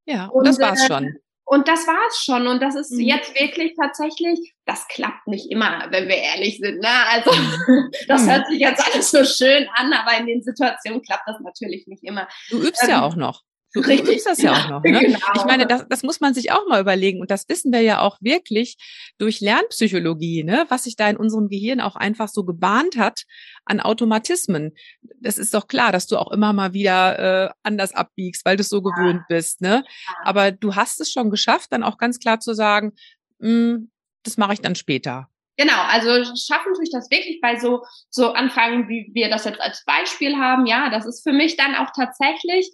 Ja, 0.06 0.26
und, 0.28 0.40
und 0.40 0.48
das 0.48 0.60
war's 0.60 0.84
äh, 0.84 0.88
schon. 0.88 1.16
Und 1.50 1.70
das 1.70 1.88
war's 1.88 2.22
schon. 2.22 2.46
Und 2.46 2.62
das 2.62 2.76
ist 2.76 2.92
mhm. 2.92 3.00
jetzt 3.00 3.34
wirklich 3.40 3.74
tatsächlich, 3.80 4.54
das 4.66 4.86
klappt 4.90 5.28
nicht 5.28 5.50
immer, 5.50 5.88
wenn 5.92 6.10
wir 6.10 6.18
ehrlich 6.18 6.58
sind. 6.58 6.82
Ne? 6.82 6.90
Also 7.10 7.32
das 8.10 8.24
mhm. 8.24 8.30
hört 8.30 8.48
sich 8.48 8.60
jetzt 8.60 8.86
alles 8.86 9.12
so 9.12 9.24
schön 9.24 9.66
an, 9.76 9.94
aber 9.94 10.18
in 10.18 10.26
den 10.26 10.44
Situationen 10.44 11.02
klappt 11.02 11.24
das 11.26 11.40
natürlich 11.40 11.88
nicht 11.88 12.04
immer. 12.04 12.28
Du 12.50 12.62
übst 12.62 12.84
ähm, 12.84 12.90
ja 12.90 13.02
auch 13.02 13.16
noch. 13.16 13.44
Du, 13.74 13.82
Richtig. 13.82 14.16
übst 14.16 14.26
das 14.26 14.42
ja, 14.42 14.54
auch 14.54 14.70
noch. 14.70 14.84
Ne? 14.84 15.00
Genau. 15.00 15.20
Ich 15.36 15.46
meine, 15.46 15.68
das, 15.68 15.86
das 15.90 16.04
muss 16.04 16.20
man 16.20 16.34
sich 16.34 16.52
auch 16.52 16.68
mal 16.68 16.82
überlegen. 16.82 17.20
Und 17.20 17.32
das 17.32 17.48
wissen 17.50 17.72
wir 17.72 17.82
ja 17.82 18.00
auch 18.00 18.18
wirklich 18.22 18.78
durch 19.18 19.42
Lernpsychologie, 19.42 20.44
ne? 20.44 20.66
was 20.70 20.86
sich 20.86 20.96
da 20.96 21.10
in 21.10 21.18
unserem 21.18 21.50
Gehirn 21.50 21.82
auch 21.82 21.96
einfach 21.96 22.30
so 22.30 22.44
gebahnt 22.44 22.98
hat 22.98 23.24
an 23.66 23.80
Automatismen. 23.80 24.74
Das 25.20 25.38
ist 25.38 25.54
doch 25.54 25.68
klar, 25.68 25.92
dass 25.92 26.08
du 26.08 26.18
auch 26.18 26.32
immer 26.32 26.54
mal 26.54 26.74
wieder 26.74 27.48
äh, 27.48 27.50
anders 27.64 27.94
abbiegst, 27.94 28.46
weil 28.46 28.56
du 28.56 28.62
es 28.62 28.70
so 28.70 28.78
ja. 28.78 28.84
gewöhnt 28.84 29.24
bist. 29.28 29.62
Ne? 29.62 29.84
Aber 30.24 30.52
du 30.52 30.76
hast 30.76 31.02
es 31.02 31.12
schon 31.12 31.30
geschafft, 31.30 31.72
dann 31.72 31.84
auch 31.84 31.98
ganz 31.98 32.20
klar 32.20 32.40
zu 32.40 32.54
sagen, 32.54 32.94
hm, 33.42 33.92
das 34.24 34.38
mache 34.38 34.54
ich 34.54 34.62
dann 34.62 34.76
später. 34.76 35.30
Genau, 35.58 35.82
also 35.88 36.24
schaffen 36.36 36.74
tue 36.76 36.84
ich 36.84 36.92
das 36.92 37.10
wirklich 37.10 37.42
bei 37.42 37.58
so, 37.60 37.84
so 38.12 38.34
Anfragen, 38.34 38.88
wie 38.90 39.10
wir 39.14 39.30
das 39.30 39.46
jetzt 39.46 39.60
als 39.60 39.84
Beispiel 39.86 40.38
haben. 40.38 40.68
Ja, 40.68 40.90
das 40.92 41.08
ist 41.08 41.24
für 41.24 41.34
mich 41.34 41.58
dann 41.58 41.74
auch 41.74 41.90
tatsächlich 41.96 42.70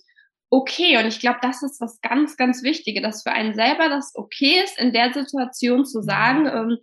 okay. 0.53 0.97
Und 0.97 1.07
ich 1.07 1.19
glaube, 1.19 1.39
das 1.41 1.63
ist 1.63 1.79
das 1.79 1.99
ganz, 2.01 2.37
ganz 2.37 2.61
Wichtige, 2.61 3.01
dass 3.01 3.23
für 3.23 3.31
einen 3.31 3.55
selber 3.55 3.89
das 3.89 4.13
okay 4.15 4.61
ist, 4.63 4.79
in 4.79 4.93
der 4.93 5.11
Situation 5.11 5.83
zu 5.83 6.01
sagen, 6.01 6.45
ähm, 6.45 6.77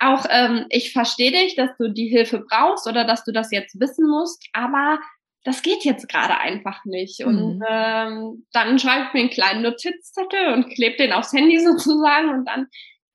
auch 0.00 0.26
ähm, 0.28 0.66
ich 0.68 0.92
verstehe 0.92 1.30
dich, 1.30 1.54
dass 1.54 1.70
du 1.78 1.88
die 1.88 2.08
Hilfe 2.08 2.40
brauchst 2.40 2.88
oder 2.88 3.04
dass 3.04 3.24
du 3.24 3.30
das 3.30 3.52
jetzt 3.52 3.78
wissen 3.78 4.08
musst, 4.08 4.44
aber 4.52 4.98
das 5.44 5.62
geht 5.62 5.84
jetzt 5.84 6.08
gerade 6.08 6.38
einfach 6.38 6.84
nicht. 6.84 7.20
Mhm. 7.20 7.26
Und 7.26 7.62
ähm, 7.68 8.46
dann 8.52 8.80
schreibe 8.80 9.06
ich 9.06 9.14
mir 9.14 9.20
einen 9.20 9.30
kleinen 9.30 9.62
Notizzettel 9.62 10.52
und 10.52 10.70
klebe 10.70 10.96
den 10.96 11.12
aufs 11.12 11.32
Handy 11.32 11.60
sozusagen 11.64 12.30
und 12.30 12.46
dann 12.46 12.66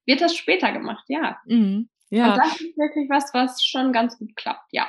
wird 0.05 0.21
das 0.21 0.33
später 0.35 0.71
gemacht, 0.71 1.03
ja. 1.09 1.37
Mhm. 1.45 1.89
Ja. 2.09 2.31
Und 2.31 2.37
das 2.37 2.61
ist 2.61 2.77
wirklich 2.77 3.09
was, 3.09 3.33
was 3.33 3.61
schon 3.61 3.91
ganz 3.91 4.17
gut 4.17 4.33
klappt, 4.37 4.71
ja. 4.71 4.87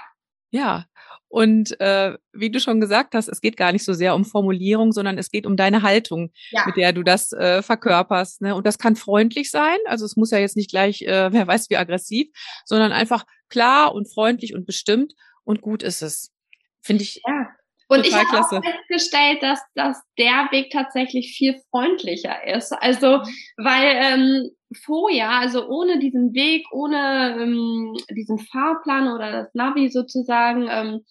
Ja, 0.50 0.86
und 1.28 1.78
äh, 1.80 2.16
wie 2.32 2.50
du 2.50 2.58
schon 2.58 2.80
gesagt 2.80 3.14
hast, 3.14 3.28
es 3.28 3.42
geht 3.42 3.58
gar 3.58 3.72
nicht 3.72 3.84
so 3.84 3.92
sehr 3.92 4.14
um 4.14 4.24
Formulierung, 4.24 4.92
sondern 4.92 5.18
es 5.18 5.30
geht 5.30 5.46
um 5.46 5.56
deine 5.56 5.82
Haltung, 5.82 6.32
ja. 6.50 6.64
mit 6.64 6.76
der 6.76 6.94
du 6.94 7.02
das 7.02 7.32
äh, 7.32 7.62
verkörperst. 7.62 8.40
Ne? 8.40 8.54
Und 8.54 8.66
das 8.66 8.78
kann 8.78 8.96
freundlich 8.96 9.50
sein, 9.50 9.76
also 9.86 10.06
es 10.06 10.16
muss 10.16 10.30
ja 10.30 10.38
jetzt 10.38 10.56
nicht 10.56 10.70
gleich, 10.70 11.02
äh, 11.02 11.30
wer 11.32 11.46
weiß 11.46 11.68
wie 11.68 11.76
aggressiv, 11.76 12.28
sondern 12.64 12.92
einfach 12.92 13.24
klar 13.50 13.94
und 13.94 14.12
freundlich 14.12 14.54
und 14.54 14.66
bestimmt 14.66 15.12
und 15.44 15.60
gut 15.60 15.82
ist 15.82 16.02
es. 16.02 16.32
Finde 16.80 17.02
ich 17.02 17.20
ja. 17.26 17.48
Und 17.88 18.04
Total 18.04 18.22
ich 18.22 18.28
habe 18.28 18.44
auch 18.44 18.62
festgestellt, 18.62 19.42
dass, 19.42 19.60
dass 19.74 20.02
der 20.18 20.48
Weg 20.50 20.70
tatsächlich 20.70 21.34
viel 21.36 21.58
freundlicher 21.70 22.46
ist. 22.46 22.72
Also, 22.72 23.22
weil 23.56 23.96
ähm, 23.96 24.50
vorher, 24.84 25.30
also 25.30 25.66
ohne 25.66 25.98
diesen 25.98 26.34
Weg, 26.34 26.66
ohne 26.70 27.38
ähm, 27.40 27.96
diesen 28.10 28.38
Fahrplan 28.38 29.08
oder 29.08 29.32
das 29.32 29.54
Navi 29.54 29.88
sozusagen, 29.88 30.68
ähm, 30.70 31.04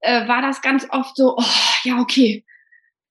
äh, 0.00 0.26
war 0.26 0.42
das 0.42 0.60
ganz 0.60 0.86
oft 0.90 1.16
so, 1.16 1.36
oh, 1.36 1.44
ja, 1.84 2.00
okay, 2.00 2.44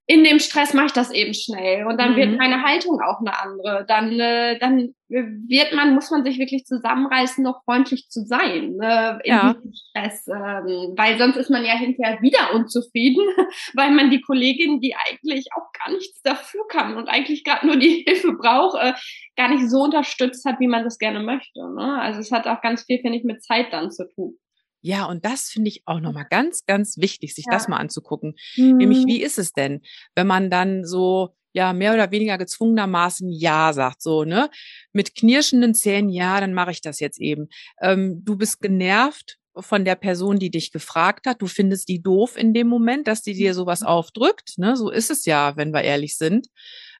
in 0.08 0.24
dem 0.24 0.40
Stress 0.40 0.74
mache 0.74 0.88
ich 0.88 0.92
das 0.94 1.12
eben 1.12 1.34
schnell 1.34 1.86
und 1.88 2.00
dann 2.00 2.12
mhm. 2.12 2.18
wird 2.18 2.38
meine 2.38 2.62
Haltung 2.62 3.02
auch 3.02 3.20
eine 3.22 3.40
andere. 3.40 3.86
Dann, 3.88 4.20
äh, 4.20 4.60
dann 4.60 4.94
wird 5.08 5.74
man, 5.74 5.96
muss 5.96 6.12
man 6.12 6.24
sich 6.24 6.38
wirklich 6.38 6.66
zusammenreißen, 6.66 7.44
noch 7.44 7.64
freundlich 7.64 8.08
zu 8.10 8.24
sein 8.24 8.78
äh, 8.82 9.12
in 9.24 9.34
ja. 9.34 9.54
diesem 9.54 9.74
Stress, 9.74 10.28
ähm, 10.28 10.94
weil 10.96 11.18
sonst 11.18 11.38
ist 11.38 11.50
man 11.50 11.66
ja 11.66 11.74
hinterher 11.74 12.22
wieder 12.22 12.54
unzufrieden, 12.54 13.24
weil 13.74 13.92
man 13.92 14.12
die 14.12 14.22
Kollegin, 14.22 14.80
die 14.80 14.96
eigentlich 14.96 15.48
auch 15.56 15.72
gar 15.74 15.92
nichts 15.92 16.22
dafür 16.22 16.62
kann 16.68 16.98
und 16.98 17.08
eigentlich 17.08 17.44
gerade 17.44 17.66
nur 17.66 17.78
die 17.78 18.04
Hilfe 18.08 18.34
braucht, 18.34 18.78
äh, 18.80 18.94
gar 19.36 19.50
nicht 19.50 19.68
so 19.70 19.84
unterstützt 19.84 20.46
hat, 20.46 20.60
wie 20.60 20.68
man 20.68 20.84
das 20.84 21.00
gerne 21.00 21.22
möchte. 21.22 21.62
Ne? 21.74 22.00
Also 22.00 22.20
es 22.20 22.32
hat 22.32 22.48
auch 22.48 22.62
ganz 22.62 22.84
viel, 22.84 23.00
finde 23.00 23.18
ich, 23.18 23.24
mit 23.24 23.44
Zeit 23.44 23.74
dann 23.74 23.92
zu 23.92 24.08
tun. 24.14 24.38
Ja, 24.86 25.06
und 25.06 25.26
das 25.26 25.50
finde 25.50 25.70
ich 25.70 25.82
auch 25.86 26.00
nochmal 26.00 26.28
ganz, 26.30 26.64
ganz 26.68 27.00
wichtig, 27.00 27.34
sich 27.34 27.46
ja. 27.48 27.52
das 27.52 27.68
mal 27.68 27.78
anzugucken. 27.78 28.36
Mhm. 28.56 28.78
Nämlich, 28.78 29.08
wie 29.08 29.24
ist 29.24 29.40
es 29.40 29.52
denn, 29.52 29.82
wenn 30.14 30.28
man 30.28 30.52
dann 30.52 30.86
so, 30.86 31.36
ja, 31.54 31.74
mehr 31.74 31.96
oder 31.96 32.12
weniger 32.12 32.38
gezwungenermaßen 32.38 33.32
Ja 33.32 33.74
sagt, 33.74 34.04
so, 34.04 34.26
ne? 34.26 34.48
Mit 34.94 35.16
knirschenden 35.16 35.74
Zähnen, 35.74 36.12
ja, 36.12 36.40
dann 36.40 36.54
mache 36.54 36.70
ich 36.70 36.82
das 36.82 37.00
jetzt 37.00 37.20
eben. 37.20 37.48
Ähm, 37.82 38.24
du 38.24 38.38
bist 38.38 38.62
genervt 38.62 39.40
von 39.58 39.86
der 39.86 39.96
Person, 39.96 40.38
die 40.38 40.52
dich 40.52 40.72
gefragt 40.72 41.26
hat. 41.26 41.42
Du 41.42 41.48
findest 41.48 41.90
die 41.90 42.04
doof 42.04 42.38
in 42.38 42.54
dem 42.54 42.68
Moment, 42.68 43.08
dass 43.08 43.24
die 43.24 43.34
dir 43.34 43.56
sowas 43.56 43.82
aufdrückt. 43.82 44.60
Ne? 44.60 44.76
So 44.76 44.92
ist 44.92 45.10
es 45.10 45.26
ja, 45.26 45.58
wenn 45.58 45.74
wir 45.74 45.82
ehrlich 45.82 46.16
sind. 46.16 46.46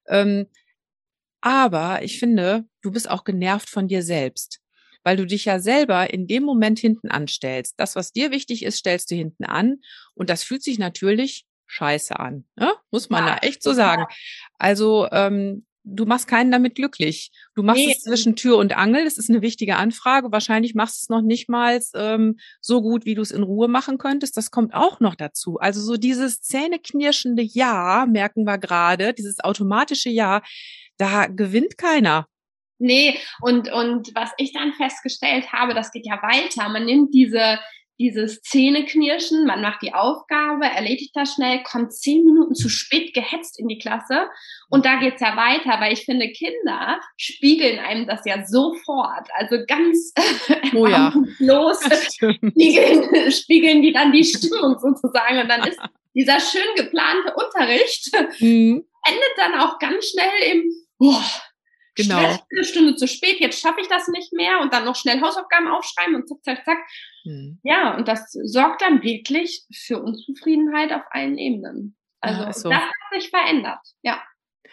Ähm, 0.08 0.48
aber 1.40 2.02
ich 2.02 2.18
finde, 2.18 2.66
du 2.82 2.90
bist 2.90 3.08
auch 3.08 3.26
genervt 3.26 3.70
von 3.70 3.88
dir 3.88 4.02
selbst 4.02 4.65
weil 5.06 5.16
du 5.16 5.26
dich 5.26 5.46
ja 5.46 5.60
selber 5.60 6.12
in 6.12 6.28
dem 6.28 6.44
Moment 6.44 6.80
hinten 6.80 7.10
anstellst. 7.10 7.76
Das, 7.78 7.96
was 7.96 8.12
dir 8.12 8.32
wichtig 8.32 8.64
ist, 8.64 8.78
stellst 8.78 9.10
du 9.12 9.16
hinten 9.16 9.46
an 9.46 9.78
und 10.16 10.30
das 10.30 10.44
fühlt 10.44 10.64
sich 10.64 10.80
natürlich 10.80 11.46
scheiße 11.68 12.20
an, 12.20 12.46
ne? 12.56 12.74
muss 12.92 13.10
man 13.10 13.26
ja, 13.26 13.36
da 13.36 13.48
echt 13.48 13.64
so 13.64 13.74
sagen. 13.74 14.06
Also 14.58 15.08
ähm, 15.12 15.66
du 15.86 16.06
machst 16.06 16.28
keinen 16.28 16.52
damit 16.52 16.76
glücklich. 16.76 17.32
Du 17.54 17.64
machst 17.64 17.86
nee. 17.86 17.94
es 17.96 18.02
zwischen 18.02 18.36
Tür 18.36 18.58
und 18.58 18.76
Angel. 18.76 19.04
Das 19.06 19.18
ist 19.18 19.30
eine 19.30 19.42
wichtige 19.42 19.76
Anfrage. 19.76 20.32
Wahrscheinlich 20.32 20.74
machst 20.74 20.98
du 20.98 21.06
es 21.06 21.10
noch 21.10 21.22
nicht 21.22 21.48
mal 21.48 21.80
ähm, 21.96 22.38
so 22.60 22.82
gut, 22.82 23.06
wie 23.06 23.16
du 23.16 23.22
es 23.22 23.32
in 23.32 23.44
Ruhe 23.44 23.68
machen 23.68 23.98
könntest. 23.98 24.36
Das 24.38 24.52
kommt 24.52 24.74
auch 24.74 25.00
noch 25.00 25.16
dazu. 25.16 25.58
Also 25.58 25.82
so 25.82 25.98
dieses 25.98 26.42
zähneknirschende 26.42 27.44
Ja, 27.44 28.06
merken 28.10 28.46
wir 28.46 28.58
gerade, 28.58 29.14
dieses 29.14 29.40
automatische 29.40 30.10
Ja, 30.10 30.42
da 30.98 31.28
gewinnt 31.28 31.78
keiner. 31.78 32.28
Nee, 32.78 33.18
und, 33.42 33.72
und 33.72 34.12
was 34.16 34.32
ich 34.38 34.52
dann 34.54 34.74
festgestellt 34.74 35.54
habe, 35.54 35.74
das 35.74 35.92
geht 35.92 36.06
ja 36.06 36.22
weiter. 36.22 36.68
Man 36.70 36.86
nimmt 36.86 37.14
diese, 37.14 37.60
dieses 37.98 38.42
Zähneknirschen, 38.42 39.46
man 39.46 39.62
macht 39.62 39.82
die 39.82 39.94
Aufgabe, 39.94 40.66
erledigt 40.66 41.12
das 41.16 41.34
schnell, 41.34 41.64
kommt 41.64 41.94
zehn 41.94 42.26
Minuten 42.26 42.54
zu 42.54 42.68
spät 42.68 43.14
gehetzt 43.14 43.58
in 43.60 43.68
die 43.68 43.78
Klasse 43.78 44.28
und 44.70 44.86
da 44.86 45.00
geht's 45.00 45.22
ja 45.22 45.38
weiter, 45.38 45.80
weil 45.80 45.94
ich 45.94 46.04
finde, 46.04 46.30
Kinder 46.30 47.00
spiegeln 47.16 47.80
einem 47.80 48.06
das 48.06 48.26
ja 48.26 48.46
sofort, 48.46 49.30
also 49.36 49.58
ganz 49.66 50.14
oh 50.76 50.88
ja. 50.88 51.14
los 51.40 51.80
spiegeln, 52.12 53.32
spiegeln 53.32 53.82
die 53.82 53.94
dann 53.94 54.12
die 54.12 54.26
Stimmung 54.26 54.78
sozusagen 54.78 55.40
und 55.40 55.48
dann 55.48 55.66
ist 55.66 55.80
dieser 56.14 56.40
schön 56.40 56.76
geplante 56.76 57.34
Unterricht 57.36 58.12
mhm. 58.40 58.86
endet 59.08 59.34
dann 59.38 59.60
auch 59.60 59.80
ganz 59.80 60.10
schnell 60.10 60.54
im, 60.54 60.64
boah, 60.98 61.24
Genau. 61.96 62.18
eine 62.18 62.64
Stunde 62.64 62.96
zu 62.96 63.08
spät, 63.08 63.40
jetzt 63.40 63.60
schaffe 63.60 63.82
ich 63.82 63.88
das 63.88 64.08
nicht 64.10 64.34
mehr 64.34 64.60
und 64.60 64.74
dann 64.74 64.84
noch 64.84 64.96
schnell 64.96 65.22
Hausaufgaben 65.22 65.68
aufschreiben 65.68 66.16
und 66.16 66.28
zack, 66.28 66.44
zack, 66.44 66.66
zack. 66.66 66.78
Hm. 67.24 67.60
Ja, 67.64 67.96
und 67.96 68.08
das 68.08 68.32
sorgt 68.32 68.82
dann 68.82 69.02
wirklich 69.02 69.64
für 69.74 70.02
Unzufriedenheit 70.02 70.92
auf 70.92 71.04
allen 71.12 71.38
Ebenen. 71.38 71.96
Also 72.20 72.42
ja, 72.42 72.54
so. 72.54 72.70
das 72.70 72.82
hat 72.82 73.22
sich 73.22 73.30
verändert, 73.30 73.80
ja. 74.02 74.22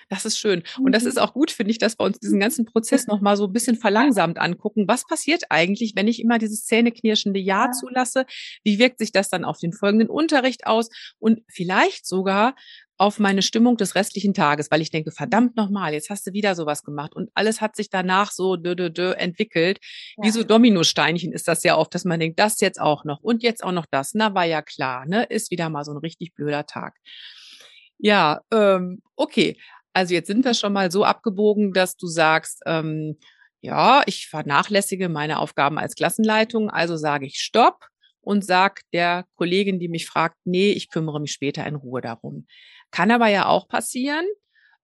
Das 0.09 0.27
ist 0.27 0.39
schön. 0.39 0.63
Und 0.79 0.93
das 0.93 1.05
ist 1.05 1.17
mhm. 1.17 1.23
auch 1.23 1.33
gut, 1.33 1.51
finde 1.51 1.71
ich, 1.71 1.79
dass 1.79 1.99
wir 1.99 2.05
uns 2.05 2.19
diesen 2.19 2.39
ganzen 2.39 2.67
Prozess 2.67 3.07
nochmal 3.07 3.37
so 3.37 3.47
ein 3.47 3.53
bisschen 3.53 3.77
verlangsamt 3.77 4.39
angucken. 4.39 4.87
Was 4.87 5.07
passiert 5.07 5.45
eigentlich, 5.49 5.95
wenn 5.97 6.07
ich 6.07 6.21
immer 6.21 6.39
dieses 6.39 6.67
zähneknirschende 6.67 7.41
Ja 7.41 7.71
zulasse? 7.71 8.27
Wie 8.63 8.79
wirkt 8.79 8.99
sich 8.99 9.13
das 9.13 9.31
dann 9.31 9.45
auf 9.45 9.59
den 9.59 9.73
folgenden 9.73 10.11
Unterricht 10.11 10.67
aus? 10.67 10.91
Und 11.19 11.41
vielleicht 11.49 12.07
sogar 12.07 12.55
auf 13.03 13.19
meine 13.19 13.43
Stimmung 13.43 13.77
des 13.77 13.97
restlichen 13.97 14.33
Tages, 14.33 14.71
weil 14.71 14.81
ich 14.81 14.93
denke, 14.93 15.11
verdammt 15.11 15.57
nochmal, 15.57 15.93
jetzt 15.93 16.09
hast 16.09 16.25
du 16.25 16.33
wieder 16.33 16.55
sowas 16.55 16.85
gemacht 16.85 17.17
und 17.17 17.31
alles 17.35 17.61
hat 17.61 17.75
sich 17.75 17.91
danach 17.91 18.31
so 18.31 18.55
dö, 18.55 18.77
dö, 18.77 18.91
dö 18.91 19.11
entwickelt. 19.11 19.81
Ja. 20.17 20.25
Wie 20.25 20.31
so 20.31 20.45
Dominosteinchen 20.45 21.33
ist 21.33 21.49
das 21.49 21.65
ja 21.65 21.77
oft, 21.77 21.93
dass 21.97 22.05
man 22.05 22.21
denkt, 22.21 22.39
das 22.39 22.61
jetzt 22.61 22.81
auch 22.81 23.05
noch 23.05 23.19
und 23.21 23.43
jetzt 23.43 23.65
auch 23.65 23.73
noch 23.73 23.87
das. 23.91 24.15
Na, 24.15 24.35
war 24.35 24.45
ja 24.45 24.63
klar, 24.63 25.05
ne? 25.05 25.25
Ist 25.25 25.51
wieder 25.51 25.69
mal 25.69 25.85
so 25.85 25.91
ein 25.91 25.97
richtig 25.97 26.33
blöder 26.35 26.65
Tag. 26.65 26.95
Ja, 27.99 28.43
ähm, 28.53 29.03
okay. 29.17 29.57
Also 29.93 30.15
jetzt 30.15 30.29
sind 30.29 30.45
wir 30.45 30.55
schon 30.55 30.73
mal 30.73 30.93
so 30.93 31.05
abgebogen, 31.05 31.73
dass 31.73 31.97
du 31.97 32.07
sagst, 32.07 32.61
ähm, 32.67 33.19
ja, 33.63 34.03
ich 34.07 34.29
vernachlässige 34.29 35.09
meine 35.09 35.41
Aufgaben 35.41 35.77
als 35.77 35.97
Klassenleitung, 35.97 36.71
also 36.71 36.97
sage 36.97 37.27
ich 37.27 37.41
Stopp 37.41 37.85
und 38.21 38.45
sag 38.45 38.83
der 38.93 39.25
Kollegin, 39.35 39.81
die 39.81 39.89
mich 39.89 40.07
fragt, 40.07 40.37
nee, 40.45 40.71
ich 40.71 40.89
kümmere 40.89 41.21
mich 41.21 41.33
später 41.33 41.67
in 41.67 41.75
Ruhe 41.75 42.01
darum. 42.01 42.47
Kann 42.93 43.11
aber 43.11 43.27
ja 43.27 43.47
auch 43.47 43.67
passieren, 43.67 44.25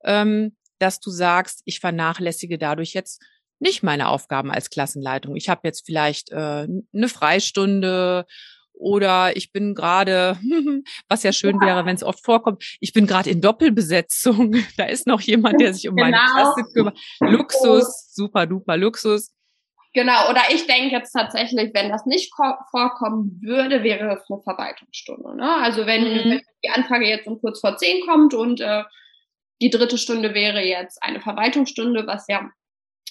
ähm, 0.05 0.57
dass 0.81 0.99
du 0.99 1.11
sagst, 1.11 1.63
ich 1.65 1.79
vernachlässige 1.79 2.59
dadurch 2.59 2.93
jetzt 2.95 3.23
nicht 3.61 3.83
meine 3.83 4.09
Aufgaben 4.09 4.51
als 4.51 4.71
Klassenleitung. 4.71 5.37
Ich 5.37 5.49
habe 5.49 5.61
jetzt 5.65 5.85
vielleicht 5.87 6.31
äh, 6.31 6.67
eine 6.67 7.09
Freistunde 7.09 8.27
oder 8.73 9.37
ich 9.37 9.53
bin 9.53 9.75
gerade, 9.75 10.39
was 11.09 11.25
ja 11.25 11.33
schön 11.33 11.57
ja. 11.61 11.67
wäre, 11.67 11.87
wenn 11.87 11.97
es 11.97 12.05
oft 12.05 12.25
vorkommt, 12.25 12.63
ich 12.81 12.93
bin 12.93 13.07
gerade 13.07 13.31
in 13.31 13.41
Doppelbesetzung. 13.41 14.55
Da 14.77 14.85
ist 14.85 15.07
noch 15.07 15.21
jemand, 15.21 15.61
der 15.61 15.75
sich 15.75 15.89
um 15.89 15.97
genau. 15.97 16.11
meine 16.11 16.23
Klasse 16.31 16.63
kümmert. 16.73 16.99
Luxus, 17.21 18.13
super 18.15 18.47
duper 18.47 18.77
Luxus. 18.77 19.33
Genau, 19.95 20.29
oder 20.31 20.43
ich 20.51 20.67
denke 20.67 20.95
jetzt 20.95 21.13
tatsächlich, 21.13 21.73
wenn 21.73 21.89
das 21.89 22.05
nicht 22.05 22.33
vorkommen 22.35 23.41
würde, 23.43 23.83
wäre 23.83 24.15
es 24.15 24.31
eine 24.31 24.43
Verwaltungsstunde. 24.43 25.37
Ne? 25.37 25.51
Also 25.63 25.87
wenn, 25.87 26.05
mhm. 26.05 26.31
wenn, 26.31 26.43
die 26.65 26.71
Anfrage 26.71 27.07
jetzt 27.07 27.27
um 27.27 27.41
kurz 27.41 27.61
vor 27.61 27.77
zehn 27.77 28.05
kommt 28.07 28.35
und 28.35 28.61
äh, 28.61 28.85
die 29.61 29.71
dritte 29.71 29.99
Stunde 29.99 30.35
wäre 30.35 30.63
jetzt 30.63 31.03
eine 31.03 31.21
Verwaltungsstunde, 31.21 32.07
was 32.07 32.27
ja 32.29 32.51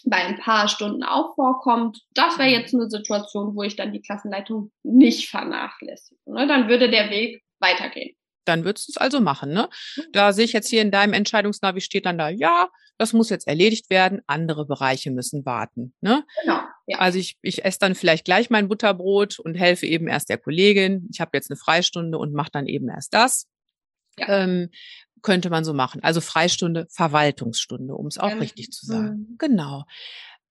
bei 0.05 0.17
ein 0.17 0.39
paar 0.39 0.67
Stunden 0.67 1.03
auch 1.03 1.35
vorkommt. 1.35 2.01
Das 2.13 2.37
wäre 2.37 2.49
jetzt 2.49 2.73
eine 2.73 2.89
Situation, 2.89 3.55
wo 3.55 3.63
ich 3.63 3.75
dann 3.75 3.91
die 3.91 4.01
Klassenleitung 4.01 4.71
nicht 4.83 5.29
vernachlässige. 5.29 6.19
Ne? 6.25 6.47
Dann 6.47 6.69
würde 6.69 6.89
der 6.89 7.09
Weg 7.09 7.43
weitergehen. 7.59 8.15
Dann 8.47 8.63
würdest 8.63 8.87
du 8.87 8.91
es 8.93 8.97
also 8.97 9.19
machen, 9.19 9.51
ne? 9.51 9.69
Da 10.11 10.33
sehe 10.33 10.45
ich 10.45 10.53
jetzt 10.53 10.69
hier 10.69 10.81
in 10.81 10.91
deinem 10.91 11.13
Entscheidungsnavi 11.13 11.81
steht 11.81 12.05
dann 12.05 12.17
da, 12.17 12.29
ja, 12.29 12.69
das 12.97 13.13
muss 13.13 13.29
jetzt 13.29 13.47
erledigt 13.47 13.89
werden, 13.89 14.21
andere 14.27 14.65
Bereiche 14.65 15.11
müssen 15.11 15.45
warten, 15.45 15.93
ne? 16.01 16.23
Genau. 16.41 16.59
Ja. 16.87 16.99
Also 16.99 17.19
ich, 17.19 17.37
ich 17.41 17.65
esse 17.65 17.79
dann 17.79 17.95
vielleicht 17.95 18.25
gleich 18.25 18.49
mein 18.49 18.67
Butterbrot 18.67 19.39
und 19.39 19.55
helfe 19.55 19.85
eben 19.85 20.07
erst 20.07 20.29
der 20.29 20.37
Kollegin. 20.37 21.07
Ich 21.11 21.19
habe 21.19 21.31
jetzt 21.33 21.51
eine 21.51 21.57
Freistunde 21.57 22.17
und 22.17 22.33
mache 22.33 22.51
dann 22.51 22.65
eben 22.67 22.89
erst 22.89 23.13
das. 23.13 23.47
Ja. 24.17 24.43
Ähm, 24.43 24.69
könnte 25.21 25.49
man 25.49 25.65
so 25.65 25.73
machen. 25.73 26.01
Also 26.03 26.21
Freistunde, 26.21 26.87
Verwaltungsstunde, 26.89 27.95
um 27.95 28.07
es 28.07 28.17
auch 28.17 28.29
ja. 28.29 28.37
richtig 28.37 28.71
zu 28.71 28.85
sagen. 28.85 29.27
Mhm. 29.31 29.35
Genau. 29.37 29.83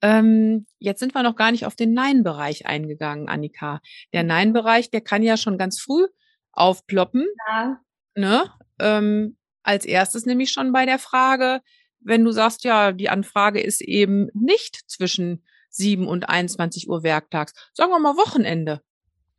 Ähm, 0.02 0.66
jetzt 0.78 1.00
sind 1.00 1.14
wir 1.14 1.22
noch 1.22 1.36
gar 1.36 1.52
nicht 1.52 1.66
auf 1.66 1.74
den 1.74 1.94
Nein-Bereich 1.94 2.66
eingegangen, 2.66 3.28
Annika. 3.28 3.80
Der 4.12 4.22
mhm. 4.22 4.28
Nein-Bereich, 4.28 4.90
der 4.90 5.00
kann 5.00 5.22
ja 5.22 5.36
schon 5.36 5.58
ganz 5.58 5.80
früh 5.80 6.06
aufploppen. 6.52 7.26
Ja. 7.48 7.80
Ne? 8.16 8.50
Ähm, 8.80 9.36
als 9.62 9.84
erstes 9.84 10.26
nämlich 10.26 10.50
schon 10.50 10.72
bei 10.72 10.86
der 10.86 10.98
Frage, 10.98 11.60
wenn 12.00 12.24
du 12.24 12.30
sagst, 12.30 12.64
ja, 12.64 12.92
die 12.92 13.08
Anfrage 13.08 13.60
ist 13.60 13.80
eben 13.80 14.28
nicht 14.32 14.88
zwischen 14.88 15.44
7 15.70 16.06
und 16.06 16.28
21 16.28 16.88
Uhr 16.88 17.02
werktags, 17.02 17.52
sagen 17.74 17.90
wir 17.90 17.98
mal 17.98 18.16
Wochenende. 18.16 18.80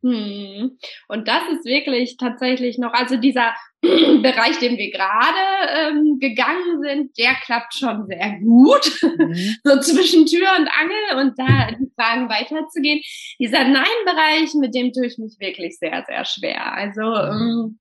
Hm. 0.02 0.78
Und 1.08 1.26
das 1.26 1.42
ist 1.52 1.64
wirklich 1.64 2.16
tatsächlich 2.18 2.78
noch, 2.78 2.92
also 2.92 3.16
dieser 3.16 3.54
Bereich, 3.80 4.58
den 4.58 4.76
wir 4.76 4.92
gerade 4.92 5.38
ähm, 5.76 6.18
gegangen 6.20 6.82
sind, 6.82 7.18
der 7.18 7.34
klappt 7.42 7.74
schon 7.74 8.06
sehr 8.06 8.38
gut. 8.40 8.92
Mhm. 9.02 9.56
so 9.64 9.80
zwischen 9.80 10.26
Tür 10.26 10.48
und 10.58 10.68
Angel 10.68 11.26
und 11.26 11.38
da 11.38 11.72
die 11.72 11.90
Fragen 11.96 12.28
weiterzugehen. 12.28 13.00
Dieser 13.40 13.64
Nein-Bereich, 13.64 14.54
mit 14.54 14.74
dem 14.74 14.92
tue 14.92 15.06
ich 15.06 15.18
mich 15.18 15.36
wirklich 15.40 15.78
sehr, 15.78 16.04
sehr 16.06 16.24
schwer. 16.24 16.74
Also 16.74 17.02
mhm. 17.02 17.40
ähm, 17.40 17.78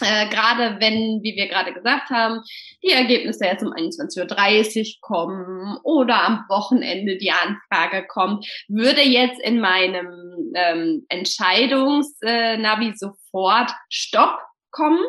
äh, 0.00 0.28
gerade 0.28 0.80
wenn, 0.80 1.22
wie 1.22 1.36
wir 1.36 1.48
gerade 1.48 1.72
gesagt 1.72 2.10
haben, 2.10 2.42
die 2.82 2.92
Ergebnisse 2.92 3.44
jetzt 3.44 3.62
um 3.62 3.72
21.30 3.72 4.78
Uhr 4.78 5.00
kommen 5.00 5.78
oder 5.82 6.22
am 6.22 6.44
Wochenende 6.48 7.16
die 7.16 7.32
Anfrage 7.32 8.06
kommt, 8.06 8.46
würde 8.68 9.02
jetzt 9.02 9.40
in 9.40 9.60
meinem 9.60 10.52
ähm, 10.54 11.06
Entscheidungsnavi 11.08 12.94
sofort 12.96 13.72
Stopp 13.88 14.38
kommen. 14.70 15.04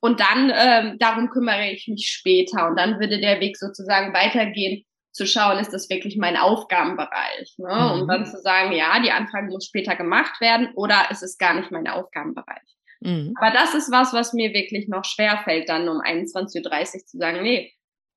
Und 0.00 0.20
dann 0.20 0.52
ähm, 0.54 0.96
darum 1.00 1.28
kümmere 1.30 1.70
ich 1.72 1.88
mich 1.88 2.08
später. 2.08 2.68
Und 2.68 2.76
dann 2.78 3.00
würde 3.00 3.20
der 3.20 3.40
Weg 3.40 3.56
sozusagen 3.56 4.14
weitergehen, 4.14 4.84
zu 5.18 5.26
schauen, 5.26 5.58
ist 5.58 5.72
das 5.72 5.90
wirklich 5.90 6.16
mein 6.16 6.36
Aufgabenbereich? 6.36 7.54
Ne? 7.58 7.68
Mhm. 7.68 8.00
Und 8.02 8.08
dann 8.08 8.24
zu 8.24 8.40
sagen, 8.40 8.72
ja, 8.72 9.00
die 9.00 9.10
Anfrage 9.10 9.48
muss 9.48 9.66
später 9.66 9.96
gemacht 9.96 10.40
werden 10.40 10.70
oder 10.76 11.10
ist 11.10 11.24
es 11.24 11.38
gar 11.38 11.54
nicht 11.54 11.72
mein 11.72 11.88
Aufgabenbereich? 11.88 12.77
Mhm. 13.00 13.34
Aber 13.40 13.52
das 13.52 13.74
ist 13.74 13.90
was, 13.90 14.12
was 14.12 14.32
mir 14.32 14.52
wirklich 14.52 14.88
noch 14.88 15.04
schwer 15.04 15.40
fällt, 15.44 15.68
dann 15.68 15.88
um 15.88 16.00
21.30 16.00 16.66
Uhr 16.66 17.06
zu 17.06 17.18
sagen, 17.18 17.42
nee, 17.42 17.72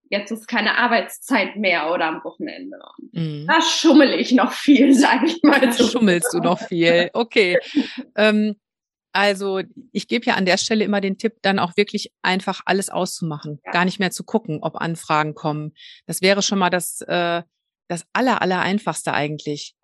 jetzt 0.10 0.32
ist 0.32 0.48
keine 0.48 0.78
Arbeitszeit 0.78 1.56
mehr 1.56 1.92
oder 1.92 2.06
am 2.08 2.24
Wochenende. 2.24 2.78
Mhm. 3.14 3.48
Da 3.48 3.62
schummel 3.62 4.14
ich 4.20 4.32
noch 4.34 4.52
viel, 4.52 4.94
sage 4.98 5.28
ich 5.28 5.42
mal. 5.44 5.60
Da 5.60 5.72
so. 5.72 5.88
schummelst 5.88 6.34
du 6.34 6.40
noch 6.40 6.60
viel. 6.60 7.10
Okay. 7.14 7.58
ähm, 8.16 8.56
also 9.14 9.62
ich 9.92 10.08
gebe 10.08 10.26
ja 10.26 10.36
an 10.36 10.46
der 10.46 10.58
Stelle 10.58 10.86
immer 10.86 11.02
den 11.02 11.18
Tipp, 11.18 11.36
dann 11.42 11.60
auch 11.60 11.76
wirklich 11.76 12.12
einfach 12.22 12.62
alles 12.66 12.90
auszumachen, 12.90 13.60
ja. 13.66 13.72
gar 13.72 13.86
nicht 13.86 14.00
mehr 14.00 14.12
zu 14.12 14.24
gucken, 14.24 14.60
ob 14.62 14.76
Anfragen 14.76 15.34
kommen. 15.34 15.74
Das 16.06 16.22
wäre 16.22 16.42
schon 16.42 16.60
mal 16.60 16.70
das, 16.70 17.02
äh, 17.02 17.44
das 17.88 18.06
aller, 18.14 18.42
aller 18.42 18.62
einfachste 18.62 19.14
eigentlich 19.14 19.76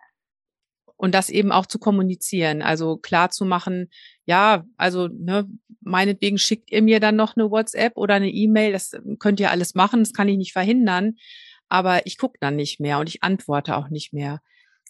und 0.97 1.13
das 1.15 1.29
eben 1.29 1.51
auch 1.51 1.67
zu 1.67 1.79
kommunizieren, 1.79 2.61
also 2.61 2.97
klar 2.97 3.29
zu 3.29 3.45
machen, 3.45 3.89
ja, 4.25 4.65
also 4.75 5.07
ne, 5.07 5.47
meinetwegen 5.81 6.37
schickt 6.37 6.71
ihr 6.71 6.81
mir 6.81 6.99
dann 6.99 7.15
noch 7.15 7.37
eine 7.37 7.49
WhatsApp 7.49 7.95
oder 7.95 8.15
eine 8.15 8.29
E-Mail, 8.29 8.73
das 8.73 8.91
könnt 9.19 9.39
ihr 9.39 9.51
alles 9.51 9.75
machen, 9.75 10.01
das 10.01 10.13
kann 10.13 10.27
ich 10.27 10.37
nicht 10.37 10.53
verhindern, 10.53 11.15
aber 11.69 12.05
ich 12.05 12.17
gucke 12.17 12.37
dann 12.41 12.55
nicht 12.55 12.79
mehr 12.79 12.99
und 12.99 13.07
ich 13.07 13.23
antworte 13.23 13.77
auch 13.77 13.89
nicht 13.89 14.11
mehr. 14.11 14.41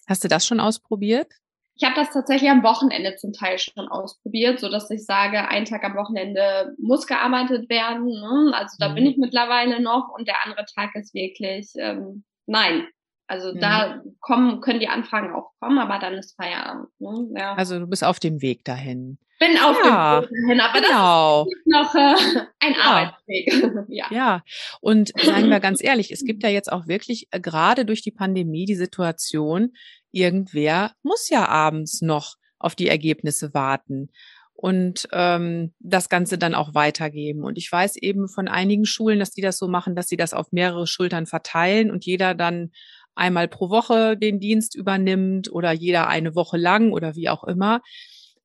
Hast 0.07 0.23
du 0.23 0.27
das 0.27 0.47
schon 0.47 0.59
ausprobiert? 0.59 1.31
Ich 1.79 1.83
habe 1.83 1.95
das 1.95 2.11
tatsächlich 2.11 2.49
am 2.49 2.63
Wochenende 2.63 3.15
zum 3.17 3.33
Teil 3.33 3.59
schon 3.59 3.87
ausprobiert, 3.87 4.59
so 4.59 4.67
dass 4.69 4.89
ich 4.89 5.05
sage, 5.05 5.47
ein 5.47 5.65
Tag 5.65 5.83
am 5.83 5.95
Wochenende 5.95 6.73
muss 6.79 7.05
gearbeitet 7.05 7.69
werden. 7.69 8.07
Ne? 8.07 8.51
Also 8.55 8.77
da 8.79 8.89
mhm. 8.89 8.95
bin 8.95 9.05
ich 9.05 9.17
mittlerweile 9.17 9.79
noch 9.79 10.09
und 10.17 10.27
der 10.27 10.43
andere 10.43 10.65
Tag 10.65 10.95
ist 10.95 11.13
wirklich 11.13 11.73
ähm, 11.75 12.23
nein, 12.47 12.87
also 13.27 13.53
mhm. 13.53 13.59
da 13.59 14.01
kommen, 14.21 14.61
können 14.61 14.79
die 14.79 14.87
Anfragen 14.87 15.33
auch 15.33 15.51
kommen, 15.59 15.77
aber 15.79 15.99
dann 15.99 16.13
ist 16.13 16.35
Feierabend. 16.35 16.87
Ne? 16.99 17.27
Ja. 17.37 17.53
Also 17.55 17.77
du 17.77 17.87
bist 17.87 18.03
auf 18.03 18.19
dem 18.19 18.41
Weg 18.41 18.63
dahin. 18.63 19.17
Bin 19.39 19.57
auf 19.59 19.77
ja, 19.83 20.21
dem 20.21 20.29
Weg 20.29 20.47
dahin, 20.47 20.61
aber 20.61 20.81
genau. 20.81 21.45
das 21.45 21.53
ist 21.53 21.67
noch 21.67 21.95
äh, 21.95 22.45
ein 22.59 22.73
ja. 22.73 22.81
Arbeitsweg. 22.81 23.85
ja. 23.89 24.05
ja, 24.09 24.43
und 24.79 25.11
sagen 25.21 25.49
wir 25.49 25.59
ganz 25.59 25.83
ehrlich, 25.83 26.11
es 26.11 26.23
gibt 26.23 26.41
ja 26.41 26.49
jetzt 26.49 26.71
auch 26.71 26.87
wirklich 26.87 27.27
äh, 27.31 27.39
gerade 27.39 27.85
durch 27.85 28.01
die 28.01 28.11
Pandemie 28.11 28.65
die 28.65 28.75
Situation, 28.75 29.73
irgendwer 30.11 30.93
muss 31.03 31.29
ja 31.29 31.47
abends 31.47 32.01
noch 32.01 32.35
auf 32.59 32.75
die 32.75 32.87
Ergebnisse 32.87 33.53
warten 33.53 34.09
und 34.53 35.07
ähm, 35.11 35.73
das 35.79 36.09
Ganze 36.09 36.39
dann 36.39 36.55
auch 36.55 36.73
weitergeben. 36.73 37.43
Und 37.43 37.59
ich 37.59 37.71
weiß 37.71 37.97
eben 37.97 38.27
von 38.27 38.47
einigen 38.47 38.85
Schulen, 38.85 39.19
dass 39.19 39.29
die 39.31 39.41
das 39.41 39.59
so 39.59 39.67
machen, 39.67 39.95
dass 39.95 40.07
sie 40.07 40.17
das 40.17 40.33
auf 40.33 40.51
mehrere 40.51 40.87
Schultern 40.87 41.27
verteilen 41.27 41.91
und 41.91 42.05
jeder 42.05 42.33
dann 42.33 42.71
einmal 43.17 43.47
pro 43.47 43.69
Woche 43.69 44.17
den 44.17 44.39
Dienst 44.39 44.75
übernimmt 44.75 45.51
oder 45.51 45.71
jeder 45.71 46.07
eine 46.07 46.35
Woche 46.35 46.57
lang 46.57 46.91
oder 46.91 47.15
wie 47.15 47.29
auch 47.29 47.43
immer. 47.43 47.81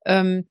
Ähm, 0.05 0.49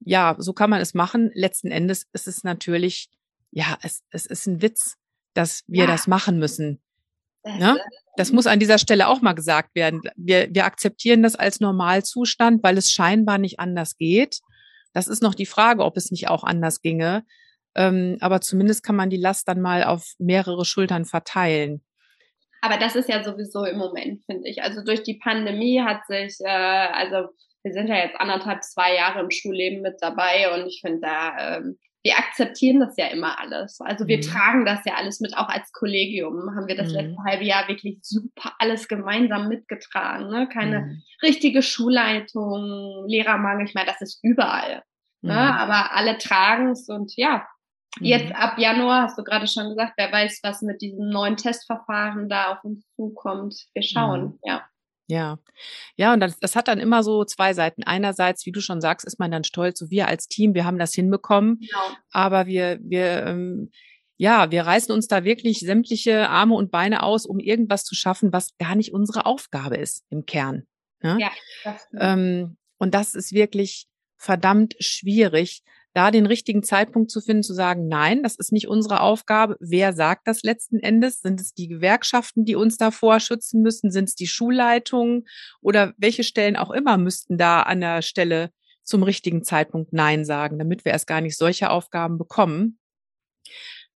ja, 0.00 0.36
so 0.38 0.52
kann 0.52 0.70
man 0.70 0.80
es 0.80 0.94
machen. 0.94 1.30
Letzten 1.34 1.70
Endes 1.70 2.06
ist 2.12 2.28
es 2.28 2.44
natürlich, 2.44 3.08
ja, 3.50 3.78
es, 3.82 4.02
es 4.10 4.26
ist 4.26 4.46
ein 4.46 4.62
Witz, 4.62 4.96
dass 5.32 5.64
wir 5.66 5.84
ja. 5.84 5.86
das 5.86 6.06
machen 6.06 6.38
müssen. 6.38 6.80
Ne? 7.44 7.78
Das 8.16 8.32
muss 8.32 8.46
an 8.46 8.58
dieser 8.58 8.78
Stelle 8.78 9.08
auch 9.08 9.20
mal 9.20 9.34
gesagt 9.34 9.74
werden. 9.74 10.00
Wir, 10.16 10.48
wir 10.54 10.64
akzeptieren 10.64 11.22
das 11.22 11.36
als 11.36 11.60
Normalzustand, 11.60 12.62
weil 12.62 12.78
es 12.78 12.90
scheinbar 12.90 13.38
nicht 13.38 13.60
anders 13.60 13.96
geht. 13.96 14.40
Das 14.92 15.08
ist 15.08 15.22
noch 15.22 15.34
die 15.34 15.46
Frage, 15.46 15.84
ob 15.84 15.96
es 15.96 16.10
nicht 16.10 16.28
auch 16.28 16.44
anders 16.44 16.80
ginge. 16.80 17.24
Ähm, 17.74 18.16
aber 18.20 18.40
zumindest 18.40 18.82
kann 18.82 18.96
man 18.96 19.10
die 19.10 19.16
Last 19.16 19.48
dann 19.48 19.60
mal 19.60 19.84
auf 19.84 20.14
mehrere 20.18 20.64
Schultern 20.64 21.04
verteilen. 21.04 21.82
Aber 22.64 22.78
das 22.78 22.96
ist 22.96 23.10
ja 23.10 23.22
sowieso 23.22 23.66
im 23.66 23.76
Moment, 23.76 24.24
finde 24.24 24.48
ich. 24.48 24.62
Also 24.62 24.82
durch 24.82 25.02
die 25.02 25.20
Pandemie 25.22 25.82
hat 25.82 26.06
sich, 26.06 26.38
äh, 26.40 26.48
also 26.48 27.28
wir 27.62 27.74
sind 27.74 27.88
ja 27.88 27.96
jetzt 27.96 28.18
anderthalb, 28.18 28.64
zwei 28.64 28.94
Jahre 28.94 29.20
im 29.20 29.30
Schulleben 29.30 29.82
mit 29.82 29.96
dabei 30.00 30.50
und 30.54 30.66
ich 30.66 30.80
finde 30.80 31.00
da, 31.02 31.58
ähm, 31.58 31.78
wir 32.02 32.16
akzeptieren 32.16 32.80
das 32.80 32.96
ja 32.96 33.08
immer 33.08 33.38
alles. 33.38 33.82
Also 33.82 34.08
wir 34.08 34.16
mhm. 34.16 34.22
tragen 34.22 34.64
das 34.64 34.82
ja 34.86 34.94
alles 34.94 35.20
mit, 35.20 35.36
auch 35.36 35.50
als 35.50 35.72
Kollegium 35.72 36.56
haben 36.56 36.66
wir 36.66 36.74
das 36.74 36.88
mhm. 36.88 36.94
letzte 36.94 37.22
halbe 37.26 37.44
Jahr 37.44 37.68
wirklich 37.68 37.98
super 38.00 38.54
alles 38.58 38.88
gemeinsam 38.88 39.48
mitgetragen. 39.48 40.30
Ne? 40.30 40.48
Keine 40.50 40.80
mhm. 40.80 41.02
richtige 41.22 41.60
Schulleitung, 41.60 43.04
Lehrermangel, 43.06 43.66
ich 43.66 43.74
meine, 43.74 43.88
das 43.88 44.00
ist 44.00 44.24
überall. 44.24 44.82
Ne? 45.20 45.34
Mhm. 45.34 45.38
Aber 45.38 45.92
alle 45.92 46.16
tragen 46.16 46.70
es 46.70 46.88
und 46.88 47.14
ja, 47.16 47.46
Jetzt 48.00 48.30
mhm. 48.30 48.36
ab 48.36 48.58
Januar, 48.58 49.02
hast 49.02 49.18
du 49.18 49.22
gerade 49.22 49.46
schon 49.46 49.68
gesagt, 49.68 49.94
wer 49.96 50.10
weiß, 50.10 50.40
was 50.42 50.62
mit 50.62 50.80
diesem 50.82 51.08
neuen 51.08 51.36
Testverfahren 51.36 52.28
da 52.28 52.52
auf 52.52 52.64
uns 52.64 52.84
zukommt. 52.96 53.54
Wir 53.72 53.82
schauen, 53.82 54.24
mhm. 54.24 54.38
ja. 54.42 54.64
Ja, 55.06 55.38
ja, 55.96 56.14
und 56.14 56.20
das, 56.20 56.38
das 56.38 56.56
hat 56.56 56.66
dann 56.66 56.78
immer 56.78 57.02
so 57.02 57.24
zwei 57.26 57.52
Seiten. 57.52 57.82
Einerseits, 57.82 58.46
wie 58.46 58.52
du 58.52 58.62
schon 58.62 58.80
sagst, 58.80 59.06
ist 59.06 59.18
man 59.18 59.30
dann 59.30 59.44
stolz, 59.44 59.78
so 59.78 59.90
wir 59.90 60.08
als 60.08 60.28
Team, 60.28 60.54
wir 60.54 60.64
haben 60.64 60.78
das 60.78 60.94
hinbekommen, 60.94 61.58
genau. 61.60 61.96
aber 62.10 62.46
wir, 62.46 62.78
wir, 62.80 63.26
ähm, 63.26 63.70
ja, 64.16 64.50
wir 64.50 64.62
reißen 64.62 64.94
uns 64.94 65.06
da 65.06 65.24
wirklich 65.24 65.60
sämtliche 65.60 66.30
Arme 66.30 66.54
und 66.54 66.70
Beine 66.70 67.02
aus, 67.02 67.26
um 67.26 67.38
irgendwas 67.38 67.84
zu 67.84 67.94
schaffen, 67.94 68.32
was 68.32 68.56
gar 68.56 68.76
nicht 68.76 68.94
unsere 68.94 69.26
Aufgabe 69.26 69.76
ist 69.76 70.04
im 70.08 70.24
Kern. 70.24 70.66
Ne? 71.02 71.18
Ja, 71.20 71.30
das 71.64 71.86
ähm, 71.98 72.56
und 72.78 72.94
das 72.94 73.14
ist 73.14 73.32
wirklich 73.32 73.86
verdammt 74.16 74.74
schwierig, 74.78 75.62
da 75.94 76.10
den 76.10 76.26
richtigen 76.26 76.62
Zeitpunkt 76.62 77.10
zu 77.10 77.20
finden, 77.20 77.44
zu 77.44 77.54
sagen, 77.54 77.86
nein, 77.86 78.22
das 78.22 78.34
ist 78.34 78.52
nicht 78.52 78.68
unsere 78.68 79.00
Aufgabe. 79.00 79.56
Wer 79.60 79.92
sagt 79.92 80.26
das 80.26 80.42
letzten 80.42 80.80
Endes? 80.80 81.20
Sind 81.20 81.40
es 81.40 81.54
die 81.54 81.68
Gewerkschaften, 81.68 82.44
die 82.44 82.56
uns 82.56 82.76
davor 82.76 83.20
schützen 83.20 83.62
müssen? 83.62 83.90
Sind 83.92 84.08
es 84.08 84.16
die 84.16 84.26
Schulleitungen 84.26 85.26
oder 85.60 85.94
welche 85.96 86.24
Stellen 86.24 86.56
auch 86.56 86.72
immer 86.72 86.98
müssten 86.98 87.38
da 87.38 87.62
an 87.62 87.80
der 87.80 88.02
Stelle 88.02 88.50
zum 88.82 89.04
richtigen 89.04 89.44
Zeitpunkt 89.44 89.92
Nein 89.92 90.24
sagen, 90.24 90.58
damit 90.58 90.84
wir 90.84 90.92
erst 90.92 91.06
gar 91.06 91.20
nicht 91.20 91.38
solche 91.38 91.70
Aufgaben 91.70 92.18
bekommen? 92.18 92.78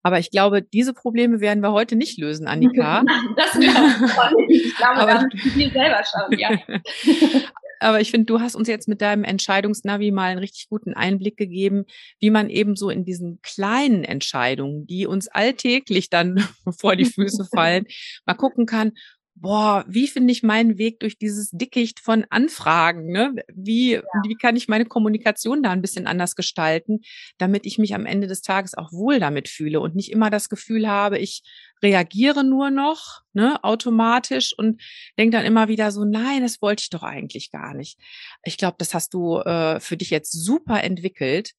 Aber 0.04 0.18
ich 0.18 0.30
glaube, 0.30 0.60
diese 0.60 0.92
Probleme 0.92 1.40
werden 1.40 1.62
wir 1.62 1.72
heute 1.72 1.96
nicht 1.96 2.18
lösen, 2.18 2.46
Annika. 2.46 3.02
das 3.36 3.52
glaube 3.52 4.36
ich. 4.48 4.66
Ich 4.66 4.76
glaube, 4.76 4.98
da 4.98 5.22
müssen 5.22 5.58
wir 5.58 5.70
selber 5.70 6.02
schauen, 6.04 6.38
ja. 6.38 6.50
Aber 7.80 8.00
ich 8.00 8.10
finde, 8.10 8.26
du 8.26 8.40
hast 8.40 8.54
uns 8.54 8.68
jetzt 8.68 8.88
mit 8.88 9.00
deinem 9.00 9.24
Entscheidungsnavi 9.24 10.10
mal 10.10 10.30
einen 10.30 10.38
richtig 10.38 10.68
guten 10.68 10.94
Einblick 10.94 11.36
gegeben, 11.36 11.84
wie 12.20 12.30
man 12.30 12.48
eben 12.48 12.76
so 12.76 12.88
in 12.88 13.04
diesen 13.04 13.40
kleinen 13.42 14.04
Entscheidungen, 14.04 14.86
die 14.86 15.06
uns 15.06 15.28
alltäglich 15.28 16.08
dann 16.08 16.46
vor 16.78 16.96
die 16.96 17.04
Füße 17.04 17.46
fallen, 17.54 17.86
mal 18.26 18.34
gucken 18.34 18.66
kann, 18.66 18.92
boah, 19.36 19.84
wie 19.88 20.06
finde 20.06 20.32
ich 20.32 20.42
meinen 20.42 20.78
Weg 20.78 21.00
durch 21.00 21.18
dieses 21.18 21.50
Dickicht 21.50 22.00
von 22.00 22.24
Anfragen? 22.30 23.10
Ne? 23.10 23.34
Wie, 23.52 23.92
ja. 23.92 24.02
wie 24.22 24.36
kann 24.36 24.56
ich 24.56 24.68
meine 24.68 24.86
Kommunikation 24.86 25.62
da 25.62 25.70
ein 25.70 25.82
bisschen 25.82 26.06
anders 26.06 26.36
gestalten, 26.36 27.00
damit 27.38 27.66
ich 27.66 27.78
mich 27.78 27.94
am 27.94 28.06
Ende 28.06 28.26
des 28.26 28.42
Tages 28.42 28.74
auch 28.74 28.92
wohl 28.92 29.18
damit 29.18 29.48
fühle 29.48 29.80
und 29.80 29.96
nicht 29.96 30.12
immer 30.12 30.30
das 30.30 30.48
Gefühl 30.48 30.88
habe, 30.88 31.18
ich 31.18 31.42
reagiere 31.82 32.44
nur 32.44 32.70
noch 32.70 33.22
ne, 33.32 33.62
automatisch 33.62 34.54
und 34.56 34.80
denke 35.18 35.36
dann 35.36 35.46
immer 35.46 35.68
wieder 35.68 35.90
so, 35.90 36.04
nein, 36.04 36.42
das 36.42 36.62
wollte 36.62 36.82
ich 36.82 36.90
doch 36.90 37.02
eigentlich 37.02 37.50
gar 37.50 37.74
nicht. 37.74 37.98
Ich 38.44 38.56
glaube, 38.56 38.76
das 38.78 38.94
hast 38.94 39.12
du 39.14 39.38
äh, 39.38 39.80
für 39.80 39.96
dich 39.96 40.10
jetzt 40.10 40.32
super 40.32 40.82
entwickelt. 40.82 41.52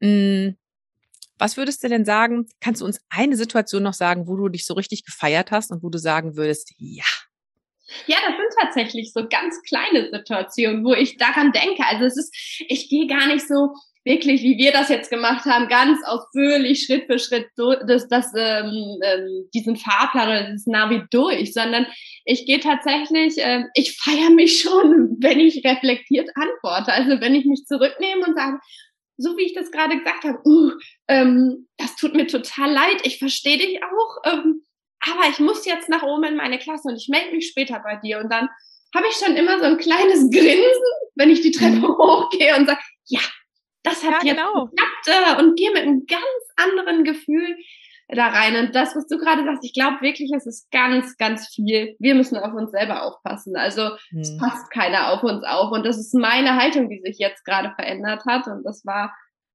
Hm 0.00 0.56
was 1.42 1.56
würdest 1.56 1.82
du 1.82 1.88
denn 1.88 2.04
sagen? 2.04 2.46
Kannst 2.60 2.82
du 2.82 2.84
uns 2.84 3.00
eine 3.10 3.36
Situation 3.36 3.82
noch 3.82 3.94
sagen, 3.94 4.28
wo 4.28 4.36
du 4.36 4.48
dich 4.48 4.64
so 4.64 4.74
richtig 4.74 5.04
gefeiert 5.04 5.50
hast 5.50 5.72
und 5.72 5.82
wo 5.82 5.90
du 5.90 5.98
sagen 5.98 6.36
würdest, 6.36 6.72
ja, 6.78 7.04
ja, 8.06 8.16
das 8.26 8.36
sind 8.36 8.60
tatsächlich 8.60 9.12
so 9.12 9.28
ganz 9.28 9.60
kleine 9.68 10.08
Situationen, 10.10 10.84
wo 10.84 10.94
ich 10.94 11.18
daran 11.18 11.52
denke. 11.52 11.84
Also 11.84 12.04
es 12.04 12.16
ist, 12.16 12.34
ich 12.68 12.88
gehe 12.88 13.06
gar 13.06 13.26
nicht 13.26 13.46
so 13.46 13.74
wirklich, 14.04 14.42
wie 14.42 14.56
wir 14.56 14.72
das 14.72 14.88
jetzt 14.88 15.10
gemacht 15.10 15.44
haben, 15.44 15.68
ganz 15.68 15.98
ausführlich 16.06 16.84
Schritt 16.84 17.04
für 17.06 17.18
Schritt 17.18 17.48
das, 17.56 18.08
das, 18.08 18.32
ähm, 18.36 18.98
ähm, 19.04 19.48
diesen 19.52 19.76
Fahrplan 19.76 20.28
oder 20.28 20.44
dieses 20.44 20.66
Navi 20.66 21.02
durch, 21.10 21.52
sondern 21.52 21.86
ich 22.24 22.46
gehe 22.46 22.60
tatsächlich, 22.60 23.38
äh, 23.38 23.64
ich 23.74 23.96
feiere 23.96 24.30
mich 24.30 24.60
schon, 24.60 25.16
wenn 25.20 25.40
ich 25.40 25.64
reflektiert 25.64 26.30
antworte. 26.34 26.92
Also 26.92 27.20
wenn 27.20 27.34
ich 27.34 27.44
mich 27.44 27.64
zurücknehme 27.66 28.26
und 28.26 28.36
sage, 28.36 28.58
so 29.16 29.36
wie 29.36 29.42
ich 29.42 29.54
das 29.54 29.70
gerade 29.70 29.98
gesagt 29.98 30.24
habe, 30.24 30.40
uh, 30.44 30.72
ähm, 31.08 31.68
das 31.76 31.96
tut 31.96 32.14
mir 32.14 32.26
total 32.26 32.72
leid, 32.72 33.04
ich 33.04 33.18
verstehe 33.18 33.58
dich 33.58 33.80
auch, 33.82 34.32
ähm, 34.32 34.64
aber 35.00 35.28
ich 35.30 35.38
muss 35.38 35.64
jetzt 35.64 35.88
nach 35.88 36.02
oben 36.02 36.24
in 36.24 36.36
meine 36.36 36.58
Klasse 36.58 36.88
und 36.88 36.96
ich 36.96 37.08
melde 37.08 37.34
mich 37.34 37.48
später 37.48 37.80
bei 37.80 37.96
dir. 37.96 38.20
Und 38.20 38.30
dann 38.30 38.48
habe 38.94 39.06
ich 39.08 39.16
schon 39.16 39.36
immer 39.36 39.58
so 39.58 39.64
ein 39.64 39.78
kleines 39.78 40.30
Grinsen, 40.30 40.92
wenn 41.16 41.30
ich 41.30 41.40
die 41.40 41.50
Treppe 41.50 41.76
mhm. 41.76 41.98
hochgehe 41.98 42.56
und 42.56 42.66
sage, 42.66 42.80
ja, 43.06 43.20
das 43.82 44.04
hat 44.04 44.22
ja, 44.22 44.32
jetzt 44.32 44.36
genau. 44.36 44.66
geklappt 44.66 45.06
äh, 45.06 45.42
und 45.42 45.56
gehe 45.56 45.72
mit 45.72 45.82
einem 45.82 46.06
ganz 46.06 46.22
anderen 46.56 47.04
Gefühl 47.04 47.56
da 48.16 48.28
rein. 48.28 48.56
Und 48.56 48.74
das, 48.74 48.94
was 48.94 49.06
du 49.06 49.18
gerade 49.18 49.44
sagst, 49.44 49.64
ich 49.64 49.72
glaube 49.72 50.00
wirklich, 50.00 50.30
es 50.34 50.46
ist 50.46 50.70
ganz, 50.70 51.16
ganz 51.16 51.48
viel. 51.48 51.96
Wir 51.98 52.14
müssen 52.14 52.36
auf 52.36 52.52
uns 52.54 52.70
selber 52.70 53.02
aufpassen. 53.02 53.56
Also 53.56 53.90
hm. 54.10 54.20
es 54.20 54.36
passt 54.36 54.70
keiner 54.70 55.12
auf 55.12 55.22
uns 55.22 55.44
auf. 55.44 55.72
Und 55.72 55.84
das 55.84 55.98
ist 55.98 56.14
meine 56.14 56.56
Haltung, 56.56 56.88
die 56.88 57.00
sich 57.00 57.18
jetzt 57.18 57.44
gerade 57.44 57.72
verändert 57.74 58.24
hat. 58.26 58.46
Und 58.46 58.64
das 58.64 58.84
war 58.84 59.14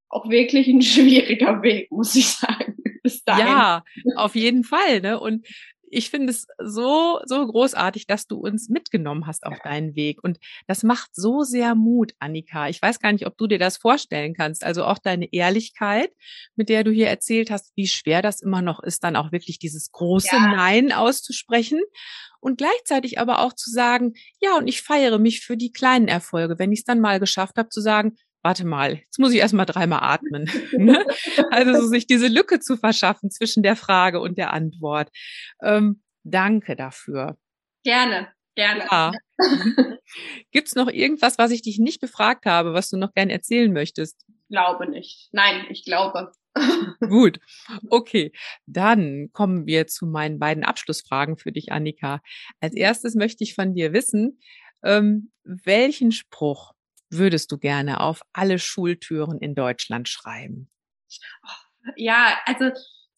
auch 0.10 0.30
wirklich 0.30 0.68
ein 0.68 0.82
schwieriger 0.84 1.62
Weg, 1.62 1.91
muss 1.91 2.16
ich 2.16 2.30
sagen. 2.30 2.76
Bis 3.03 3.24
dahin. 3.24 3.47
Ja, 3.47 3.84
auf 4.16 4.36
jeden 4.36 4.64
Fall. 4.64 5.01
Ne? 5.01 5.20
Und 5.20 5.47
ich 5.90 6.10
finde 6.10 6.32
es 6.32 6.48
so, 6.58 7.20
so 7.26 7.46
großartig, 7.46 8.08
dass 8.08 8.28
du 8.28 8.38
uns 8.38 8.70
mitgenommen 8.70 9.28
hast 9.28 9.46
auf 9.46 9.60
deinen 9.64 9.96
Weg. 9.96 10.24
Und 10.24 10.40
das 10.68 10.84
macht 10.84 11.12
so 11.14 11.44
sehr 11.44 11.76
Mut, 11.76 12.14
Annika. 12.20 12.70
Ich 12.70 12.82
weiß 12.82 13.00
gar 13.00 13.12
nicht, 13.12 13.26
ob 13.26 13.38
du 13.38 13.48
dir 13.48 13.60
das 13.60 13.78
vorstellen 13.78 14.34
kannst. 14.34 14.64
Also 14.64 14.86
auch 14.86 14.98
deine 14.98 15.32
Ehrlichkeit, 15.32 16.12
mit 16.56 16.70
der 16.70 16.84
du 16.84 16.92
hier 16.92 17.08
erzählt 17.08 17.52
hast, 17.52 17.72
wie 17.76 17.88
schwer 17.88 18.22
das 18.22 18.42
immer 18.42 18.62
noch 18.62 18.82
ist, 18.82 19.04
dann 19.04 19.16
auch 19.16 19.32
wirklich 19.32 19.60
dieses 19.60 19.92
große 19.92 20.36
ja. 20.36 20.56
Nein 20.56 20.92
auszusprechen. 20.92 21.82
Und 22.40 22.58
gleichzeitig 22.58 23.20
aber 23.20 23.40
auch 23.40 23.54
zu 23.54 23.70
sagen, 23.70 24.14
ja, 24.40 24.58
und 24.58 24.68
ich 24.68 24.82
feiere 24.82 25.18
mich 25.18 25.42
für 25.42 25.58
die 25.58 25.72
kleinen 25.72 26.08
Erfolge, 26.08 26.60
wenn 26.60 26.72
ich 26.72 26.80
es 26.80 26.86
dann 26.86 27.00
mal 27.00 27.20
geschafft 27.20 27.58
habe, 27.58 27.70
zu 27.70 27.82
sagen, 27.82 28.16
warte 28.48 28.66
mal, 28.66 28.95
jetzt 28.95 29.20
muss 29.20 29.34
ich 29.34 29.39
erstmal 29.39 29.66
dreimal 29.66 30.00
atmen. 30.02 30.45
Ne? 30.78 31.06
also 31.52 31.74
so 31.82 31.88
sich 31.88 32.08
diese 32.08 32.28
Lücke 32.28 32.60
zu 32.60 32.78
verschaffen 32.78 33.30
zwischen 33.30 33.62
der 33.62 33.76
Frage 33.76 34.22
und 34.22 34.38
der 34.38 34.54
Antwort. 34.54 35.10
Ähm, 35.62 36.02
danke 36.24 36.76
dafür. 36.78 37.38
Gerne, 37.84 38.30
gerne. 38.56 38.86
Ja. 38.89 39.12
Gibt 40.52 40.70
es 40.70 40.76
noch 40.76 40.88
irgendwas, 40.88 41.38
was 41.38 41.52
ich 41.52 41.62
dich 41.62 41.80
nicht 41.80 42.00
gefragt 42.00 42.45
habe, 42.45 42.74
was 42.74 42.89
du 42.89 42.98
noch 42.98 43.14
gern 43.14 43.30
erzählen 43.30 43.72
möchtest? 43.74 44.24
Glaube 44.50 44.89
nicht. 44.89 45.28
Nein, 45.34 45.66
ich 45.70 45.84
glaube. 45.84 46.32
Gut, 47.02 47.39
okay. 47.89 48.32
Dann 48.66 49.30
kommen 49.34 49.68
wir 49.68 49.88
zu 49.88 50.06
meinen 50.06 50.39
beiden 50.39 50.64
Abschlussfragen 50.64 51.38
für 51.38 51.52
dich, 51.52 51.72
Annika. 51.74 52.22
Als 52.62 52.76
erstes 52.76 53.16
möchte 53.16 53.43
ich 53.43 53.56
von 53.56 53.74
dir 53.74 53.91
wissen, 53.91 54.39
ähm, 54.84 55.32
welchen 55.43 56.12
Spruch 56.12 56.77
würdest 57.10 57.51
du 57.51 57.58
gerne 57.58 57.99
auf 57.99 58.22
alle 58.34 58.60
Schultüren 58.60 59.39
in 59.39 59.55
Deutschland 59.55 60.10
schreiben? 60.10 60.70
Ja, 61.95 62.38
also 62.45 62.72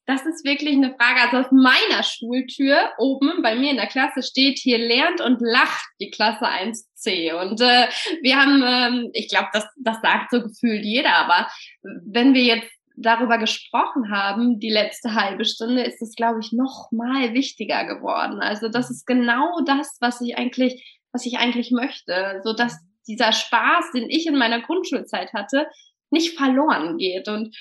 das 0.10 0.26
ist 0.26 0.44
wirklich 0.44 0.76
eine 0.76 0.96
Frage. 0.96 1.22
Also 1.22 1.38
auf 1.38 1.52
meiner 1.52 2.02
Schultür 2.02 2.78
oben 2.98 3.44
bei 3.44 3.56
mir 3.56 3.70
in 3.70 3.78
der 3.78 3.88
Klasse 3.88 4.24
steht 4.24 4.58
hier 4.58 4.80
lernt 4.80 5.22
und 5.22 5.40
lacht 5.40 5.86
die 6.00 6.10
Klasse 6.10 6.46
1c. 6.46 7.34
Und 7.34 7.62
äh, 7.62 7.88
wir 8.24 8.36
haben, 8.36 8.64
ähm, 8.66 9.12
ich 9.14 9.30
glaube, 9.30 9.50
das, 9.54 9.68
das 9.78 10.02
sagt 10.02 10.32
so 10.32 10.42
gefühlt 10.42 10.84
jeder, 10.84 11.14
aber 11.14 11.48
wenn 11.84 12.34
wir 12.34 12.44
jetzt 12.44 12.72
darüber 12.96 13.38
gesprochen 13.38 14.12
haben, 14.12 14.60
die 14.60 14.72
letzte 14.72 15.14
halbe 15.14 15.46
Stunde, 15.46 15.84
ist 15.84 16.02
es, 16.02 16.16
glaube 16.16 16.40
ich, 16.42 16.52
noch 16.52 16.90
mal 16.92 17.34
wichtiger 17.36 17.86
geworden. 17.86 18.42
Also 18.42 18.68
das 18.68 18.90
ist 18.90 19.06
genau 19.06 19.62
das, 19.66 19.98
was 20.02 20.22
ich 20.22 20.38
eigentlich, 20.38 21.00
was 21.12 21.26
ich 21.28 21.38
eigentlich 21.38 21.70
möchte, 21.70 22.42
so 22.44 22.54
dass 22.54 22.78
dieser 23.10 23.34
Spaß, 23.34 23.92
den 23.94 24.10
ich 24.10 24.28
in 24.28 24.38
meiner 24.38 24.62
Grundschulzeit 24.62 25.34
hatte, 25.34 25.68
nicht 26.12 26.38
verloren 26.38 26.98
geht. 26.98 27.28
Und 27.28 27.56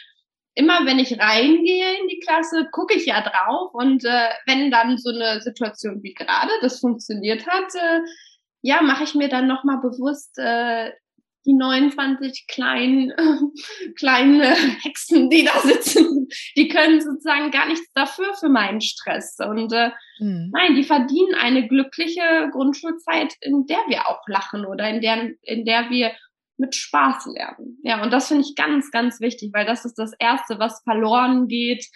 immer 0.55 0.87
wenn 0.87 0.99
ich 0.99 1.19
reingehe 1.19 2.01
in 2.01 2.09
die 2.09 2.21
Klasse, 2.21 2.69
gucke 2.71 2.95
ich 2.95 3.07
ja 3.07 3.21
drauf 3.23 3.73
und 3.75 4.05
äh, 4.05 4.29
wenn 4.47 4.71
dann 4.71 4.99
so 4.99 5.11
eine 5.11 5.41
Situation 5.41 6.03
wie 6.03 6.15
gerade 6.15 6.53
das 6.61 6.81
funktioniert 6.81 7.47
hat, 7.47 7.75
äh, 7.75 8.01
ja, 8.63 8.83
mache 8.83 9.05
ich 9.05 9.15
mir 9.15 9.29
dann 9.29 9.47
nochmal 9.47 9.79
bewusst, 9.79 10.37
äh, 10.39 10.91
die 11.49 11.55
29 11.55 12.47
kleinen, 12.49 13.11
äh, 13.11 13.93
kleinen 13.97 14.43
Hexen, 14.83 15.31
die 15.31 15.45
da 15.45 15.59
sitzen, 15.61 16.29
die 16.57 16.69
können 16.69 17.01
sozusagen 17.01 17.51
gar 17.51 17.67
nichts 17.67 17.91
dafür 17.95 18.35
für 18.35 18.49
meinen 18.49 18.81
Stress. 18.81 19.37
Und 19.41 19.73
äh, 19.73 19.91
mhm. 20.21 20.51
nein, 20.53 20.75
die 20.75 20.85
verdienen 20.85 21.35
eine 21.35 21.67
glückliche 21.67 22.51
Grundschulzeit, 22.53 23.35
in 23.41 23.67
der 23.67 23.79
wir 23.89 24.09
auch 24.09 24.21
lachen 24.29 24.65
oder 24.67 24.89
in 24.89 25.01
der, 25.01 25.31
in 25.43 25.65
der 25.65 25.91
wir 25.91 26.13
mit 26.59 26.75
Spaß 26.75 27.27
lernen. 27.35 27.79
Ja, 27.83 28.03
und 28.03 28.13
das 28.13 28.29
finde 28.29 28.45
ich 28.47 28.55
ganz, 28.55 28.91
ganz 28.91 29.21
wichtig, 29.21 29.51
weil 29.55 29.65
das 29.65 29.85
ist 29.85 29.95
das 29.95 30.13
Erste, 30.19 30.59
was 30.59 30.83
verloren 30.83 31.49
geht, 31.49 31.87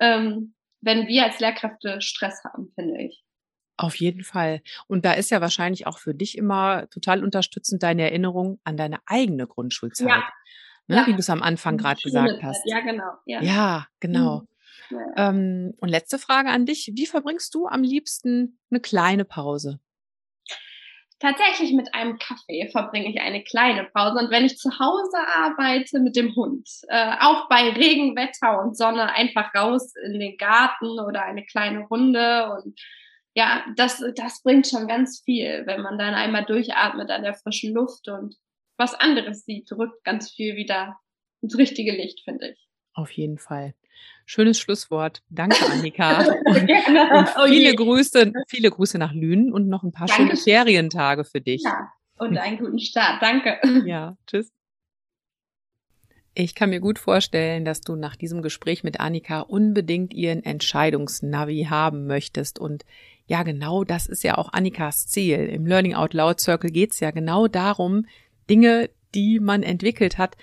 ähm, 0.00 0.54
wenn 0.80 1.08
wir 1.08 1.24
als 1.24 1.40
Lehrkräfte 1.40 2.00
Stress 2.00 2.42
haben, 2.44 2.72
finde 2.74 3.02
ich. 3.02 3.23
Auf 3.76 3.96
jeden 3.96 4.22
Fall. 4.22 4.62
Und 4.86 5.04
da 5.04 5.12
ist 5.12 5.30
ja 5.30 5.40
wahrscheinlich 5.40 5.86
auch 5.86 5.98
für 5.98 6.14
dich 6.14 6.38
immer 6.38 6.88
total 6.90 7.24
unterstützend 7.24 7.82
deine 7.82 8.02
Erinnerung 8.02 8.60
an 8.62 8.76
deine 8.76 8.98
eigene 9.06 9.46
Grundschulzeit. 9.46 10.08
Ja. 10.08 10.22
Ne, 10.86 10.96
ja. 10.96 11.06
Wie 11.06 11.12
du 11.12 11.18
es 11.18 11.30
am 11.30 11.42
Anfang 11.42 11.78
gerade 11.78 12.00
gesagt 12.00 12.42
hast. 12.42 12.62
Ja, 12.66 12.80
genau. 12.80 13.12
Ja, 13.24 13.42
ja 13.42 13.86
genau. 14.00 14.40
Mhm. 14.40 14.48
Ja. 14.90 15.28
Ähm, 15.28 15.74
und 15.78 15.88
letzte 15.88 16.18
Frage 16.18 16.50
an 16.50 16.66
dich. 16.66 16.92
Wie 16.94 17.06
verbringst 17.06 17.54
du 17.54 17.66
am 17.66 17.82
liebsten 17.82 18.58
eine 18.70 18.80
kleine 18.80 19.24
Pause? 19.24 19.80
Tatsächlich 21.20 21.72
mit 21.72 21.94
einem 21.94 22.18
Kaffee 22.18 22.68
verbringe 22.70 23.08
ich 23.08 23.20
eine 23.20 23.42
kleine 23.42 23.84
Pause. 23.84 24.18
Und 24.18 24.30
wenn 24.30 24.44
ich 24.44 24.58
zu 24.58 24.78
Hause 24.78 25.16
arbeite 25.34 26.00
mit 26.00 26.16
dem 26.16 26.36
Hund, 26.36 26.68
äh, 26.88 27.12
auch 27.20 27.48
bei 27.48 27.70
Regenwetter 27.70 28.60
und 28.60 28.76
Sonne, 28.76 29.10
einfach 29.14 29.54
raus 29.54 29.94
in 30.04 30.20
den 30.20 30.36
Garten 30.36 31.00
oder 31.00 31.24
eine 31.24 31.44
kleine 31.46 31.86
Runde 31.86 32.52
und 32.52 32.78
ja, 33.34 33.64
das, 33.76 34.02
das 34.16 34.42
bringt 34.42 34.66
schon 34.66 34.86
ganz 34.86 35.22
viel, 35.24 35.64
wenn 35.66 35.82
man 35.82 35.98
dann 35.98 36.14
einmal 36.14 36.44
durchatmet 36.44 37.10
an 37.10 37.22
der 37.22 37.34
frischen 37.34 37.74
Luft 37.74 38.08
und 38.08 38.36
was 38.76 38.94
anderes 38.94 39.44
sieht, 39.44 39.70
rückt 39.72 40.04
ganz 40.04 40.30
viel 40.30 40.56
wieder 40.56 40.98
ins 41.40 41.56
richtige 41.58 41.92
Licht, 41.92 42.20
finde 42.24 42.50
ich. 42.50 42.68
Auf 42.92 43.10
jeden 43.10 43.38
Fall. 43.38 43.74
Schönes 44.26 44.58
Schlusswort. 44.58 45.22
Danke, 45.28 45.64
Annika. 45.70 46.18
und, 46.44 46.62
und 46.62 47.28
oh 47.36 47.46
viele 47.46 47.72
oh 47.72 47.76
Grüße, 47.76 48.32
viele 48.48 48.70
Grüße 48.70 48.98
nach 48.98 49.12
Lünen 49.12 49.52
und 49.52 49.68
noch 49.68 49.82
ein 49.82 49.92
paar 49.92 50.06
Danke. 50.06 50.22
schöne 50.22 50.36
Ferientage 50.36 51.24
für 51.24 51.40
dich. 51.40 51.62
Ja, 51.62 51.92
und 52.18 52.38
einen 52.38 52.58
guten 52.58 52.78
Start. 52.78 53.20
Danke. 53.20 53.60
Ja, 53.84 54.16
tschüss. 54.26 54.52
Ich 56.36 56.56
kann 56.56 56.70
mir 56.70 56.80
gut 56.80 56.98
vorstellen, 56.98 57.64
dass 57.64 57.80
du 57.80 57.94
nach 57.94 58.16
diesem 58.16 58.42
Gespräch 58.42 58.82
mit 58.82 58.98
Annika 58.98 59.40
unbedingt 59.40 60.12
ihren 60.12 60.42
Entscheidungsnavi 60.42 61.68
haben 61.70 62.06
möchtest. 62.08 62.58
Und 62.58 62.84
ja, 63.26 63.42
genau 63.42 63.84
das 63.84 64.06
ist 64.06 64.22
ja 64.22 64.36
auch 64.36 64.52
Annikas 64.52 65.06
Ziel. 65.06 65.38
Im 65.46 65.66
Learning 65.66 65.94
Out 65.94 66.14
Loud 66.14 66.40
Circle 66.40 66.70
geht 66.70 66.92
es 66.92 67.00
ja 67.00 67.10
genau 67.10 67.48
darum, 67.48 68.06
Dinge, 68.50 68.90
die 69.14 69.40
man 69.40 69.62
entwickelt 69.62 70.18
hat, 70.18 70.36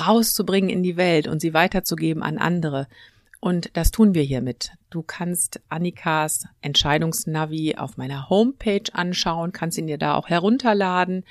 rauszubringen 0.00 0.70
in 0.70 0.82
die 0.82 0.96
Welt 0.96 1.26
und 1.26 1.40
sie 1.40 1.52
weiterzugeben 1.52 2.22
an 2.22 2.38
andere. 2.38 2.86
Und 3.40 3.76
das 3.76 3.90
tun 3.90 4.14
wir 4.14 4.22
hiermit. 4.22 4.72
Du 4.88 5.02
kannst 5.02 5.60
Annikas 5.68 6.46
Entscheidungsnavi 6.60 7.74
auf 7.76 7.96
meiner 7.96 8.30
Homepage 8.30 8.84
anschauen, 8.92 9.52
kannst 9.52 9.76
ihn 9.78 9.88
dir 9.88 9.98
da 9.98 10.14
auch 10.14 10.28
herunterladen 10.28 11.24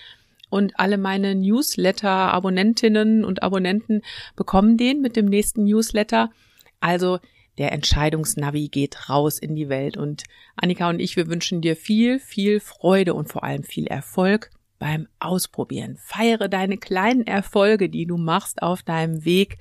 und 0.49 0.77
alle 0.77 0.97
meine 0.97 1.33
Newsletter-Abonnentinnen 1.33 3.23
und 3.23 3.41
Abonnenten 3.41 4.01
bekommen 4.35 4.77
den 4.77 5.01
mit 5.01 5.15
dem 5.15 5.25
nächsten 5.25 5.63
Newsletter. 5.63 6.29
Also 6.81 7.19
der 7.57 7.71
Entscheidungsnavi 7.71 8.69
geht 8.69 9.09
raus 9.09 9.37
in 9.37 9.55
die 9.55 9.69
Welt 9.69 9.97
und 9.97 10.23
Annika 10.55 10.89
und 10.89 10.99
ich, 10.99 11.15
wir 11.15 11.27
wünschen 11.27 11.61
dir 11.61 11.75
viel, 11.75 12.19
viel 12.19 12.59
Freude 12.59 13.13
und 13.13 13.29
vor 13.29 13.43
allem 13.43 13.63
viel 13.63 13.87
Erfolg 13.87 14.51
beim 14.79 15.07
Ausprobieren. 15.19 15.97
Feiere 15.97 16.49
deine 16.49 16.77
kleinen 16.77 17.27
Erfolge, 17.27 17.89
die 17.89 18.05
du 18.05 18.17
machst 18.17 18.61
auf 18.63 18.81
deinem 18.81 19.25
Weg, 19.25 19.59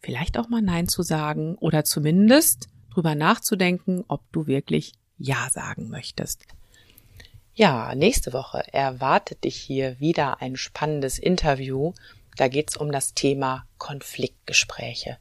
vielleicht 0.00 0.38
auch 0.38 0.48
mal 0.48 0.62
Nein 0.62 0.88
zu 0.88 1.02
sagen 1.02 1.56
oder 1.56 1.84
zumindest 1.84 2.68
drüber 2.92 3.14
nachzudenken, 3.14 4.04
ob 4.08 4.22
du 4.32 4.46
wirklich 4.46 4.92
Ja 5.18 5.48
sagen 5.50 5.90
möchtest. 5.90 6.46
Ja, 7.54 7.94
nächste 7.94 8.32
Woche 8.32 8.62
erwartet 8.72 9.42
dich 9.42 9.56
hier 9.56 9.98
wieder 9.98 10.40
ein 10.40 10.56
spannendes 10.56 11.18
Interview. 11.18 11.92
Da 12.36 12.46
geht's 12.46 12.76
um 12.76 12.92
das 12.92 13.14
Thema 13.14 13.66
Konfliktgespräche. 13.78 15.18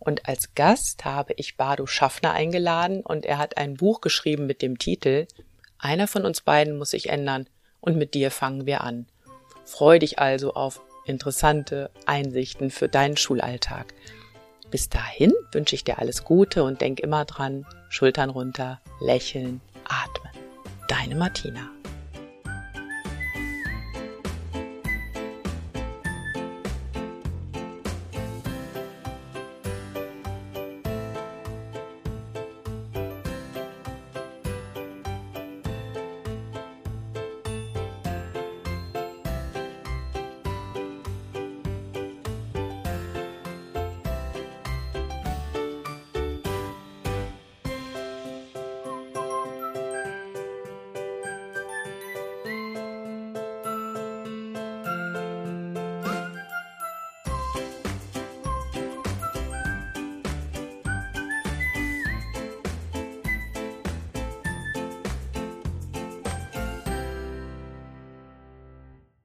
Und 0.00 0.26
als 0.26 0.54
Gast 0.54 1.04
habe 1.04 1.34
ich 1.36 1.56
Bardo 1.56 1.86
Schaffner 1.86 2.32
eingeladen 2.32 3.02
und 3.02 3.26
er 3.26 3.38
hat 3.38 3.58
ein 3.58 3.74
Buch 3.74 4.00
geschrieben 4.00 4.46
mit 4.46 4.62
dem 4.62 4.78
Titel 4.78 5.26
Einer 5.78 6.08
von 6.08 6.24
uns 6.24 6.40
beiden 6.40 6.78
muss 6.78 6.90
sich 6.90 7.10
ändern 7.10 7.46
und 7.80 7.96
mit 7.96 8.14
dir 8.14 8.30
fangen 8.30 8.66
wir 8.66 8.82
an. 8.82 9.06
Freu 9.64 9.98
dich 9.98 10.18
also 10.18 10.54
auf 10.54 10.80
interessante 11.04 11.90
Einsichten 12.06 12.70
für 12.70 12.88
deinen 12.88 13.16
Schulalltag. 13.16 13.94
Bis 14.70 14.88
dahin 14.88 15.32
wünsche 15.52 15.74
ich 15.74 15.84
dir 15.84 15.98
alles 15.98 16.24
Gute 16.24 16.64
und 16.64 16.80
denk 16.80 17.00
immer 17.00 17.24
dran, 17.24 17.66
Schultern 17.88 18.30
runter, 18.30 18.80
lächeln, 19.00 19.60
atmen. 19.84 20.32
Deine 20.88 21.16
Martina. 21.16 21.79